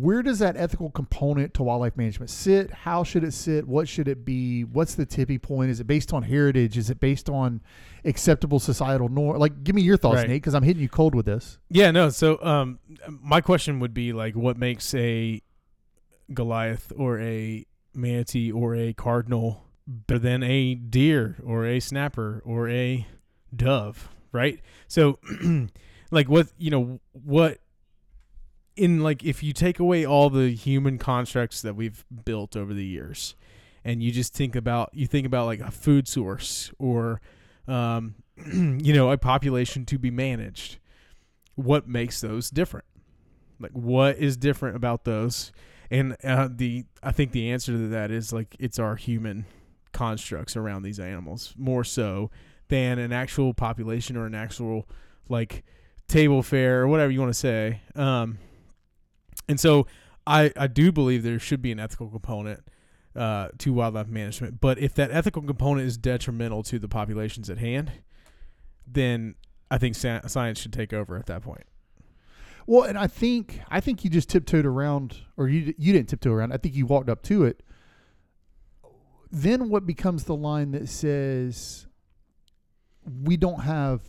where 0.00 0.22
does 0.22 0.40
that 0.40 0.56
ethical 0.56 0.90
component 0.90 1.54
to 1.54 1.62
wildlife 1.62 1.96
management 1.96 2.28
sit? 2.28 2.70
How 2.70 3.02
should 3.02 3.24
it 3.24 3.32
sit? 3.32 3.66
What 3.66 3.88
should 3.88 4.08
it 4.08 4.24
be? 4.26 4.62
What's 4.62 4.94
the 4.94 5.06
tipping 5.06 5.38
point? 5.38 5.70
Is 5.70 5.80
it 5.80 5.86
based 5.86 6.12
on 6.12 6.22
heritage? 6.22 6.76
Is 6.76 6.90
it 6.90 7.00
based 7.00 7.30
on 7.30 7.62
acceptable 8.04 8.60
societal 8.60 9.08
norm? 9.08 9.38
Like, 9.38 9.64
give 9.64 9.74
me 9.74 9.80
your 9.80 9.96
thoughts, 9.96 10.16
Right. 10.16 10.28
Nate, 10.28 10.42
because 10.42 10.54
I'm 10.54 10.62
hitting 10.62 10.82
you 10.82 10.90
cold 10.90 11.14
with 11.14 11.24
this. 11.24 11.58
Yeah, 11.70 11.92
no. 11.92 12.10
So, 12.10 12.42
um, 12.44 12.78
my 13.08 13.40
question 13.40 13.80
would 13.80 13.94
be 13.94 14.12
like, 14.12 14.36
what 14.36 14.58
makes 14.58 14.92
a 14.94 15.40
Goliath 16.34 16.92
or 16.96 17.18
a 17.20 17.64
manatee 17.94 18.52
or 18.52 18.74
a 18.76 18.92
cardinal 18.92 19.64
better 19.86 20.18
than 20.18 20.42
a 20.42 20.74
deer 20.74 21.36
or 21.42 21.64
a 21.64 21.80
snapper 21.80 22.42
or 22.44 22.68
a 22.68 23.06
dove, 23.54 24.10
right? 24.30 24.60
So, 24.88 25.18
like, 26.10 26.28
what 26.28 26.48
you 26.58 26.70
know, 26.70 27.00
what 27.12 27.60
in 28.76 29.02
like 29.02 29.24
if 29.24 29.42
you 29.42 29.52
take 29.52 29.78
away 29.78 30.04
all 30.04 30.30
the 30.30 30.50
human 30.50 30.98
constructs 30.98 31.62
that 31.62 31.74
we've 31.74 32.04
built 32.24 32.56
over 32.56 32.74
the 32.74 32.84
years, 32.84 33.34
and 33.84 34.02
you 34.02 34.10
just 34.10 34.34
think 34.34 34.54
about 34.56 34.90
you 34.92 35.06
think 35.06 35.26
about 35.26 35.46
like 35.46 35.60
a 35.60 35.70
food 35.70 36.08
source 36.08 36.70
or, 36.78 37.20
um, 37.68 38.14
you 38.52 38.92
know, 38.92 39.10
a 39.10 39.18
population 39.18 39.84
to 39.86 39.98
be 39.98 40.10
managed 40.10 40.78
what 41.56 41.88
makes 41.88 42.20
those 42.20 42.50
different? 42.50 42.86
Like 43.58 43.72
what 43.72 44.18
is 44.18 44.36
different 44.36 44.76
about 44.76 45.04
those? 45.04 45.50
And 45.90 46.16
uh, 46.22 46.48
the 46.50 46.84
i 47.02 47.12
think 47.12 47.32
the 47.32 47.50
answer 47.50 47.72
to 47.72 47.88
that 47.88 48.10
is 48.10 48.32
like 48.32 48.56
it's 48.58 48.78
our 48.78 48.96
human 48.96 49.46
constructs 49.92 50.56
around 50.56 50.82
these 50.82 50.98
animals 51.00 51.54
more 51.56 51.84
so 51.84 52.30
than 52.68 52.98
an 52.98 53.12
actual 53.12 53.54
population 53.54 54.16
or 54.16 54.26
an 54.26 54.34
actual 54.34 54.88
like 55.28 55.64
table 56.08 56.42
fare 56.42 56.82
or 56.82 56.88
whatever 56.88 57.10
you 57.10 57.20
want 57.20 57.32
to 57.32 57.38
say. 57.38 57.80
Um 57.94 58.38
and 59.48 59.58
so 59.60 59.86
i 60.26 60.52
i 60.56 60.66
do 60.66 60.90
believe 60.92 61.22
there 61.22 61.38
should 61.38 61.62
be 61.62 61.72
an 61.72 61.80
ethical 61.80 62.08
component 62.08 62.60
uh, 63.14 63.48
to 63.56 63.72
wildlife 63.72 64.08
management 64.08 64.60
but 64.60 64.78
if 64.78 64.94
that 64.94 65.10
ethical 65.10 65.42
component 65.42 65.86
is 65.86 65.96
detrimental 65.96 66.62
to 66.62 66.78
the 66.78 66.88
populations 66.88 67.48
at 67.48 67.56
hand 67.58 67.92
then 68.86 69.34
I 69.70 69.78
think 69.78 69.96
sci- 69.96 70.26
science 70.28 70.60
should 70.60 70.72
take 70.72 70.92
over 70.92 71.16
at 71.16 71.26
that 71.26 71.42
point. 71.42 71.64
Well, 72.66 72.82
and 72.82 72.98
I 72.98 73.06
think 73.06 73.60
I 73.68 73.80
think 73.80 74.04
you 74.04 74.10
just 74.10 74.28
tiptoed 74.28 74.66
around, 74.66 75.18
or 75.36 75.48
you 75.48 75.74
you 75.78 75.92
didn't 75.92 76.08
tiptoe 76.08 76.32
around. 76.32 76.52
I 76.52 76.56
think 76.56 76.74
you 76.74 76.86
walked 76.86 77.08
up 77.08 77.22
to 77.24 77.44
it. 77.44 77.62
then 79.30 79.68
what 79.68 79.86
becomes 79.86 80.24
the 80.24 80.36
line 80.36 80.70
that 80.72 80.88
says 80.88 81.86
we 83.22 83.36
don't 83.36 83.60
have 83.62 84.02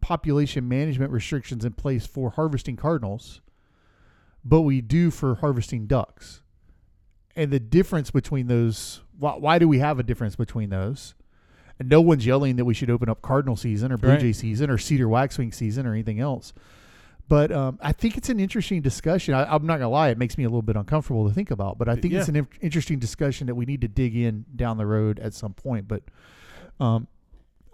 population 0.00 0.68
management 0.68 1.10
restrictions 1.12 1.64
in 1.64 1.72
place 1.72 2.06
for 2.06 2.30
harvesting 2.30 2.76
cardinals, 2.76 3.40
but 4.44 4.62
we 4.62 4.80
do 4.80 5.10
for 5.10 5.36
harvesting 5.36 5.86
ducks. 5.86 6.42
And 7.34 7.50
the 7.50 7.60
difference 7.60 8.10
between 8.10 8.46
those, 8.48 9.00
why, 9.18 9.36
why 9.36 9.58
do 9.58 9.66
we 9.68 9.78
have 9.78 9.98
a 9.98 10.02
difference 10.02 10.36
between 10.36 10.70
those? 10.70 11.14
And 11.78 11.88
no 11.88 12.00
one's 12.00 12.26
yelling 12.26 12.56
that 12.56 12.64
we 12.64 12.74
should 12.74 12.90
open 12.90 13.08
up 13.08 13.22
cardinal 13.22 13.56
season 13.56 13.90
or 13.92 13.96
blue 13.96 14.10
Right. 14.10 14.20
jay 14.20 14.32
season 14.32 14.68
or 14.70 14.76
cedar 14.78 15.08
waxwing 15.08 15.52
season 15.52 15.86
or 15.86 15.92
anything 15.92 16.20
else. 16.20 16.52
But 17.28 17.50
um, 17.50 17.78
I 17.80 17.92
think 17.92 18.18
it's 18.18 18.28
an 18.28 18.38
interesting 18.38 18.82
discussion. 18.82 19.32
I, 19.32 19.44
I'm 19.44 19.64
not 19.64 19.78
gonna 19.78 19.88
lie; 19.88 20.08
it 20.10 20.18
makes 20.18 20.36
me 20.36 20.44
a 20.44 20.48
little 20.48 20.60
bit 20.60 20.76
uncomfortable 20.76 21.26
to 21.28 21.32
think 21.32 21.50
about. 21.50 21.78
But 21.78 21.88
I 21.88 21.94
think 21.96 22.12
it's 22.12 22.28
an 22.28 22.36
in- 22.36 22.48
interesting 22.60 22.98
discussion 22.98 23.46
that 23.46 23.54
we 23.54 23.64
need 23.64 23.80
to 23.80 23.88
dig 23.88 24.14
in 24.14 24.44
down 24.54 24.76
the 24.76 24.84
road 24.84 25.18
at 25.20 25.32
some 25.32 25.54
point. 25.54 25.88
But, 25.88 26.02
um, 26.78 27.06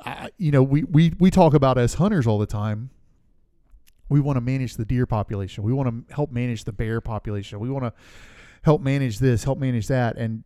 I, 0.05 0.29
you 0.37 0.53
know, 0.53 0.63
we, 0.63 0.85
we 0.85 1.13
we 1.19 1.31
talk 1.33 1.55
about 1.55 1.77
as 1.79 1.95
hunters 1.95 2.27
all 2.27 2.39
the 2.39 2.47
time. 2.47 2.91
We 4.09 4.21
want 4.21 4.37
to 4.37 4.41
manage 4.41 4.77
the 4.77 4.85
deer 4.85 5.07
population. 5.07 5.65
We 5.65 5.73
want 5.73 6.09
to 6.09 6.15
help 6.15 6.31
manage 6.33 6.65
the 6.65 6.73
bear 6.73 7.01
population. 7.01 7.61
We 7.61 7.69
want 7.71 7.85
to 7.85 7.93
help 8.63 8.81
manage 8.81 9.19
this, 9.19 9.45
help 9.45 9.59
manage 9.59 9.87
that, 9.89 10.17
and 10.17 10.45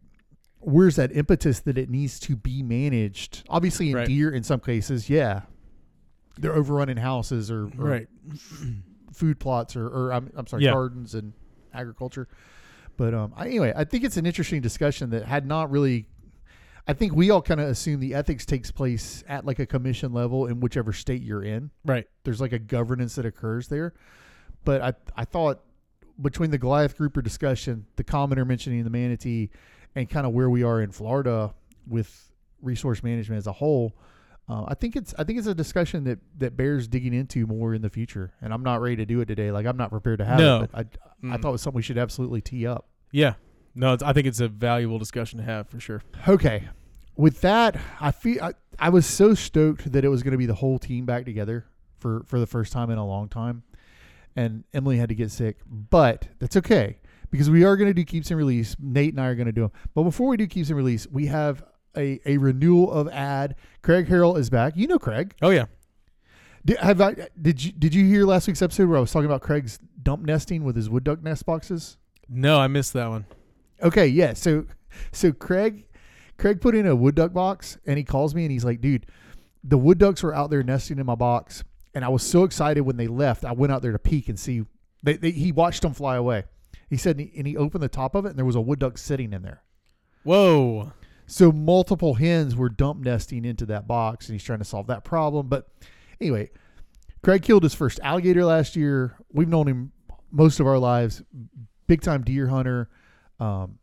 where's 0.58 0.96
that 0.96 1.14
impetus 1.16 1.60
that 1.60 1.78
it 1.78 1.88
needs 1.90 2.18
to 2.20 2.36
be 2.36 2.62
managed? 2.62 3.44
Obviously, 3.48 3.90
in 3.90 3.96
Right. 3.96 4.06
deer, 4.06 4.30
in 4.30 4.42
some 4.42 4.60
cases, 4.60 5.08
yeah, 5.10 5.42
they're 6.38 6.54
overrunning 6.54 6.96
houses 6.98 7.50
or, 7.50 7.64
or 7.78 7.88
Right. 7.88 8.08
food 9.12 9.38
plots 9.38 9.76
or, 9.76 9.86
or 9.86 10.12
I'm, 10.12 10.30
I'm 10.36 10.46
sorry, 10.46 10.64
Yeah. 10.64 10.72
gardens 10.72 11.14
and 11.14 11.32
agriculture. 11.74 12.28
But 12.96 13.14
um, 13.14 13.32
I, 13.36 13.46
anyway, 13.46 13.72
I 13.74 13.84
think 13.84 14.04
it's 14.04 14.16
an 14.16 14.26
interesting 14.26 14.60
discussion 14.60 15.10
that 15.10 15.24
had 15.24 15.46
not 15.46 15.70
really. 15.70 16.06
I 16.86 16.94
think 16.94 17.14
we 17.14 17.30
all 17.30 17.42
kind 17.42 17.60
of 17.60 17.68
assume 17.68 18.00
the 18.00 18.14
ethics 18.14 18.44
takes 18.44 18.70
place 18.70 19.22
at 19.28 19.44
like 19.46 19.58
a 19.60 19.66
commission 19.66 20.12
level 20.12 20.46
in 20.46 20.58
whichever 20.60 20.92
state 20.92 21.22
you're 21.22 21.42
in. 21.44 21.70
Right. 21.84 22.06
There's 22.24 22.40
like 22.40 22.52
a 22.52 22.58
governance 22.58 23.14
that 23.14 23.24
occurs 23.26 23.68
there. 23.68 23.94
But 24.64 24.82
I 24.82 24.92
I 25.16 25.24
thought 25.24 25.60
between 26.20 26.50
the 26.50 26.58
Goliath 26.58 26.96
grouper 26.96 27.22
discussion, 27.22 27.86
the 27.96 28.04
commenter 28.04 28.46
mentioning 28.46 28.82
the 28.84 28.90
manatee, 28.90 29.50
and 29.94 30.08
kind 30.10 30.26
of 30.26 30.32
where 30.32 30.50
we 30.50 30.62
are 30.62 30.80
in 30.80 30.90
Florida 30.90 31.54
with 31.86 32.30
resource 32.60 33.02
management 33.02 33.38
as 33.38 33.46
a 33.46 33.52
whole, 33.52 33.96
uh, 34.48 34.64
I 34.68 34.74
think 34.74 34.94
it's 34.96 35.14
I 35.18 35.24
think 35.24 35.38
it's 35.38 35.48
a 35.48 35.54
discussion 35.54 36.04
that 36.04 36.18
that 36.38 36.56
bears 36.56 36.88
digging 36.88 37.14
into 37.14 37.46
more 37.46 37.74
in 37.74 37.82
the 37.82 37.90
future. 37.90 38.32
And 38.40 38.52
I'm 38.52 38.62
not 38.64 38.80
ready 38.80 38.96
to 38.96 39.06
do 39.06 39.20
it 39.20 39.26
today. 39.26 39.50
Like 39.52 39.66
I'm 39.66 39.76
not 39.76 39.90
prepared 39.90 40.18
to 40.18 40.24
have 40.24 40.38
No. 40.38 40.62
it. 40.62 40.70
But 40.72 40.78
I 40.78 40.80
I 41.34 41.36
Mm. 41.38 41.42
thought 41.42 41.48
it 41.50 41.52
was 41.52 41.62
something 41.62 41.76
we 41.76 41.82
should 41.82 41.98
absolutely 41.98 42.40
tee 42.40 42.66
up. 42.66 42.88
Yeah. 43.12 43.34
No, 43.74 43.94
it's, 43.94 44.02
I 44.02 44.12
think 44.12 44.26
it's 44.26 44.40
a 44.40 44.48
valuable 44.48 44.98
discussion 44.98 45.38
to 45.38 45.44
have 45.44 45.68
for 45.68 45.80
sure. 45.80 46.02
Okay. 46.28 46.68
With 47.16 47.40
that, 47.42 47.76
I 48.00 48.10
feel 48.10 48.42
I, 48.42 48.52
I 48.78 48.88
was 48.88 49.06
so 49.06 49.34
stoked 49.34 49.92
that 49.92 50.04
it 50.04 50.08
was 50.08 50.22
going 50.22 50.32
to 50.32 50.38
be 50.38 50.46
the 50.46 50.54
whole 50.54 50.78
team 50.78 51.04
back 51.04 51.24
together 51.24 51.66
for 51.98 52.22
for 52.26 52.40
the 52.40 52.46
first 52.46 52.72
time 52.72 52.90
in 52.90 52.98
a 52.98 53.06
long 53.06 53.28
time, 53.28 53.62
and 54.34 54.64
Emily 54.72 54.96
had 54.96 55.08
to 55.10 55.14
get 55.14 55.30
sick, 55.30 55.58
but 55.66 56.28
that's 56.38 56.56
okay 56.56 56.98
because 57.30 57.50
we 57.50 57.64
are 57.64 57.76
going 57.76 57.88
to 57.88 57.94
do 57.94 58.04
keeps 58.04 58.30
and 58.30 58.38
release. 58.38 58.76
Nate 58.78 59.12
and 59.12 59.20
I 59.20 59.26
are 59.26 59.34
going 59.34 59.46
to 59.46 59.52
do 59.52 59.62
them. 59.62 59.72
But 59.94 60.04
before 60.04 60.28
we 60.28 60.36
do 60.36 60.46
keeps 60.46 60.68
and 60.68 60.76
release, 60.76 61.06
we 61.08 61.26
have 61.26 61.64
a, 61.96 62.20
a 62.24 62.36
renewal 62.36 62.92
of 62.92 63.08
ad. 63.08 63.56
Craig 63.82 64.06
Harrell 64.06 64.38
is 64.38 64.50
back. 64.50 64.74
You 64.76 64.86
know 64.86 64.98
Craig. 64.98 65.34
Oh 65.42 65.50
yeah. 65.50 65.66
Did, 66.64 66.78
have 66.78 67.00
I, 67.00 67.28
did 67.40 67.64
you 67.64 67.72
did 67.72 67.94
you 67.94 68.04
hear 68.06 68.24
last 68.24 68.46
week's 68.46 68.62
episode 68.62 68.88
where 68.88 68.96
I 68.96 69.00
was 69.00 69.10
talking 69.10 69.26
about 69.26 69.42
Craig's 69.42 69.80
dump 70.00 70.22
nesting 70.22 70.62
with 70.62 70.76
his 70.76 70.88
wood 70.88 71.04
duck 71.04 71.22
nest 71.22 71.44
boxes? 71.44 71.96
No, 72.28 72.58
I 72.58 72.68
missed 72.68 72.92
that 72.92 73.08
one. 73.08 73.26
Okay, 73.82 74.06
yeah. 74.06 74.34
So 74.34 74.66
so 75.10 75.32
Craig 75.32 75.86
Craig 76.38 76.60
put 76.60 76.74
in 76.74 76.86
a 76.86 76.96
wood 76.96 77.14
duck 77.14 77.32
box 77.32 77.78
and 77.86 77.98
he 77.98 78.04
calls 78.04 78.34
me 78.34 78.44
and 78.44 78.52
he's 78.52 78.64
like, 78.64 78.80
dude, 78.80 79.06
the 79.64 79.78
wood 79.78 79.98
ducks 79.98 80.22
were 80.22 80.34
out 80.34 80.50
there 80.50 80.62
nesting 80.62 80.98
in 80.98 81.06
my 81.06 81.14
box. 81.14 81.62
And 81.94 82.04
I 82.04 82.08
was 82.08 82.22
so 82.22 82.44
excited 82.44 82.82
when 82.82 82.96
they 82.96 83.06
left. 83.06 83.44
I 83.44 83.52
went 83.52 83.72
out 83.72 83.82
there 83.82 83.92
to 83.92 83.98
peek 83.98 84.28
and 84.28 84.38
see. 84.38 84.64
They, 85.02 85.16
they, 85.16 85.30
he 85.30 85.52
watched 85.52 85.82
them 85.82 85.92
fly 85.92 86.16
away. 86.16 86.44
He 86.88 86.96
said, 86.96 87.18
and 87.18 87.28
he, 87.28 87.38
and 87.38 87.46
he 87.46 87.56
opened 87.56 87.82
the 87.82 87.88
top 87.88 88.14
of 88.14 88.24
it 88.24 88.30
and 88.30 88.38
there 88.38 88.44
was 88.44 88.56
a 88.56 88.60
wood 88.60 88.78
duck 88.78 88.96
sitting 88.98 89.32
in 89.32 89.42
there. 89.42 89.62
Whoa. 90.22 90.92
So 91.26 91.52
multiple 91.52 92.14
hens 92.14 92.54
were 92.56 92.68
dump 92.68 93.00
nesting 93.00 93.44
into 93.44 93.64
that 93.66 93.86
box, 93.86 94.26
and 94.28 94.34
he's 94.34 94.44
trying 94.44 94.58
to 94.58 94.64
solve 94.64 94.86
that 94.88 95.04
problem. 95.04 95.48
But 95.48 95.68
anyway, 96.20 96.50
Craig 97.22 97.42
killed 97.42 97.62
his 97.62 97.74
first 97.74 98.00
alligator 98.02 98.44
last 98.44 98.76
year. 98.76 99.16
We've 99.32 99.48
known 99.48 99.66
him 99.66 99.92
most 100.30 100.60
of 100.60 100.66
our 100.66 100.78
lives. 100.78 101.22
Big 101.86 102.02
time 102.02 102.22
deer 102.22 102.48
hunter. 102.48 102.90
Um, 103.42 103.78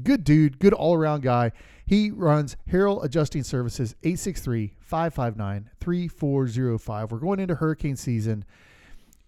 good 0.00 0.22
dude, 0.22 0.60
good 0.60 0.72
all 0.72 0.94
around 0.94 1.22
guy. 1.22 1.50
He 1.84 2.12
runs 2.12 2.56
Harrell 2.70 3.02
Adjusting 3.02 3.42
Services 3.42 3.96
863 4.04 4.74
559 4.78 5.70
3405. 5.80 7.10
We're 7.10 7.18
going 7.18 7.40
into 7.40 7.56
hurricane 7.56 7.96
season. 7.96 8.44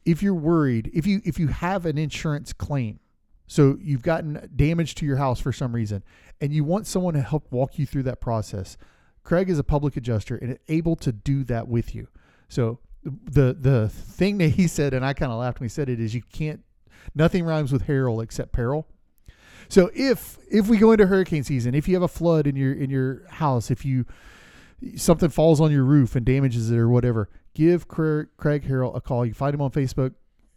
If 0.04 0.22
you're 0.22 0.32
worried, 0.34 0.90
if 0.94 1.08
you 1.08 1.20
if 1.24 1.40
you 1.40 1.48
have 1.48 1.86
an 1.86 1.98
insurance 1.98 2.52
claim, 2.52 3.00
so 3.48 3.76
you've 3.80 4.02
gotten 4.02 4.48
damage 4.54 4.94
to 4.96 5.06
your 5.06 5.16
house 5.16 5.40
for 5.40 5.52
some 5.52 5.74
reason, 5.74 6.04
and 6.40 6.52
you 6.52 6.62
want 6.62 6.86
someone 6.86 7.14
to 7.14 7.22
help 7.22 7.50
walk 7.50 7.76
you 7.76 7.84
through 7.84 8.04
that 8.04 8.20
process, 8.20 8.76
Craig 9.24 9.50
is 9.50 9.58
a 9.58 9.64
public 9.64 9.96
adjuster 9.96 10.36
and 10.36 10.56
able 10.68 10.94
to 10.96 11.10
do 11.10 11.42
that 11.44 11.66
with 11.66 11.96
you. 11.96 12.06
So 12.48 12.78
the 13.02 13.56
the 13.58 13.88
thing 13.88 14.38
that 14.38 14.50
he 14.50 14.68
said, 14.68 14.94
and 14.94 15.04
I 15.04 15.14
kind 15.14 15.32
of 15.32 15.38
laughed 15.40 15.58
when 15.58 15.64
he 15.64 15.72
said 15.72 15.88
it, 15.88 15.98
is 15.98 16.14
you 16.14 16.22
can't. 16.32 16.60
Nothing 17.12 17.44
rhymes 17.44 17.72
with 17.72 17.88
Harrell 17.88 18.22
except 18.22 18.52
peril. 18.52 18.86
So 19.68 19.90
if 19.94 20.38
if 20.50 20.68
we 20.68 20.76
go 20.78 20.92
into 20.92 21.06
hurricane 21.06 21.44
season, 21.44 21.74
if 21.74 21.88
you 21.88 21.94
have 21.94 22.02
a 22.02 22.08
flood 22.08 22.46
in 22.46 22.56
your 22.56 22.72
in 22.72 22.90
your 22.90 23.26
house, 23.28 23.70
if 23.70 23.84
you 23.84 24.04
something 24.96 25.28
falls 25.30 25.60
on 25.60 25.70
your 25.70 25.84
roof 25.84 26.14
and 26.16 26.26
damages 26.26 26.70
it 26.70 26.76
or 26.76 26.88
whatever, 26.88 27.30
give 27.54 27.88
Craig, 27.88 28.26
Craig 28.36 28.64
Harrell 28.68 28.94
a 28.94 29.00
call. 29.00 29.24
You 29.24 29.32
can 29.32 29.38
find 29.38 29.54
him 29.54 29.62
on 29.62 29.70
Facebook, 29.70 30.12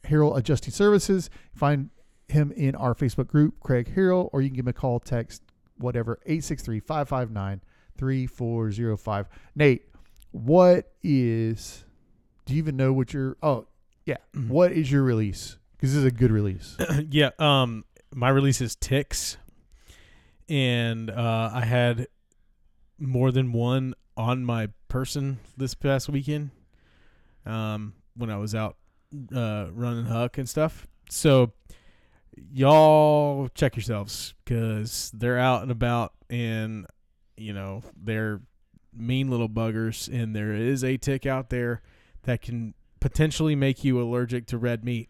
Harrell 0.06 0.36
Adjusting 0.38 0.74
Services. 0.74 1.30
Find 1.54 1.90
him 2.28 2.52
in 2.52 2.76
our 2.76 2.94
Facebook 2.94 3.28
group, 3.28 3.60
Craig 3.62 3.94
Harrell, 3.96 4.30
or 4.34 4.42
you 4.42 4.50
can 4.50 4.58
give 4.58 4.66
him 4.66 4.70
a 4.70 4.74
call, 4.74 5.00
text, 5.00 5.44
whatever, 5.78 6.20
863 6.26 6.82
559 6.82 7.62
3405. 7.98 9.28
Nate, 9.56 9.84
what 10.32 10.92
is, 11.04 11.86
do 12.46 12.54
you 12.54 12.58
even 12.58 12.76
know 12.76 12.92
what 12.94 13.14
your, 13.14 13.38
oh, 13.42 13.68
yeah, 14.06 14.18
Mhm. 14.36 14.50
what 14.50 14.72
is 14.74 14.92
your 14.92 15.04
release? 15.04 15.58
Because 15.78 15.92
this 15.94 16.00
is 16.00 16.06
a 16.06 16.12
good 16.12 16.32
release. 16.32 16.76
yeah. 17.10 17.30
Um, 17.40 17.86
my 18.14 18.30
release 18.30 18.62
is 18.62 18.76
ticks, 18.76 19.38
and 20.50 21.10
uh, 21.10 21.52
I 21.54 21.66
had 21.66 22.08
more 23.00 23.32
than 23.32 23.52
one 23.52 23.94
on 24.16 24.44
my 24.44 24.70
person 24.88 25.40
this 25.56 25.74
past 25.74 26.10
weekend. 26.10 26.52
Um, 27.46 27.94
when 28.18 28.30
I 28.30 28.38
was 28.38 28.54
out 28.56 28.76
uh, 29.34 29.68
running 29.72 30.06
huck 30.06 30.38
and 30.38 30.50
stuff. 30.50 30.88
So 31.10 31.54
y'all 32.36 33.48
check 33.50 33.76
yourselves 33.76 34.34
because 34.44 35.12
they're 35.14 35.40
out 35.40 35.62
and 35.62 35.72
about, 35.72 36.14
and 36.30 36.86
you 37.38 37.54
know 37.54 37.84
they're 37.96 38.42
mean 38.94 39.30
little 39.30 39.50
buggers, 39.50 40.12
and 40.12 40.36
there 40.36 40.54
is 40.54 40.84
a 40.84 40.98
tick 40.98 41.26
out 41.26 41.50
there 41.50 41.82
that 42.24 42.42
can 42.42 42.74
potentially 43.00 43.56
make 43.56 43.84
you 43.84 44.02
allergic 44.02 44.48
to 44.48 44.58
red 44.58 44.84
meat. 44.84 45.10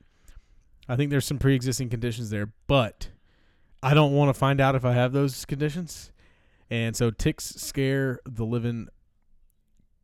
I 0.90 0.96
think 0.96 1.12
there's 1.12 1.26
some 1.26 1.40
pre-existing 1.40 1.90
conditions 1.90 2.30
there, 2.30 2.52
but 2.68 3.10
I 3.84 3.94
don't 3.94 4.14
want 4.14 4.30
to 4.30 4.34
find 4.34 4.62
out 4.62 4.76
if 4.76 4.86
I 4.86 4.94
have 4.94 5.12
those 5.12 5.46
conditions. 5.46 6.12
And 6.70 6.96
so 6.96 7.12
ticks 7.12 7.46
scare 7.46 8.20
the 8.26 8.46
living 8.46 8.88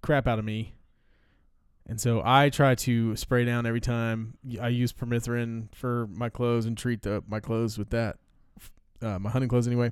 crap 0.01 0.27
out 0.27 0.39
of 0.39 0.45
me. 0.45 0.73
And 1.85 1.99
so 1.99 2.21
I 2.23 2.49
try 2.49 2.75
to 2.75 3.15
spray 3.15 3.43
down 3.43 3.65
every 3.65 3.81
time. 3.81 4.37
I 4.61 4.69
use 4.69 4.93
permethrin 4.93 5.73
for 5.75 6.07
my 6.07 6.29
clothes 6.29 6.65
and 6.65 6.77
treat 6.77 7.01
the, 7.01 7.23
my 7.27 7.39
clothes 7.39 7.77
with 7.77 7.89
that. 7.89 8.17
Uh, 9.01 9.19
my 9.19 9.29
hunting 9.29 9.49
clothes 9.49 9.67
anyway. 9.67 9.91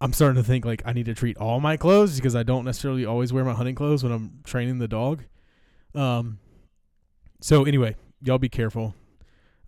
I'm 0.00 0.12
starting 0.12 0.40
to 0.40 0.46
think 0.46 0.64
like 0.64 0.82
I 0.84 0.92
need 0.92 1.06
to 1.06 1.14
treat 1.14 1.36
all 1.38 1.58
my 1.58 1.76
clothes 1.76 2.16
because 2.16 2.36
I 2.36 2.44
don't 2.44 2.64
necessarily 2.64 3.04
always 3.04 3.32
wear 3.32 3.44
my 3.44 3.54
hunting 3.54 3.74
clothes 3.74 4.04
when 4.04 4.12
I'm 4.12 4.40
training 4.44 4.78
the 4.78 4.88
dog. 4.88 5.24
Um. 5.94 6.38
So 7.40 7.64
anyway, 7.64 7.96
y'all 8.22 8.38
be 8.38 8.48
careful. 8.48 8.94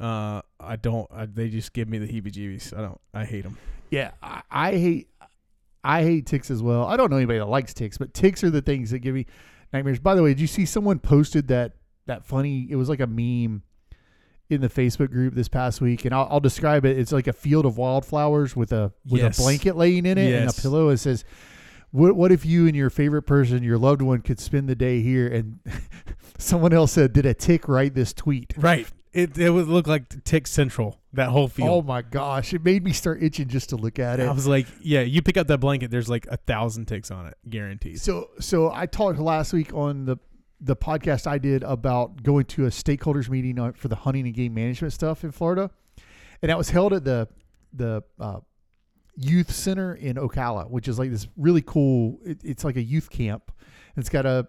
Uh, 0.01 0.41
I 0.59 0.77
don't. 0.77 1.07
I, 1.13 1.27
they 1.27 1.49
just 1.51 1.73
give 1.73 1.89
me 1.89 1.99
the 1.99 2.07
heebie-jeebies. 2.09 2.77
I 2.77 2.81
don't. 2.81 3.01
I 3.13 3.25
hate 3.25 3.43
them. 3.45 3.59
Yeah, 3.91 4.13
I, 4.23 4.43
I 4.51 4.71
hate 4.73 5.09
I 5.83 6.03
hate 6.03 6.27
ticks 6.27 6.51
as 6.51 6.63
well. 6.63 6.85
I 6.87 6.97
don't 6.97 7.11
know 7.11 7.17
anybody 7.17 7.39
that 7.39 7.47
likes 7.47 7.75
ticks, 7.75 7.99
but 7.99 8.13
ticks 8.15 8.45
are 8.45 8.51
the 8.51 8.63
things 8.63 8.91
that 8.91 9.01
give 9.01 9.15
me 9.15 9.27
nightmares. 9.73 9.99
By 9.99 10.15
the 10.15 10.23
way, 10.23 10.31
did 10.31 10.41
you 10.41 10.47
see 10.47 10.65
someone 10.67 10.99
posted 10.99 11.49
that 11.49 11.73
that 12.07 12.25
funny? 12.25 12.67
It 12.71 12.77
was 12.77 12.89
like 12.89 13.01
a 13.01 13.07
meme 13.07 13.63
in 14.49 14.61
the 14.61 14.69
Facebook 14.69 15.11
group 15.11 15.35
this 15.35 15.49
past 15.49 15.81
week, 15.81 16.05
and 16.05 16.15
I'll, 16.15 16.27
I'll 16.31 16.41
describe 16.41 16.85
it. 16.85 16.99
It's 16.99 17.13
like 17.13 17.27
a 17.29 17.33
field 17.33 17.67
of 17.67 17.79
wildflowers 17.79 18.55
with 18.57 18.73
a 18.73 18.93
with 19.09 19.23
Yes. 19.23 19.39
a 19.39 19.43
blanket 19.43 19.77
laying 19.77 20.07
in 20.07 20.19
it 20.19 20.33
and 20.41 20.51
a 20.51 20.53
pillow. 20.53 20.89
It 20.91 20.99
says, 20.99 21.25
"What 21.91 22.15
what 22.15 22.31
if 22.33 22.45
you 22.45 22.67
and 22.67 22.77
your 22.77 22.91
favorite 22.91 23.23
person, 23.23 23.63
your 23.63 23.79
loved 23.79 24.03
one, 24.03 24.21
could 24.23 24.39
spend 24.39 24.69
the 24.69 24.75
day 24.77 25.01
here?" 25.03 25.27
And 25.29 25.61
someone 26.39 26.73
else 26.73 26.93
said, 26.93 27.13
"Did 27.13 27.27
a 27.27 27.35
tick 27.35 27.69
write 27.69 27.95
this 27.95 28.13
tweet?" 28.13 28.55
Right. 28.57 28.87
It 29.13 29.37
it 29.39 29.51
would 29.51 29.67
look 29.67 29.87
like 29.87 30.25
Tick 30.25 30.47
Central. 30.47 31.01
That 31.13 31.31
whole 31.31 31.49
field. 31.49 31.69
Oh 31.69 31.83
my 31.83 32.03
gosh, 32.03 32.55
it 32.55 32.65
made 32.65 32.85
me 32.85 32.93
start 32.93 33.23
itching 33.23 33.49
just 33.49 33.71
to 33.71 33.77
look 33.77 33.99
at 33.99 34.21
it. 34.21 34.29
I 34.29 34.33
was 34.33 34.47
like, 34.47 34.67
yeah, 34.81 35.01
you 35.01 35.23
pick 35.23 35.37
up 35.37 35.49
that 35.49 35.59
blanket. 35.59 35.91
There's 35.91 36.09
like 36.09 36.27
a 36.31 36.37
thousand 36.37 36.87
ticks 36.87 37.11
on 37.11 37.27
it, 37.27 37.37
guaranteed. 37.49 38.01
So 38.01 38.31
so 38.39 38.71
I 38.73 38.87
talked 38.87 39.19
last 39.19 39.53
week 39.53 39.75
on 39.75 40.05
the 40.05 40.17
the 40.61 40.77
podcast 40.77 41.27
I 41.27 41.39
did 41.39 41.65
about 41.65 42.23
going 42.23 42.45
to 42.45 42.67
a 42.67 42.69
stakeholders 42.69 43.29
meeting 43.29 43.59
on, 43.59 43.73
for 43.73 43.89
the 43.89 43.97
hunting 43.97 44.27
and 44.27 44.35
game 44.35 44.55
management 44.55 44.93
stuff 44.93 45.25
in 45.25 45.33
Florida, 45.33 45.71
and 46.43 46.51
that 46.51 46.59
was 46.59 46.71
held 46.71 46.93
at 46.93 47.03
the 47.03 47.27
the 47.73 48.05
uh, 48.21 48.41
youth 49.17 49.53
center 49.53 49.95
in 49.95 50.17
Ocala, 50.17 50.71
which 50.71 50.87
is 50.87 50.99
like 50.99 51.11
this 51.11 51.27
really 51.37 51.63
cool. 51.63 52.21
It, 52.25 52.41
it's 52.45 52.65
like 52.65 52.77
a 52.77 52.83
youth 52.83 53.11
camp. 53.11 53.51
It's 53.97 54.09
got 54.09 54.25
a 54.25 54.47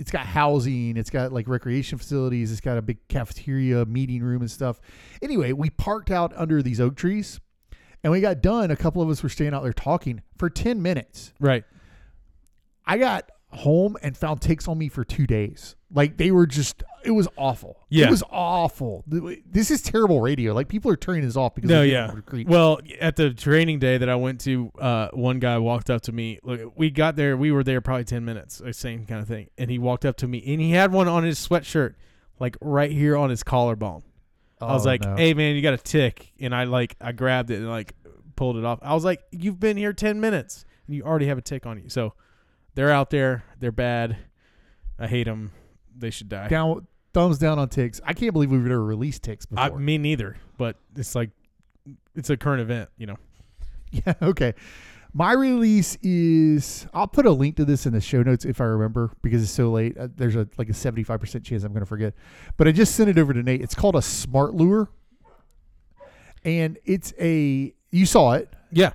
it's 0.00 0.10
got 0.10 0.26
housing, 0.26 0.96
it's 0.96 1.10
got 1.10 1.32
like 1.32 1.46
recreation 1.46 1.98
facilities, 1.98 2.50
it's 2.50 2.60
got 2.60 2.78
a 2.78 2.82
big 2.82 3.06
cafeteria, 3.08 3.84
meeting 3.84 4.22
room 4.22 4.40
and 4.40 4.50
stuff. 4.50 4.80
Anyway, 5.22 5.52
we 5.52 5.70
parked 5.70 6.10
out 6.10 6.32
under 6.36 6.62
these 6.62 6.80
oak 6.80 6.96
trees. 6.96 7.38
And 8.02 8.10
we 8.10 8.22
got 8.22 8.40
done. 8.40 8.70
A 8.70 8.76
couple 8.76 9.02
of 9.02 9.10
us 9.10 9.22
were 9.22 9.28
staying 9.28 9.52
out 9.52 9.62
there 9.62 9.74
talking 9.74 10.22
for 10.38 10.48
10 10.48 10.80
minutes. 10.80 11.34
Right. 11.38 11.64
I 12.86 12.96
got 12.96 13.30
home 13.52 13.96
and 14.02 14.16
found 14.16 14.40
ticks 14.40 14.68
on 14.68 14.78
me 14.78 14.88
for 14.88 15.04
two 15.04 15.26
days. 15.26 15.74
Like 15.92 16.16
they 16.18 16.30
were 16.30 16.46
just, 16.46 16.84
it 17.04 17.10
was 17.10 17.26
awful. 17.36 17.84
Yeah. 17.88 18.06
It 18.06 18.10
was 18.10 18.22
awful. 18.30 19.02
This 19.08 19.72
is 19.72 19.82
terrible 19.82 20.20
radio. 20.20 20.52
Like 20.54 20.68
people 20.68 20.90
are 20.90 20.96
turning 20.96 21.24
this 21.24 21.36
off 21.36 21.54
because 21.56 21.68
No, 21.68 21.82
yeah. 21.82 22.12
Well, 22.46 22.78
at 23.00 23.16
the 23.16 23.34
training 23.34 23.80
day 23.80 23.98
that 23.98 24.08
I 24.08 24.14
went 24.14 24.40
to, 24.42 24.70
uh, 24.78 25.08
one 25.12 25.40
guy 25.40 25.58
walked 25.58 25.90
up 25.90 26.02
to 26.02 26.12
me. 26.12 26.38
Look, 26.44 26.72
we 26.76 26.90
got 26.90 27.16
there. 27.16 27.36
We 27.36 27.50
were 27.50 27.64
there 27.64 27.80
probably 27.80 28.04
ten 28.04 28.24
minutes, 28.24 28.62
same 28.72 29.04
kind 29.04 29.20
of 29.20 29.26
thing. 29.26 29.48
And 29.58 29.68
he 29.68 29.78
walked 29.78 30.04
up 30.04 30.16
to 30.18 30.28
me, 30.28 30.42
and 30.46 30.60
he 30.60 30.70
had 30.70 30.92
one 30.92 31.08
on 31.08 31.24
his 31.24 31.44
sweatshirt, 31.44 31.94
like 32.38 32.56
right 32.60 32.92
here 32.92 33.16
on 33.16 33.30
his 33.30 33.42
collarbone. 33.42 34.02
I 34.60 34.72
was 34.72 34.84
Oh, 34.86 34.90
like, 34.90 35.00
no. 35.02 35.16
"Hey, 35.16 35.34
man, 35.34 35.56
you 35.56 35.62
got 35.62 35.74
a 35.74 35.78
tick," 35.78 36.32
and 36.38 36.54
I 36.54 36.64
like 36.64 36.94
I 37.00 37.10
grabbed 37.12 37.50
it 37.50 37.56
and 37.56 37.68
like 37.68 37.94
pulled 38.36 38.58
it 38.58 38.64
off. 38.64 38.78
I 38.82 38.94
was 38.94 39.04
like, 39.04 39.22
"You've 39.32 39.58
been 39.58 39.76
here 39.76 39.92
ten 39.92 40.20
minutes, 40.20 40.64
and 40.86 40.94
you 40.94 41.02
already 41.02 41.26
have 41.26 41.38
a 41.38 41.42
tick 41.42 41.66
on 41.66 41.78
you." 41.82 41.88
So 41.88 42.14
they're 42.74 42.90
out 42.90 43.10
there. 43.10 43.44
They're 43.58 43.72
bad. 43.72 44.16
I 44.98 45.06
hate 45.06 45.24
them. 45.24 45.52
They 45.96 46.10
should 46.10 46.28
die. 46.28 46.48
down, 46.48 46.86
thumbs 47.12 47.38
down 47.38 47.58
on 47.58 47.68
ticks. 47.68 48.00
I 48.04 48.12
can't 48.12 48.32
believe 48.32 48.50
we've 48.50 48.64
ever 48.64 48.82
released 48.84 49.22
ticks 49.22 49.46
before. 49.46 49.64
I, 49.64 49.70
me 49.70 49.98
neither. 49.98 50.36
But 50.56 50.76
it's 50.96 51.14
like 51.14 51.30
it's 52.14 52.30
a 52.30 52.36
current 52.36 52.60
event, 52.60 52.90
you 52.96 53.06
know. 53.06 53.16
Yeah, 53.92 54.14
okay. 54.22 54.54
My 55.12 55.32
release 55.32 55.98
is 56.00 56.86
I'll 56.94 57.08
put 57.08 57.26
a 57.26 57.30
link 57.32 57.56
to 57.56 57.64
this 57.64 57.86
in 57.86 57.92
the 57.92 58.00
show 58.00 58.22
notes 58.22 58.44
if 58.44 58.60
I 58.60 58.64
remember 58.64 59.10
because 59.20 59.42
it's 59.42 59.50
so 59.50 59.72
late. 59.72 59.98
Uh, 59.98 60.06
there's 60.14 60.36
a 60.36 60.46
like 60.58 60.68
a 60.68 60.72
75% 60.72 61.42
chance 61.42 61.64
I'm 61.64 61.72
going 61.72 61.80
to 61.80 61.86
forget. 61.86 62.14
But 62.56 62.68
I 62.68 62.72
just 62.72 62.94
sent 62.94 63.10
it 63.10 63.18
over 63.18 63.32
to 63.32 63.42
Nate. 63.42 63.60
It's 63.62 63.74
called 63.74 63.96
a 63.96 64.02
smart 64.02 64.54
lure. 64.54 64.88
And 66.44 66.78
it's 66.84 67.12
a 67.20 67.74
you 67.90 68.06
saw 68.06 68.34
it. 68.34 68.52
Yeah. 68.70 68.92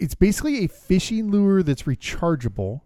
It's 0.00 0.14
basically 0.14 0.64
a 0.64 0.66
fishing 0.66 1.30
lure 1.30 1.62
that's 1.62 1.82
rechargeable 1.82 2.80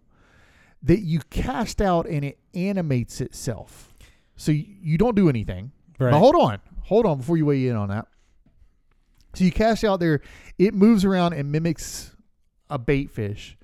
that 0.83 0.99
you 0.99 1.19
cast 1.29 1.81
out 1.81 2.05
and 2.05 2.25
it 2.25 2.39
animates 2.53 3.21
itself. 3.21 3.95
So 4.35 4.51
you, 4.51 4.65
you 4.81 4.97
don't 4.97 5.15
do 5.15 5.29
anything. 5.29 5.71
Right. 5.97 6.11
Now 6.11 6.19
hold 6.19 6.35
on, 6.35 6.59
hold 6.83 7.05
on 7.05 7.19
before 7.19 7.37
you 7.37 7.45
weigh 7.45 7.67
in 7.69 7.75
on 7.77 7.87
that. 7.87 8.07
So 9.33 9.45
you 9.45 9.51
cast 9.53 9.85
out 9.85 10.01
there, 10.01 10.21
it 10.59 10.73
moves 10.73 11.05
around 11.05 11.33
and 11.33 11.51
mimics 11.51 12.13
a 12.69 12.77
bait 12.77 13.09
fish, 13.09 13.57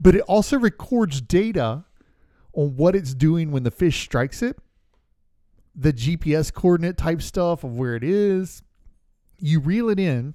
but 0.00 0.16
it 0.16 0.22
also 0.22 0.58
records 0.58 1.20
data 1.20 1.84
on 2.54 2.76
what 2.76 2.96
it's 2.96 3.14
doing 3.14 3.52
when 3.52 3.62
the 3.62 3.70
fish 3.70 4.02
strikes 4.02 4.42
it, 4.42 4.58
the 5.76 5.92
GPS 5.92 6.52
coordinate 6.52 6.96
type 6.96 7.22
stuff 7.22 7.62
of 7.62 7.76
where 7.76 7.94
it 7.94 8.02
is. 8.02 8.62
You 9.38 9.60
reel 9.60 9.88
it 9.90 10.00
in, 10.00 10.34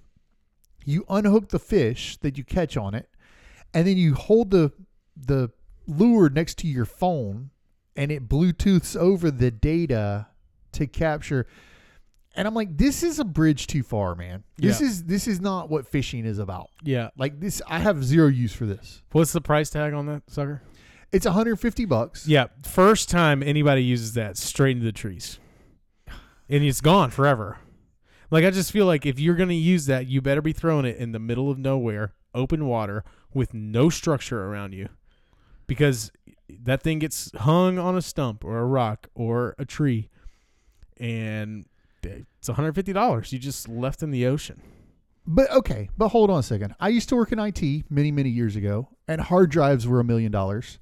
you 0.89 1.05
unhook 1.09 1.49
the 1.49 1.59
fish 1.59 2.17
that 2.17 2.37
you 2.37 2.43
catch 2.43 2.75
on 2.77 2.93
it, 2.95 3.09
and 3.73 3.87
then 3.87 3.97
you 3.97 4.13
hold 4.15 4.51
the 4.51 4.71
the 5.15 5.49
lure 5.87 6.29
next 6.29 6.57
to 6.59 6.67
your 6.67 6.85
phone 6.85 7.49
and 7.95 8.11
it 8.11 8.29
Bluetooths 8.29 8.95
over 8.95 9.29
the 9.31 9.51
data 9.51 10.27
to 10.71 10.87
capture. 10.87 11.45
And 12.35 12.47
I'm 12.47 12.53
like, 12.53 12.77
this 12.77 13.03
is 13.03 13.19
a 13.19 13.25
bridge 13.25 13.67
too 13.67 13.83
far, 13.83 14.15
man. 14.15 14.43
This 14.57 14.79
Yeah. 14.79 14.87
is 14.87 15.03
this 15.03 15.27
is 15.27 15.41
not 15.41 15.69
what 15.69 15.87
fishing 15.87 16.25
is 16.25 16.37
about. 16.39 16.69
Yeah. 16.83 17.09
Like 17.17 17.39
this, 17.41 17.61
I 17.67 17.79
have 17.79 18.03
zero 18.05 18.27
use 18.27 18.53
for 18.53 18.65
this. 18.65 19.01
What's 19.11 19.33
the 19.33 19.41
price 19.41 19.69
tag 19.69 19.93
on 19.93 20.05
that 20.05 20.23
sucker? 20.29 20.61
It's 21.11 21.25
150 21.25 21.85
bucks. 21.85 22.27
Yeah. 22.27 22.47
First 22.63 23.09
time 23.09 23.41
anybody 23.43 23.83
uses 23.83 24.13
that, 24.13 24.37
straight 24.37 24.71
into 24.77 24.85
the 24.85 24.91
trees. 24.91 25.39
And 26.47 26.63
it's 26.63 26.81
gone 26.81 27.09
forever. 27.09 27.57
Like 28.31 28.45
I 28.45 28.51
just 28.51 28.71
feel 28.71 28.85
like 28.85 29.05
if 29.05 29.19
you're 29.19 29.35
gonna 29.35 29.53
use 29.53 29.85
that, 29.87 30.07
you 30.07 30.21
better 30.21 30.41
be 30.41 30.53
throwing 30.53 30.85
it 30.85 30.97
in 30.97 31.11
the 31.11 31.19
middle 31.19 31.49
of 31.49 31.57
nowhere, 31.57 32.13
open 32.33 32.65
water, 32.65 33.03
with 33.33 33.53
no 33.53 33.89
structure 33.89 34.45
around 34.45 34.73
you. 34.73 34.89
Because 35.67 36.11
that 36.63 36.81
thing 36.81 36.99
gets 36.99 37.31
hung 37.37 37.77
on 37.77 37.95
a 37.95 38.01
stump 38.01 38.43
or 38.43 38.59
a 38.59 38.65
rock 38.65 39.07
or 39.13 39.55
a 39.59 39.65
tree 39.65 40.09
and 40.99 41.65
it's 42.03 42.49
$150 42.49 43.31
you 43.31 43.39
just 43.39 43.67
left 43.67 44.03
in 44.03 44.11
the 44.11 44.25
ocean. 44.25 44.61
But 45.25 45.51
okay, 45.51 45.89
but 45.97 46.09
hold 46.09 46.29
on 46.29 46.39
a 46.39 46.43
second. 46.43 46.75
I 46.79 46.89
used 46.89 47.09
to 47.09 47.15
work 47.15 47.31
in 47.31 47.39
IT 47.39 47.61
many, 47.89 48.11
many 48.11 48.29
years 48.29 48.55
ago, 48.55 48.89
and 49.07 49.21
hard 49.21 49.51
drives 49.51 49.87
were 49.87 49.99
a 49.99 50.03
million 50.03 50.31
dollars. 50.31 50.79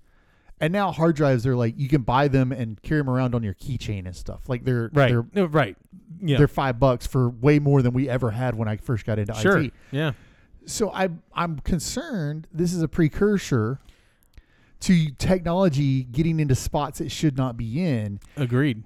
And 0.60 0.74
now 0.74 0.92
hard 0.92 1.16
drives 1.16 1.46
are 1.46 1.56
like 1.56 1.76
you 1.78 1.88
can 1.88 2.02
buy 2.02 2.28
them 2.28 2.52
and 2.52 2.82
carry 2.82 3.00
them 3.02 3.10
around 3.10 3.36
on 3.36 3.44
your 3.44 3.54
keychain 3.54 4.06
and 4.08 4.16
stuff. 4.16 4.50
Like 4.50 4.64
they're 4.66 4.90
Right. 4.94 5.10
they're 5.10 5.26
No, 5.34 5.46
right. 5.46 5.78
Yeah. 6.20 6.38
they're 6.40 6.48
five 6.48 6.80
bucks 6.80 7.06
for 7.06 7.30
way 7.30 7.60
more 7.60 7.82
than 7.84 7.94
we 7.94 8.10
ever 8.10 8.32
had 8.32 8.56
when 8.56 8.68
I 8.68 8.78
first 8.78 9.06
got 9.06 9.20
into 9.20 9.36
sure. 9.36 9.60
IT. 9.60 9.74
Yeah. 9.92 10.14
So 10.66 10.92
I 10.92 11.10
I'm 11.34 11.60
concerned 11.60 12.48
this 12.52 12.74
is 12.74 12.82
a 12.82 12.88
precursor 12.88 13.80
to 14.82 15.10
technology 15.12 16.04
getting 16.04 16.40
into 16.40 16.56
spots 16.56 17.02
it 17.02 17.12
should 17.12 17.38
not 17.38 17.56
be 17.58 17.84
in. 17.84 18.20
Agreed. 18.36 18.84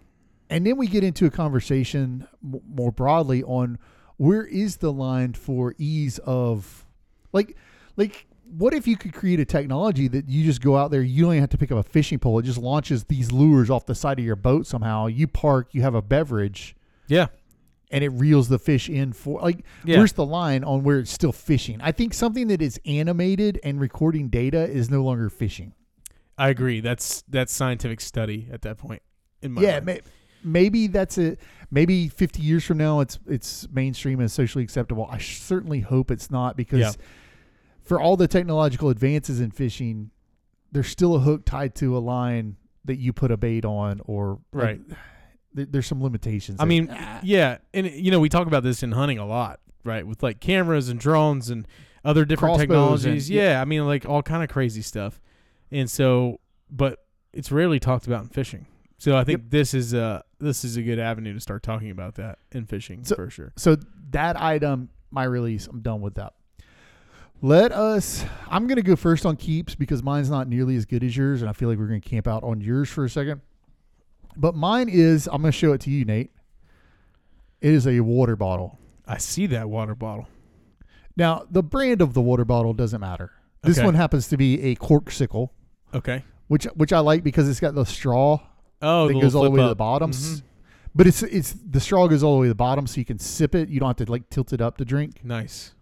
And 0.50 0.66
then 0.66 0.78
we 0.78 0.88
get 0.88 1.04
into 1.04 1.26
a 1.26 1.30
conversation 1.30 2.28
m- 2.44 2.62
more 2.68 2.92
broadly 2.92 3.44
on 3.44 3.78
where 4.18 4.46
is 4.46 4.78
the 4.78 4.92
line 4.92 5.34
for 5.34 5.74
ease 5.78 6.18
of 6.20 6.86
like 7.34 7.56
like 7.98 8.28
what 8.58 8.74
if 8.74 8.86
you 8.88 8.98
could 8.98 9.14
create 9.14 9.40
a 9.40 9.46
technology 9.46 10.08
that 10.08 10.28
you 10.28 10.44
just 10.44 10.62
go 10.62 10.76
out 10.78 10.92
there 10.92 11.02
you 11.02 11.24
don't 11.24 11.34
even 11.34 11.42
have 11.42 11.50
to 11.50 11.58
pick 11.58 11.72
up 11.72 11.78
a 11.78 11.84
fishing 11.84 12.20
pole 12.20 12.38
it 12.40 12.44
just 12.44 12.58
launches 12.58 13.06
these 13.06 13.32
lures 13.32 13.70
off 13.70 13.86
the 13.86 13.96
side 13.96 14.20
of 14.20 14.26
your 14.26 14.36
boat 14.36 14.68
somehow 14.68 15.08
you 15.08 15.28
park 15.28 15.70
you 15.72 15.82
have 15.82 15.96
a 15.96 16.02
beverage 16.02 16.76
Yeah. 17.08 17.28
and 17.92 18.04
it 18.04 18.10
reels 18.10 18.50
the 18.50 18.60
fish 18.60 18.90
in 18.90 19.14
for 19.14 19.40
like 19.42 19.64
Yeah. 19.86 19.98
where's 19.98 20.14
the 20.14 20.26
line 20.26 20.64
on 20.64 20.84
where 20.84 21.00
it's 21.00 21.12
still 21.12 21.32
fishing 21.32 21.80
i 21.82 21.92
think 21.92 22.14
something 22.14 22.48
that 22.50 22.62
is 22.62 22.80
animated 22.86 23.60
and 23.64 23.80
recording 23.80 24.28
data 24.30 24.64
is 24.70 24.90
no 24.90 25.04
longer 25.04 25.30
fishing 25.30 25.74
I 26.38 26.50
agree. 26.50 26.80
That's 26.80 27.22
that's 27.30 27.54
scientific 27.54 28.02
study 28.02 28.48
at 28.52 28.64
that 28.64 28.80
point. 28.80 29.04
In 29.44 29.52
my 29.52 29.62
yeah 29.62 29.80
may, 29.80 30.02
maybe 30.44 30.88
that's 30.88 31.20
it 31.20 31.40
maybe 31.70 32.08
50 32.08 32.42
years 32.42 32.64
from 32.66 32.78
now 32.80 33.00
it's 33.02 33.20
it's 33.28 33.68
mainstream 33.72 34.20
and 34.20 34.32
socially 34.32 34.64
acceptable 34.64 35.08
i 35.12 35.20
certainly 35.20 35.82
hope 35.82 36.10
it's 36.10 36.32
not 36.32 36.58
because 36.58 36.80
Yeah. 36.80 36.92
For 37.84 38.00
all 38.00 38.16
the 38.18 38.28
technological 38.28 38.90
advances 38.90 39.40
in 39.40 39.52
fishing 39.52 40.12
there's 40.72 40.88
still 40.88 41.16
a 41.16 41.20
hook 41.20 41.44
tied 41.46 41.76
to 41.76 41.98
a 41.98 42.00
line 42.00 42.56
that 42.86 42.96
you 42.98 43.12
put 43.12 43.30
a 43.30 43.36
bait 43.38 43.66
on 43.66 44.00
or 44.06 44.40
like, 44.54 44.80
Right. 44.88 45.68
there's 45.72 45.86
some 45.86 46.02
limitations 46.02 46.60
I 46.60 46.64
there. 46.64 46.68
mean, 46.70 46.88
ah. 46.92 47.20
yeah, 47.24 47.58
and 47.74 47.86
you 47.88 48.10
know 48.10 48.20
we 48.22 48.30
talk 48.30 48.48
about 48.48 48.64
this 48.64 48.82
in 48.82 48.94
hunting 48.94 49.18
a 49.18 49.26
lot, 49.26 49.60
right? 49.84 50.08
With 50.08 50.24
like 50.24 50.40
cameras 50.40 50.88
and 50.90 50.98
drones 51.00 51.50
and 51.50 51.68
other 52.06 52.24
different 52.26 52.56
Crossbows 52.56 52.62
technologies. 53.04 53.30
and- 53.30 53.36
yeah, 53.36 53.62
I 53.62 53.66
mean 53.66 53.86
like 53.86 54.06
all 54.06 54.24
kind 54.24 54.44
of 54.44 54.50
crazy 54.50 54.82
stuff. 54.82 55.20
And 55.72 55.90
so, 55.92 56.40
but 56.70 57.00
it's 57.34 57.52
rarely 57.52 57.80
talked 57.80 58.08
about 58.08 58.24
in 58.24 58.30
fishing. 58.30 58.66
So 58.98 59.18
I 59.18 59.24
think 59.26 59.50
this 59.50 59.74
is 59.74 59.94
a 59.94 60.24
this 60.40 60.64
is 60.64 60.78
a 60.78 60.82
good 60.82 61.00
avenue 61.00 61.34
to 61.34 61.40
start 61.42 61.64
talking 61.64 61.92
about 61.92 62.16
that 62.16 62.40
in 62.54 62.66
fishing 62.66 63.04
So- 63.04 63.16
for 63.16 63.30
sure. 63.30 63.52
So 63.58 63.76
that 64.12 64.40
item, 64.42 64.90
my 65.12 65.26
release, 65.26 65.68
I'm 65.68 65.82
done 65.82 66.00
with 66.02 66.16
that. 66.16 66.34
Let 67.42 67.72
us. 67.72 68.24
I'm 68.50 68.68
gonna 68.68 68.82
go 68.84 68.96
first 68.96 69.26
on 69.26 69.36
keeps 69.36 69.74
because 69.74 70.04
mine's 70.04 70.30
not 70.30 70.48
nearly 70.48 70.76
as 70.76 70.86
good 70.86 71.04
as 71.04 71.16
yours, 71.18 71.42
and 71.42 71.50
I 71.50 71.54
feel 71.54 71.70
like 71.70 71.80
we're 71.80 71.88
gonna 71.88 72.00
camp 72.00 72.28
out 72.28 72.44
on 72.44 72.62
yours 72.62 72.90
for 72.90 73.04
a 73.06 73.10
second. 73.10 73.42
But 74.38 74.56
mine 74.56 74.90
is. 74.90 75.28
I'm 75.28 75.42
gonna 75.42 75.52
show 75.52 75.74
it 75.74 75.82
to 75.82 75.90
you, 75.90 76.06
Nate. 76.06 76.32
It 77.60 77.74
is 77.74 77.88
a 77.88 78.00
water 78.02 78.36
bottle. 78.36 78.78
I 79.08 79.18
see 79.18 79.48
that 79.48 79.70
water 79.70 79.96
bottle. 79.96 80.28
Now, 81.18 81.46
the 81.50 81.64
brand 81.64 82.02
of 82.02 82.14
the 82.14 82.22
water 82.22 82.46
bottle 82.46 82.74
doesn't 82.74 83.02
matter. 83.02 83.32
This 83.64 83.78
Okay. 83.78 83.86
one 83.86 83.96
happens 83.96 84.28
to 84.30 84.38
be 84.38 84.62
a 84.62 84.76
Corkcicle, 84.76 85.50
Okay. 85.94 86.24
which 86.48 86.66
which 86.76 86.94
I 86.94 87.00
like 87.00 87.24
because 87.24 87.50
it's 87.50 87.60
got 87.60 87.74
the 87.76 87.86
straw 87.86 88.40
Oh, 88.84 89.08
that 89.08 89.14
goes 89.20 89.36
all 89.36 89.44
the 89.44 89.52
way 89.52 89.62
to 89.62 89.68
the 89.70 89.76
bottom. 89.76 90.12
Mhm. 90.12 90.42
But 90.94 91.08
it's 91.08 91.24
it's 91.24 91.54
the 91.54 91.80
straw 91.80 92.08
goes 92.08 92.22
all 92.24 92.36
the 92.36 92.42
way 92.42 92.46
to 92.46 92.50
the 92.50 92.56
bottom, 92.56 92.86
so 92.86 93.00
you 93.00 93.06
can 93.06 93.18
sip 93.20 93.56
it. 93.56 93.70
You 93.70 93.80
don't 93.80 93.90
have 93.90 94.06
to 94.06 94.12
like 94.12 94.30
tilt 94.30 94.54
it 94.54 94.62
up 94.62 94.78
to 94.78 94.86
drink. 94.86 95.22
Nice. 95.24 95.74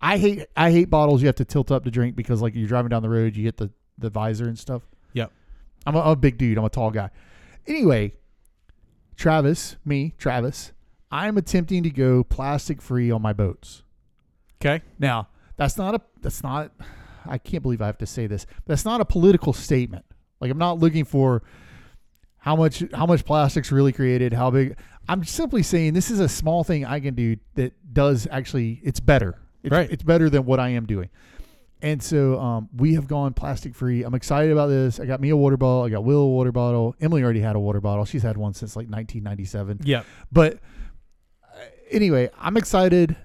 I 0.00 0.18
hate 0.18 0.46
I 0.56 0.70
hate 0.70 0.88
bottles 0.88 1.20
you 1.20 1.26
have 1.26 1.36
to 1.36 1.44
tilt 1.44 1.70
up 1.70 1.84
to 1.84 1.90
drink 1.90 2.16
because 2.16 2.40
like 2.40 2.54
you're 2.54 2.68
driving 2.68 2.88
down 2.88 3.02
the 3.02 3.10
road, 3.10 3.36
you 3.36 3.44
hit 3.44 3.56
the 3.56 3.70
the 3.98 4.10
visor 4.10 4.46
and 4.46 4.58
stuff. 4.58 4.82
Yep. 5.12 5.30
I'm 5.86 5.94
a, 5.94 6.00
I'm 6.00 6.08
a 6.08 6.16
big 6.16 6.38
dude. 6.38 6.58
I'm 6.58 6.64
a 6.64 6.70
tall 6.70 6.90
guy. 6.90 7.10
Anyway, 7.66 8.14
Travis, 9.16 9.76
me, 9.84 10.14
Travis, 10.16 10.72
I'm 11.10 11.36
attempting 11.36 11.82
to 11.82 11.90
go 11.90 12.24
plastic 12.24 12.80
free 12.80 13.10
on 13.10 13.20
my 13.20 13.32
boats. 13.32 13.82
Okay. 14.60 14.82
Now, 14.98 15.28
that's 15.56 15.76
not 15.76 15.94
a 15.94 16.00
that's 16.22 16.42
not 16.42 16.72
I 17.26 17.38
can't 17.38 17.62
believe 17.62 17.82
I 17.82 17.86
have 17.86 17.98
to 17.98 18.06
say 18.06 18.26
this. 18.26 18.46
That's 18.66 18.84
not 18.84 19.00
a 19.00 19.04
political 19.04 19.52
statement. 19.52 20.04
Like 20.40 20.50
I'm 20.50 20.58
not 20.58 20.78
looking 20.78 21.04
for 21.04 21.42
how 22.38 22.56
much 22.56 22.82
how 22.94 23.06
much 23.06 23.24
plastic's 23.24 23.70
really 23.70 23.92
created, 23.92 24.32
how 24.32 24.50
big. 24.50 24.76
I'm 25.08 25.24
simply 25.24 25.62
saying 25.62 25.94
this 25.94 26.10
is 26.10 26.20
a 26.20 26.28
small 26.28 26.64
thing 26.64 26.84
I 26.84 27.00
can 27.00 27.14
do 27.14 27.36
that 27.54 27.72
does 27.92 28.26
actually 28.30 28.80
it's 28.82 29.00
better. 29.00 29.38
It's, 29.62 29.72
Right. 29.72 29.90
It's 29.90 30.02
better 30.02 30.30
than 30.30 30.44
what 30.44 30.60
I 30.60 30.70
am 30.70 30.86
doing. 30.86 31.10
And 31.82 32.02
so 32.02 32.38
um, 32.38 32.68
we 32.76 32.94
have 32.94 33.06
gone 33.06 33.32
plastic 33.32 33.74
free. 33.74 34.02
I'm 34.02 34.14
excited 34.14 34.52
about 34.52 34.66
this. 34.66 35.00
I 35.00 35.06
got 35.06 35.20
me 35.20 35.30
a 35.30 35.36
water 35.36 35.56
bottle. 35.56 35.84
I 35.84 35.88
got 35.88 36.04
Will 36.04 36.20
a 36.20 36.28
water 36.28 36.52
bottle. 36.52 36.94
Emily 37.00 37.22
already 37.22 37.40
had 37.40 37.56
a 37.56 37.60
water 37.60 37.80
bottle. 37.80 38.04
She's 38.04 38.22
had 38.22 38.36
one 38.36 38.52
since 38.52 38.76
like 38.76 38.88
1997. 38.88 39.80
Yeah. 39.84 40.02
But 40.30 40.58
uh, 41.42 41.58
anyway, 41.90 42.28
I'm 42.38 42.56
excited. 42.58 43.16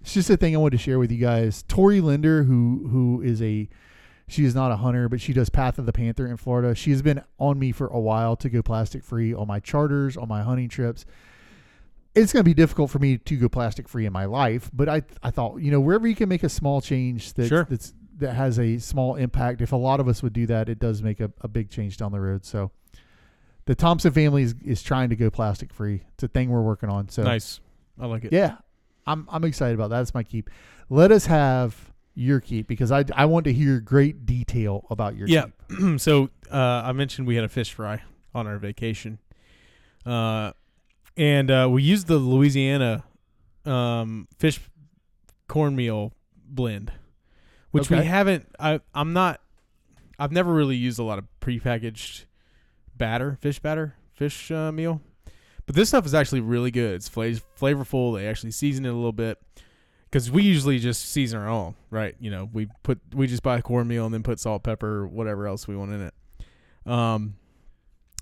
It's 0.00 0.14
just 0.14 0.30
a 0.30 0.36
thing 0.36 0.54
I 0.54 0.58
wanted 0.58 0.78
to 0.78 0.82
share 0.82 0.98
with 0.98 1.12
you 1.12 1.18
guys. 1.18 1.62
Tori 1.64 2.00
Linder, 2.00 2.44
who 2.44 2.88
who 2.90 3.20
is 3.20 3.42
a 3.42 3.68
she 4.28 4.44
is 4.44 4.54
not 4.54 4.70
a 4.70 4.76
hunter, 4.76 5.08
but 5.08 5.20
she 5.20 5.32
does 5.32 5.48
Path 5.48 5.78
of 5.78 5.86
the 5.86 5.92
Panther 5.92 6.26
in 6.26 6.36
Florida. 6.36 6.74
She 6.74 6.90
has 6.90 7.02
been 7.02 7.22
on 7.38 7.58
me 7.58 7.72
for 7.72 7.88
a 7.88 7.98
while 7.98 8.36
to 8.36 8.48
go 8.48 8.62
plastic 8.62 9.02
free 9.02 9.34
on 9.34 9.46
my 9.46 9.58
charters, 9.58 10.16
on 10.16 10.28
my 10.28 10.42
hunting 10.42 10.68
trips. 10.68 11.04
It's 12.22 12.32
going 12.32 12.40
to 12.42 12.48
be 12.48 12.54
difficult 12.54 12.90
for 12.90 12.98
me 12.98 13.18
to 13.18 13.36
go 13.36 13.48
plastic 13.48 13.88
free 13.88 14.06
in 14.06 14.12
my 14.12 14.24
life, 14.26 14.70
but 14.72 14.88
I 14.88 15.02
I 15.22 15.30
thought 15.30 15.60
you 15.60 15.70
know 15.70 15.80
wherever 15.80 16.06
you 16.06 16.14
can 16.14 16.28
make 16.28 16.42
a 16.42 16.48
small 16.48 16.80
change 16.80 17.32
that 17.34 17.48
Sure. 17.48 17.66
that's 17.68 17.94
that 18.18 18.34
has 18.34 18.58
a 18.58 18.78
small 18.78 19.14
impact. 19.14 19.60
If 19.60 19.72
a 19.72 19.76
lot 19.76 20.00
of 20.00 20.08
us 20.08 20.22
would 20.22 20.32
do 20.32 20.46
that, 20.46 20.68
it 20.68 20.78
does 20.80 21.02
make 21.02 21.20
a, 21.20 21.30
a 21.40 21.48
big 21.48 21.70
change 21.70 21.96
down 21.96 22.10
the 22.12 22.20
road. 22.20 22.44
So 22.44 22.72
the 23.66 23.74
Thompson 23.76 24.12
family 24.12 24.42
is, 24.42 24.54
is 24.64 24.82
trying 24.82 25.10
to 25.10 25.16
go 25.16 25.30
plastic 25.30 25.72
free. 25.72 26.02
It's 26.14 26.24
a 26.24 26.28
thing 26.28 26.50
we're 26.50 26.62
working 26.62 26.88
on. 26.88 27.08
So 27.10 27.22
Nice. 27.22 27.60
I 28.00 28.06
like 28.06 28.24
it. 28.24 28.32
yeah, 28.32 28.56
I'm 29.06 29.26
I'm 29.30 29.44
excited 29.44 29.74
about 29.74 29.90
that. 29.90 29.98
That's 29.98 30.14
my 30.14 30.22
keep. 30.24 30.50
Let 30.90 31.12
us 31.12 31.26
have 31.26 31.92
your 32.14 32.40
keep 32.40 32.66
because 32.66 32.90
I 32.90 33.04
I 33.14 33.26
want 33.26 33.44
to 33.44 33.52
hear 33.52 33.78
great 33.80 34.26
detail 34.26 34.84
about 34.90 35.14
your 35.16 35.28
Yeah. 35.28 35.46
keep. 35.68 36.00
so 36.00 36.30
uh, 36.50 36.56
I 36.84 36.92
mentioned 36.92 37.28
we 37.28 37.36
had 37.36 37.44
a 37.44 37.48
fish 37.48 37.72
fry 37.72 38.02
on 38.34 38.46
our 38.48 38.58
vacation, 38.58 39.18
uh, 40.04 40.52
and 41.18 41.50
uh, 41.50 41.68
we 41.70 41.82
used 41.82 42.06
the 42.06 42.16
Louisiana 42.16 43.04
um, 43.66 44.28
fish 44.38 44.60
cornmeal 45.48 46.12
blend, 46.46 46.92
which 47.72 47.90
we 47.90 47.98
haven't. 47.98 48.48
I 48.58 48.80
I'm 48.94 49.12
not. 49.12 49.40
I've 50.18 50.32
never 50.32 50.52
really 50.52 50.76
used 50.76 50.98
a 50.98 51.02
lot 51.02 51.18
of 51.18 51.26
prepackaged 51.40 52.24
batter, 52.96 53.36
fish 53.40 53.58
batter, 53.58 53.94
fish 54.14 54.50
uh, 54.50 54.72
meal, 54.72 55.00
but 55.66 55.74
this 55.74 55.88
stuff 55.88 56.06
is 56.06 56.14
actually 56.14 56.40
really 56.40 56.70
good. 56.70 56.94
It's 56.94 57.08
fla- 57.08 57.40
flavorful. 57.60 58.16
They 58.16 58.26
actually 58.26 58.52
season 58.52 58.86
it 58.86 58.90
a 58.90 58.94
little 58.94 59.12
bit. 59.12 59.38
Because 60.10 60.30
we 60.30 60.42
usually 60.42 60.78
just 60.78 61.10
season 61.10 61.38
our 61.38 61.50
own, 61.50 61.74
right? 61.90 62.14
You 62.18 62.30
know, 62.30 62.48
we 62.50 62.68
put 62.82 62.98
we 63.12 63.26
just 63.26 63.42
buy 63.42 63.60
cornmeal 63.60 64.06
and 64.06 64.14
then 64.14 64.22
put 64.22 64.40
salt, 64.40 64.62
pepper, 64.62 65.06
whatever 65.06 65.46
else 65.46 65.68
we 65.68 65.76
want 65.76 65.92
in 65.92 66.00
it. 66.00 66.14
Um, 66.90 67.37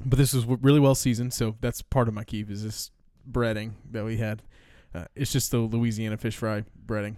but 0.04 0.18
this 0.18 0.32
was 0.32 0.44
really 0.46 0.80
well 0.80 0.94
seasoned, 0.94 1.32
so 1.32 1.56
that's 1.60 1.82
part 1.82 2.08
of 2.08 2.14
my 2.14 2.24
keep 2.24 2.50
is 2.50 2.62
this 2.62 2.90
breading 3.30 3.72
that 3.90 4.04
we 4.04 4.18
had. 4.18 4.42
Uh, 4.94 5.04
it's 5.14 5.32
just 5.32 5.50
the 5.50 5.58
Louisiana 5.58 6.16
fish 6.16 6.36
fry 6.36 6.64
breading. 6.86 7.16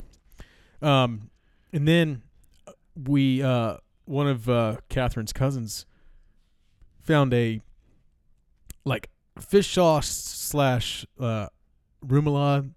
Um, 0.80 1.30
and 1.72 1.86
then 1.86 2.22
uh, 2.66 2.72
we 3.06 3.42
uh 3.42 3.76
one 4.04 4.26
of 4.26 4.48
uh 4.48 4.76
Catherine's 4.88 5.32
cousins 5.32 5.86
found 7.00 7.34
a 7.34 7.60
like 8.84 9.10
fish 9.38 9.72
sauce 9.74 10.08
slash 10.08 11.04
uh 11.20 11.48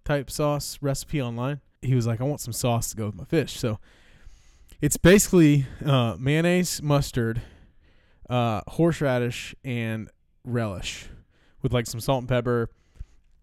type 0.05 0.31
sauce 0.31 0.77
recipe 0.81 1.21
online. 1.21 1.61
He 1.81 1.95
was 1.95 2.05
like, 2.05 2.21
I 2.21 2.23
want 2.23 2.41
some 2.41 2.53
sauce 2.53 2.89
to 2.91 2.95
go 2.95 3.07
with 3.07 3.15
my 3.15 3.25
fish. 3.25 3.57
So 3.59 3.79
it's 4.81 4.97
basically 4.97 5.65
uh, 5.85 6.15
mayonnaise, 6.19 6.81
mustard, 6.81 7.41
uh, 8.31 8.61
horseradish, 8.67 9.53
and 9.63 10.09
relish 10.43 11.07
with 11.61 11.73
like 11.73 11.85
some 11.85 11.99
salt 11.99 12.21
and 12.21 12.29
pepper 12.29 12.69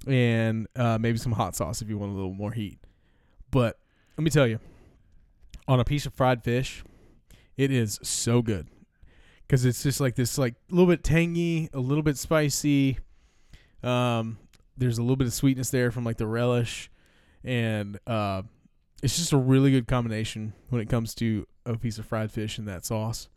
and 0.07 0.67
uh, 0.75 0.99
maybe 0.99 1.19
some 1.19 1.33
hot 1.33 1.55
sauce 1.55 1.83
if 1.83 1.89
you 1.89 1.99
want 1.99 2.11
a 2.13 2.15
little 2.15 2.33
more 2.33 2.53
heat. 2.53 2.79
But 3.51 3.79
let 4.17 4.25
me 4.25 4.31
tell 4.31 4.47
you, 4.47 4.59
on 5.67 5.79
a 5.79 5.85
piece 5.85 6.07
of 6.07 6.15
fried 6.15 6.43
fish, 6.43 6.83
it 7.57 7.71
is 7.71 7.99
so 8.03 8.43
good 8.43 8.69
because 9.47 9.65
it's 9.65 9.83
just 9.83 10.01
like 10.01 10.15
this, 10.15 10.39
like 10.39 10.55
a 10.71 10.75
little 10.75 10.87
bit 10.87 11.05
tangy, 11.05 11.69
a 11.73 11.81
little 11.81 12.03
bit 12.03 12.17
spicy. 12.17 12.99
Um, 13.83 14.39
there's 14.77 14.99
a 14.99 15.03
little 15.03 15.17
bit 15.17 15.27
of 15.27 15.35
sweetness 15.35 15.71
there 15.71 15.91
from 15.91 16.05
like 16.05 16.17
the 16.17 16.27
relish, 16.27 16.91
and 17.45 17.99
uh, 18.07 18.43
it's 19.03 19.17
just 19.17 19.33
a 19.33 19.37
really 19.37 19.71
good 19.71 19.87
combination 19.87 20.53
when 20.71 20.81
it 20.81 20.89
comes 20.89 21.15
to 21.17 21.47
a 21.67 21.77
piece 21.77 21.99
of 21.99 22.07
fried 22.07 22.31
fish 22.31 22.59
and 22.59 22.67
that 22.69 22.85
sauce. 22.85 23.29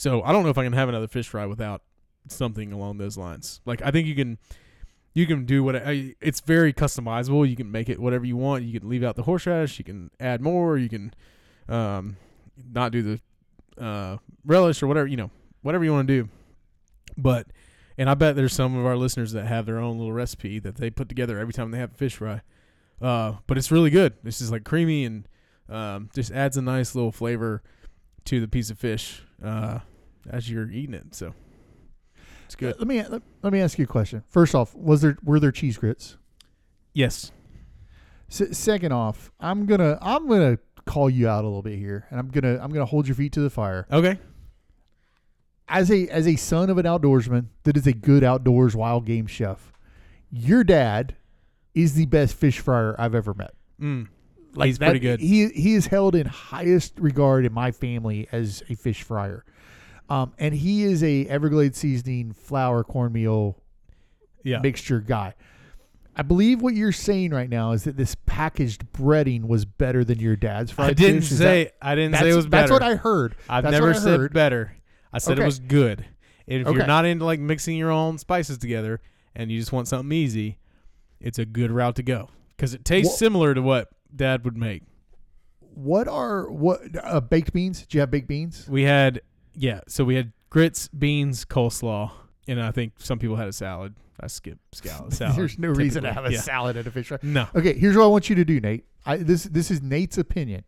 So 0.00 0.22
I 0.22 0.32
don't 0.32 0.44
know 0.44 0.48
if 0.48 0.56
I 0.56 0.64
can 0.64 0.72
have 0.72 0.88
another 0.88 1.08
fish 1.08 1.28
fry 1.28 1.44
without 1.44 1.82
something 2.26 2.72
along 2.72 2.96
those 2.96 3.18
lines. 3.18 3.60
Like 3.66 3.82
I 3.82 3.90
think 3.90 4.06
you 4.06 4.14
can, 4.14 4.38
you 5.12 5.26
can 5.26 5.44
do 5.44 5.62
what 5.62 5.74
it's 5.74 6.40
very 6.40 6.72
customizable. 6.72 7.46
You 7.46 7.54
can 7.54 7.70
make 7.70 7.90
it 7.90 7.98
whatever 7.98 8.24
you 8.24 8.34
want. 8.34 8.64
You 8.64 8.80
can 8.80 8.88
leave 8.88 9.04
out 9.04 9.14
the 9.14 9.24
horseradish. 9.24 9.78
You 9.78 9.84
can 9.84 10.10
add 10.18 10.40
more. 10.40 10.78
You 10.78 10.88
can, 10.88 11.12
um, 11.68 12.16
not 12.72 12.92
do 12.92 13.02
the 13.02 13.84
uh, 13.84 14.16
relish 14.46 14.82
or 14.82 14.86
whatever 14.86 15.06
you 15.06 15.18
know, 15.18 15.30
whatever 15.60 15.84
you 15.84 15.92
want 15.92 16.08
to 16.08 16.22
do. 16.22 16.30
But 17.18 17.48
and 17.98 18.08
I 18.08 18.14
bet 18.14 18.36
there's 18.36 18.54
some 18.54 18.78
of 18.78 18.86
our 18.86 18.96
listeners 18.96 19.32
that 19.32 19.48
have 19.48 19.66
their 19.66 19.80
own 19.80 19.98
little 19.98 20.14
recipe 20.14 20.58
that 20.60 20.76
they 20.76 20.88
put 20.88 21.10
together 21.10 21.38
every 21.38 21.52
time 21.52 21.72
they 21.72 21.78
have 21.78 21.92
a 21.92 21.96
fish 21.96 22.16
fry. 22.16 22.40
Uh, 23.02 23.34
but 23.46 23.58
it's 23.58 23.70
really 23.70 23.90
good. 23.90 24.14
It's 24.24 24.38
just 24.38 24.50
like 24.50 24.64
creamy 24.64 25.04
and 25.04 25.28
um, 25.68 26.08
just 26.14 26.32
adds 26.32 26.56
a 26.56 26.62
nice 26.62 26.94
little 26.94 27.12
flavor 27.12 27.62
to 28.24 28.40
the 28.40 28.48
piece 28.48 28.70
of 28.70 28.78
fish 28.78 29.24
uh, 29.44 29.80
as 30.28 30.50
you're 30.50 30.70
eating 30.70 30.94
it. 30.94 31.14
So 31.14 31.32
it's 32.46 32.56
good. 32.56 32.76
Let 32.78 32.88
me 32.88 33.02
let, 33.06 33.22
let 33.42 33.52
me 33.52 33.60
ask 33.60 33.78
you 33.78 33.84
a 33.84 33.88
question. 33.88 34.22
First 34.28 34.54
off, 34.54 34.74
was 34.74 35.00
there 35.02 35.16
were 35.24 35.40
there 35.40 35.52
cheese 35.52 35.76
grits? 35.78 36.16
Yes. 36.92 37.30
S- 38.30 38.56
second 38.58 38.92
off, 38.92 39.30
I'm 39.40 39.66
gonna 39.66 39.98
I'm 40.02 40.28
gonna 40.28 40.58
call 40.86 41.08
you 41.10 41.28
out 41.28 41.44
a 41.44 41.46
little 41.46 41.62
bit 41.62 41.78
here, 41.78 42.06
and 42.10 42.18
I'm 42.18 42.28
gonna 42.28 42.58
I'm 42.60 42.70
gonna 42.72 42.84
hold 42.86 43.06
your 43.08 43.14
feet 43.14 43.32
to 43.34 43.40
the 43.40 43.50
fire. 43.50 43.86
Okay. 43.92 44.18
As 45.68 45.90
a 45.90 46.08
as 46.08 46.26
a 46.26 46.34
son 46.36 46.68
of 46.70 46.78
an 46.78 46.86
outdoorsman 46.86 47.46
that 47.62 47.76
is 47.76 47.86
a 47.86 47.92
good 47.92 48.24
outdoors 48.24 48.74
wild 48.74 49.06
game 49.06 49.26
chef, 49.26 49.72
your 50.30 50.64
dad 50.64 51.14
is 51.74 51.94
the 51.94 52.06
best 52.06 52.34
fish 52.34 52.58
fryer 52.58 52.96
I've 52.98 53.14
ever 53.14 53.34
met. 53.34 53.52
Mm. 53.80 54.08
Like 54.54 54.66
He's 54.66 54.78
that- 54.78 54.86
pretty 54.86 54.98
good. 54.98 55.20
He 55.20 55.48
he 55.50 55.74
is 55.74 55.86
held 55.86 56.16
in 56.16 56.26
highest 56.26 56.98
regard 56.98 57.44
in 57.46 57.52
my 57.52 57.70
family 57.70 58.26
as 58.32 58.64
a 58.68 58.74
fish 58.74 59.04
fryer, 59.04 59.44
um, 60.10 60.32
and 60.38 60.54
he 60.54 60.82
is 60.82 61.02
a 61.02 61.26
Everglades 61.26 61.78
seasoning 61.78 62.32
flour 62.32 62.84
cornmeal 62.84 63.56
Yeah. 64.42 64.58
mixture 64.58 65.00
guy. 65.00 65.34
I 66.16 66.22
believe 66.22 66.60
what 66.60 66.74
you're 66.74 66.92
saying 66.92 67.30
right 67.30 67.48
now 67.48 67.70
is 67.72 67.84
that 67.84 67.96
this 67.96 68.14
packaged 68.26 68.92
breading 68.92 69.44
was 69.46 69.64
better 69.64 70.04
than 70.04 70.18
your 70.18 70.36
dad's 70.36 70.72
fried 70.72 70.90
I 70.90 70.92
didn't 70.94 71.22
fish. 71.22 71.38
Say 71.38 71.64
that- 71.64 71.74
I 71.80 71.94
didn't 71.94 72.16
say 72.16 72.30
it 72.30 72.34
was 72.34 72.46
better. 72.46 72.62
That's 72.68 72.72
what 72.72 72.82
I 72.82 72.96
heard. 72.96 73.36
I've 73.48 73.62
That's 73.62 73.72
never 73.72 73.94
said 73.94 74.20
heard. 74.20 74.34
better. 74.34 74.76
I 75.12 75.18
said 75.18 75.34
Okay. 75.34 75.42
it 75.42 75.46
was 75.46 75.60
good. 75.60 76.04
And 76.48 76.62
if 76.62 76.66
Okay. 76.66 76.78
you're 76.78 76.86
not 76.86 77.04
into 77.04 77.24
like 77.24 77.38
mixing 77.40 77.76
your 77.76 77.90
own 77.92 78.18
spices 78.18 78.58
together 78.58 79.00
and 79.36 79.50
you 79.52 79.58
just 79.58 79.72
want 79.72 79.86
something 79.88 80.10
easy, 80.12 80.58
it's 81.20 81.38
a 81.38 81.46
good 81.46 81.70
route 81.70 81.94
to 81.96 82.02
go 82.02 82.28
because 82.56 82.74
it 82.74 82.84
tastes 82.84 83.16
similar 83.16 83.54
to 83.54 83.62
what 83.62 83.88
Dad 84.14 84.44
would 84.44 84.56
make. 84.56 84.82
What 85.60 86.08
are 86.08 86.50
what 86.50 86.80
uh, 87.02 87.20
baked 87.20 87.52
beans? 87.52 87.86
Do 87.86 87.96
you 87.96 88.00
have 88.00 88.10
baked 88.10 88.26
beans? 88.26 88.66
We 88.68 88.82
had 88.82 89.20
yeah, 89.60 89.80
so 89.86 90.04
we 90.04 90.14
had 90.14 90.32
grits, 90.48 90.88
beans, 90.88 91.44
coleslaw, 91.44 92.10
and 92.48 92.60
I 92.60 92.70
think 92.72 92.94
some 92.98 93.18
people 93.18 93.36
had 93.36 93.46
a 93.48 93.52
salad. 93.52 93.94
I 94.18 94.26
skipped 94.26 94.74
salad. 94.74 95.12
salad 95.14 95.36
There's 95.36 95.58
no 95.58 95.68
reason 95.68 96.02
to 96.04 96.12
have 96.12 96.24
a 96.24 96.32
Yeah. 96.32 96.40
salad 96.40 96.76
at 96.78 96.86
a 96.86 96.90
fish 96.90 97.08
fry. 97.08 97.18
No. 97.22 97.46
Okay, 97.54 97.74
here's 97.78 97.96
what 97.96 98.04
I 98.04 98.08
want 98.08 98.28
you 98.30 98.36
to 98.36 98.44
do, 98.44 98.58
Nate. 98.60 98.84
I, 99.04 99.18
this 99.18 99.44
this 99.44 99.70
is 99.70 99.80
Nate's 99.82 100.16
opinion. 100.18 100.64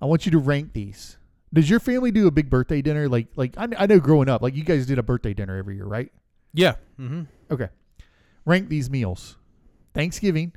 I 0.00 0.06
want 0.06 0.26
you 0.26 0.32
to 0.32 0.38
rank 0.38 0.72
these. 0.72 1.16
Does 1.52 1.68
your 1.70 1.80
family 1.80 2.10
do 2.10 2.26
a 2.26 2.30
big 2.30 2.48
birthday 2.50 2.82
dinner? 2.82 3.08
Like 3.08 3.28
like 3.36 3.54
I, 3.56 3.68
I 3.78 3.86
know 3.86 3.98
growing 4.00 4.28
up, 4.28 4.42
like 4.42 4.54
you 4.54 4.64
guys 4.64 4.86
did 4.86 4.98
a 4.98 5.02
birthday 5.02 5.34
dinner 5.34 5.56
every 5.56 5.76
year, 5.76 5.86
right? 5.86 6.12
Yeah. 6.52 6.74
Mm-hmm. 6.98 7.22
Okay. 7.50 7.68
Rank 8.44 8.68
these 8.68 8.90
meals. 8.90 9.36
Thanksgiving. 9.94 10.52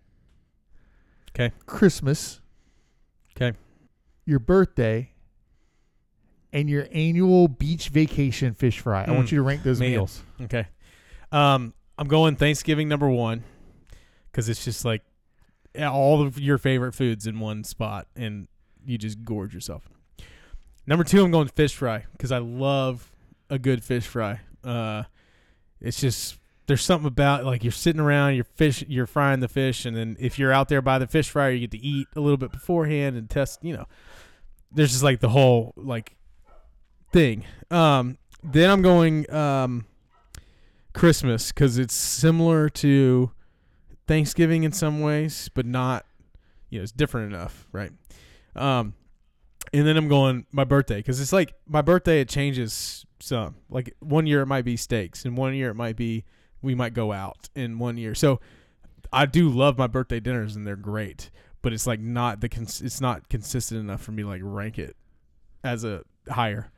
Okay. 1.32 1.52
Christmas. 1.66 2.42
Okay. 3.36 3.58
Your 4.26 4.40
birthday. 4.40 5.13
And 6.54 6.70
your 6.70 6.88
annual 6.94 7.48
beach 7.50 7.90
vacation 7.90 8.54
fish 8.54 8.80
fry. 8.80 9.04
I 9.06 9.12
want 9.12 9.28
Mm, 9.28 9.32
you 9.32 9.38
to 9.40 9.42
rank 9.44 9.64
those 9.64 9.80
man. 9.80 9.90
meals. 9.92 10.22
Okay. 10.44 10.68
Um, 11.32 11.74
I'm 11.98 12.08
going 12.08 12.36
Thanksgiving 12.36 12.88
number 12.88 13.10
one 13.10 13.44
because 14.32 14.48
it's 14.50 14.64
just 14.64 14.86
like 14.86 15.02
all 15.80 16.22
of 16.22 16.40
your 16.40 16.58
favorite 16.60 16.94
foods 16.94 17.26
in 17.28 17.40
one 17.40 17.64
spot, 17.64 18.08
and 18.16 18.48
you 18.86 18.98
just 19.00 19.24
gorge 19.26 19.54
yourself. 19.54 19.90
Number 20.86 21.04
two, 21.04 21.24
I'm 21.26 21.32
going 21.32 21.48
fish 21.48 21.74
fry 21.76 22.06
because 22.12 22.32
I 22.32 22.38
love 22.38 23.12
a 23.50 23.58
good 23.58 23.84
fish 23.84 24.06
fry. 24.06 24.40
Uh, 24.64 25.04
it's 25.82 26.00
just 26.00 26.38
there's 26.68 26.84
something 26.84 27.08
about 27.08 27.46
like 27.46 27.64
you're 27.64 27.72
sitting 27.72 28.00
around, 28.00 28.36
you're 28.36 28.44
fish, 28.44 28.84
you're 28.88 29.08
frying 29.08 29.40
the 29.40 29.48
fish, 29.48 29.86
and 29.86 29.98
then 29.98 30.16
if 30.20 30.38
you're 30.38 30.52
out 30.52 30.70
there 30.70 30.82
by 30.84 31.00
the 31.00 31.08
fish 31.08 31.30
fryer, 31.30 31.50
you 31.52 31.62
get 31.68 31.72
to 31.72 31.84
eat 31.84 32.08
a 32.16 32.20
little 32.20 32.38
bit 32.38 32.52
beforehand 32.52 33.18
and 33.18 33.28
test. 33.30 33.64
You 33.64 33.74
know, 33.78 33.86
there's 34.72 34.92
just 34.92 35.04
like 35.04 35.20
the 35.20 35.30
whole 35.30 35.74
like 35.76 36.16
thing. 37.14 37.46
Um, 37.72 38.18
then 38.44 38.70
I'm 38.70 38.82
going 38.82 39.32
um, 39.34 39.86
Christmas 40.94 41.52
because 41.52 41.78
it's 41.78 41.94
similar 41.94 42.68
to 42.70 43.32
Thanksgiving 44.08 44.64
in 44.64 44.74
some 44.74 45.00
ways, 45.00 45.50
but 45.54 45.66
not. 45.66 46.06
You 46.70 46.80
know, 46.80 46.84
it's 46.84 46.92
different 46.92 47.32
enough, 47.34 47.68
right? 47.72 47.92
Um, 48.56 48.96
and 49.72 49.88
then 49.88 49.96
I'm 49.96 50.08
going 50.08 50.46
my 50.52 50.64
birthday 50.64 50.98
because 50.98 51.22
it's 51.22 51.32
like 51.32 51.54
my 51.68 51.82
birthday. 51.82 52.20
It 52.20 52.30
changes 52.30 53.06
some. 53.20 53.56
Like 53.70 53.96
one 54.00 54.28
year 54.28 54.42
it 54.42 54.48
might 54.48 54.66
be 54.66 54.76
steaks, 54.76 55.24
and 55.24 55.38
one 55.38 55.54
year 55.54 55.70
it 55.70 55.76
might 55.76 55.96
be 55.96 56.26
we 56.62 56.76
might 56.76 56.94
go 56.94 57.12
out 57.12 57.50
in 57.56 57.80
one 57.80 57.98
year. 57.98 58.16
So 58.16 58.40
I 59.12 59.28
do 59.28 59.50
love 59.50 59.78
my 59.78 59.88
birthday 59.88 60.20
dinners, 60.20 60.56
and 60.56 60.66
they're 60.66 60.76
great. 60.76 61.30
But 61.62 61.74
it's 61.74 61.88
like 61.88 62.00
not 62.00 62.42
the 62.42 62.50
cons- 62.50 62.82
it's 62.82 63.00
not 63.00 63.30
consistent 63.30 63.80
enough 63.80 64.02
for 64.02 64.12
me 64.12 64.24
to 64.24 64.30
like 64.30 64.42
rank 64.44 64.80
it 64.80 64.96
as 65.64 65.84
a 65.84 66.04
higher. 66.30 66.72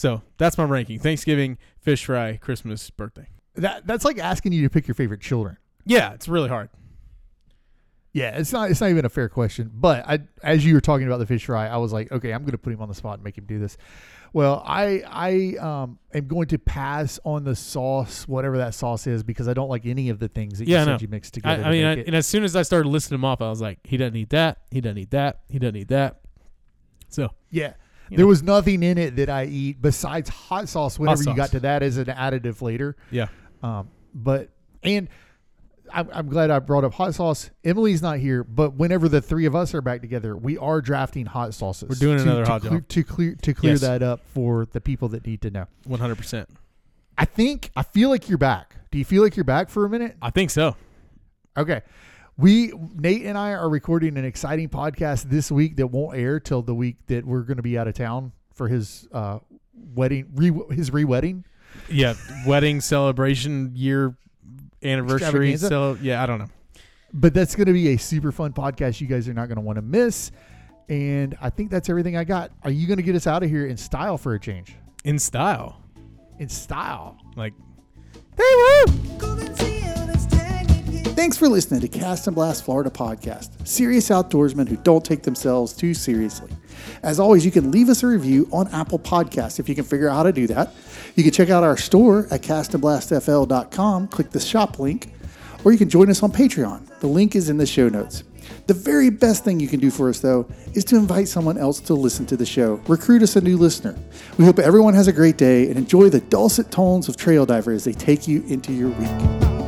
So 0.00 0.22
that's 0.38 0.56
my 0.56 0.64
ranking: 0.64 0.98
Thanksgiving, 0.98 1.58
fish 1.78 2.06
fry, 2.06 2.38
Christmas, 2.38 2.88
birthday. 2.88 3.28
That 3.56 3.86
that's 3.86 4.02
like 4.02 4.16
asking 4.16 4.52
you 4.52 4.62
to 4.62 4.70
pick 4.70 4.88
your 4.88 4.94
favorite 4.94 5.20
children. 5.20 5.58
Yeah, 5.84 6.14
it's 6.14 6.26
really 6.26 6.48
hard. 6.48 6.70
Yeah, 8.14 8.38
it's 8.38 8.50
not 8.50 8.70
it's 8.70 8.80
not 8.80 8.88
even 8.88 9.04
a 9.04 9.10
fair 9.10 9.28
question. 9.28 9.70
But 9.74 10.08
I 10.08 10.20
as 10.42 10.64
you 10.64 10.72
were 10.72 10.80
talking 10.80 11.06
about 11.06 11.18
the 11.18 11.26
fish 11.26 11.44
fry, 11.44 11.68
I 11.68 11.76
was 11.76 11.92
like, 11.92 12.10
okay, 12.10 12.32
I'm 12.32 12.44
going 12.44 12.52
to 12.52 12.58
put 12.58 12.72
him 12.72 12.80
on 12.80 12.88
the 12.88 12.94
spot 12.94 13.16
and 13.16 13.24
make 13.24 13.36
him 13.36 13.44
do 13.44 13.58
this. 13.58 13.76
Well, 14.32 14.62
I 14.64 15.02
I 15.06 15.56
um 15.58 15.98
am 16.14 16.26
going 16.28 16.48
to 16.48 16.58
pass 16.58 17.20
on 17.22 17.44
the 17.44 17.54
sauce, 17.54 18.26
whatever 18.26 18.56
that 18.56 18.72
sauce 18.72 19.06
is, 19.06 19.22
because 19.22 19.48
I 19.48 19.52
don't 19.52 19.68
like 19.68 19.84
any 19.84 20.08
of 20.08 20.18
the 20.18 20.28
things 20.28 20.60
that 20.60 20.66
Yeah, 20.66 20.78
you 20.78 20.84
said 20.86 21.02
you 21.02 21.08
mixed 21.08 21.34
together. 21.34 21.62
I 21.62 21.64
to 21.64 21.70
mean, 21.70 21.84
I, 21.84 21.92
and 22.04 22.16
as 22.16 22.26
soon 22.26 22.42
as 22.44 22.56
I 22.56 22.62
started 22.62 22.88
listing 22.88 23.16
them 23.16 23.26
off, 23.26 23.42
I 23.42 23.50
was 23.50 23.60
like, 23.60 23.80
he 23.84 23.98
doesn't 23.98 24.16
eat 24.16 24.30
that. 24.30 24.60
He 24.70 24.80
doesn't 24.80 24.96
eat 24.96 25.10
that. 25.10 25.40
He 25.50 25.58
doesn't 25.58 25.76
eat 25.76 25.88
that. 25.88 26.22
So 27.10 27.28
yeah, 27.50 27.74
you 28.10 28.16
there 28.16 28.24
know. 28.26 28.28
was 28.28 28.42
nothing 28.42 28.82
in 28.82 28.98
it 28.98 29.16
that 29.16 29.30
I 29.30 29.44
eat 29.46 29.80
besides 29.80 30.28
hot 30.28 30.68
sauce. 30.68 30.98
Whenever 30.98 31.22
you 31.22 31.34
got 31.34 31.50
to 31.52 31.60
that 31.60 31.82
as 31.82 31.96
an 31.96 32.06
additive 32.06 32.60
later, 32.60 32.96
yeah, 33.10 33.28
um, 33.62 33.88
but 34.14 34.50
and. 34.82 35.08
I'm, 35.92 36.08
I'm 36.12 36.28
glad 36.28 36.52
I 36.52 36.60
brought 36.60 36.84
up 36.84 36.94
hot 36.94 37.16
sauce. 37.16 37.50
Emily's 37.64 38.00
not 38.00 38.18
here, 38.18 38.44
but 38.44 38.74
whenever 38.74 39.08
the 39.08 39.20
three 39.20 39.44
of 39.46 39.56
us 39.56 39.74
are 39.74 39.80
back 39.82 40.02
together, 40.02 40.36
we 40.36 40.56
are 40.56 40.80
drafting 40.80 41.26
hot 41.26 41.52
sauces. 41.52 41.88
We're 41.88 41.96
doing 41.96 42.18
to- 42.18 42.22
another 42.22 42.44
to 42.44 42.50
hot 42.52 42.60
clear, 42.60 42.70
dog. 42.78 42.88
to 42.90 43.02
clear 43.02 43.34
to 43.42 43.52
clear 43.54 43.72
Yes. 43.72 43.80
that 43.80 44.00
up 44.00 44.20
for 44.32 44.66
the 44.70 44.80
people 44.80 45.08
that 45.08 45.26
need 45.26 45.42
to 45.42 45.50
know. 45.50 45.66
one 45.86 45.98
hundred 45.98 46.14
percent. 46.14 46.48
I 47.18 47.24
think 47.24 47.72
I 47.74 47.82
feel 47.82 48.08
like 48.08 48.28
you're 48.28 48.38
back. 48.38 48.76
Do 48.92 48.98
you 48.98 49.04
feel 49.04 49.20
like 49.24 49.34
you're 49.34 49.42
back 49.42 49.68
for 49.68 49.84
a 49.84 49.90
minute? 49.90 50.16
I 50.22 50.30
think 50.30 50.50
so. 50.50 50.76
Okay. 51.56 51.82
We 52.40 52.72
Nate 52.94 53.26
and 53.26 53.36
I 53.36 53.52
are 53.52 53.68
recording 53.68 54.16
an 54.16 54.24
exciting 54.24 54.70
podcast 54.70 55.24
this 55.24 55.50
week 55.50 55.76
that 55.76 55.88
won't 55.88 56.16
air 56.16 56.40
till 56.40 56.62
the 56.62 56.74
week 56.74 56.96
that 57.08 57.26
we're 57.26 57.42
going 57.42 57.58
to 57.58 57.62
be 57.62 57.76
out 57.76 57.86
of 57.86 57.92
town 57.92 58.32
for 58.54 58.66
his 58.66 59.06
uh, 59.12 59.40
wedding, 59.94 60.26
re, 60.34 60.50
his 60.74 60.90
re-wedding. 60.90 61.44
Yeah, 61.90 62.14
wedding 62.46 62.80
celebration 62.80 63.72
year 63.74 64.16
anniversary. 64.82 65.54
So 65.58 65.98
yeah, 66.00 66.22
I 66.22 66.26
don't 66.26 66.38
know. 66.38 66.48
But 67.12 67.34
that's 67.34 67.54
going 67.54 67.66
to 67.66 67.74
be 67.74 67.88
a 67.88 67.98
super 67.98 68.32
fun 68.32 68.54
podcast. 68.54 69.02
You 69.02 69.06
guys 69.06 69.28
are 69.28 69.34
not 69.34 69.48
going 69.48 69.56
to 69.56 69.62
want 69.62 69.76
to 69.76 69.82
miss. 69.82 70.30
And 70.88 71.36
I 71.42 71.50
think 71.50 71.70
that's 71.70 71.90
everything 71.90 72.16
I 72.16 72.24
got. 72.24 72.52
Are 72.62 72.70
you 72.70 72.86
going 72.86 72.96
to 72.96 73.02
get 73.02 73.16
us 73.16 73.26
out 73.26 73.42
of 73.42 73.50
here 73.50 73.66
in 73.66 73.76
style 73.76 74.16
for 74.16 74.32
a 74.32 74.40
change? 74.40 74.76
In 75.04 75.18
style, 75.18 75.82
In 76.38 76.48
style. 76.48 77.18
like 77.36 77.52
Thanks 81.20 81.36
for 81.36 81.50
listening 81.50 81.82
to 81.82 81.88
Cast 81.88 82.28
and 82.28 82.34
Blast 82.34 82.64
Florida 82.64 82.88
podcast. 82.88 83.50
Serious 83.68 84.08
outdoorsmen 84.08 84.66
who 84.66 84.76
don't 84.76 85.04
take 85.04 85.22
themselves 85.22 85.74
too 85.74 85.92
seriously. 85.92 86.50
As 87.02 87.20
always, 87.20 87.44
you 87.44 87.50
can 87.50 87.70
leave 87.70 87.90
us 87.90 88.02
a 88.02 88.06
review 88.06 88.48
on 88.50 88.68
Apple 88.68 88.98
Podcasts 88.98 89.60
if 89.60 89.68
you 89.68 89.74
can 89.74 89.84
figure 89.84 90.08
out 90.08 90.14
how 90.14 90.22
to 90.22 90.32
do 90.32 90.46
that. 90.46 90.72
You 91.16 91.22
can 91.22 91.30
check 91.30 91.50
out 91.50 91.62
our 91.62 91.76
store 91.76 92.26
at 92.30 92.40
castandblastfl.com, 92.40 94.08
click 94.08 94.30
the 94.30 94.40
shop 94.40 94.78
link, 94.78 95.12
or 95.62 95.72
you 95.72 95.76
can 95.76 95.90
join 95.90 96.08
us 96.08 96.22
on 96.22 96.32
Patreon. 96.32 96.86
The 97.00 97.06
link 97.06 97.36
is 97.36 97.50
in 97.50 97.58
the 97.58 97.66
show 97.66 97.90
notes. 97.90 98.24
The 98.66 98.72
very 98.72 99.10
best 99.10 99.44
thing 99.44 99.60
you 99.60 99.68
can 99.68 99.78
do 99.78 99.90
for 99.90 100.08
us, 100.08 100.20
though, 100.20 100.48
is 100.72 100.86
to 100.86 100.96
invite 100.96 101.28
someone 101.28 101.58
else 101.58 101.80
to 101.80 101.92
listen 101.92 102.24
to 102.26 102.36
the 102.38 102.46
show. 102.46 102.80
Recruit 102.88 103.22
us 103.22 103.36
a 103.36 103.42
new 103.42 103.58
listener. 103.58 103.94
We 104.38 104.46
hope 104.46 104.58
everyone 104.58 104.94
has 104.94 105.06
a 105.06 105.12
great 105.12 105.36
day 105.36 105.68
and 105.68 105.76
enjoy 105.76 106.08
the 106.08 106.20
dulcet 106.20 106.70
tones 106.70 107.10
of 107.10 107.18
Trail 107.18 107.44
Diver 107.44 107.72
as 107.72 107.84
they 107.84 107.92
take 107.92 108.26
you 108.26 108.42
into 108.44 108.72
your 108.72 108.88
week. 108.88 109.59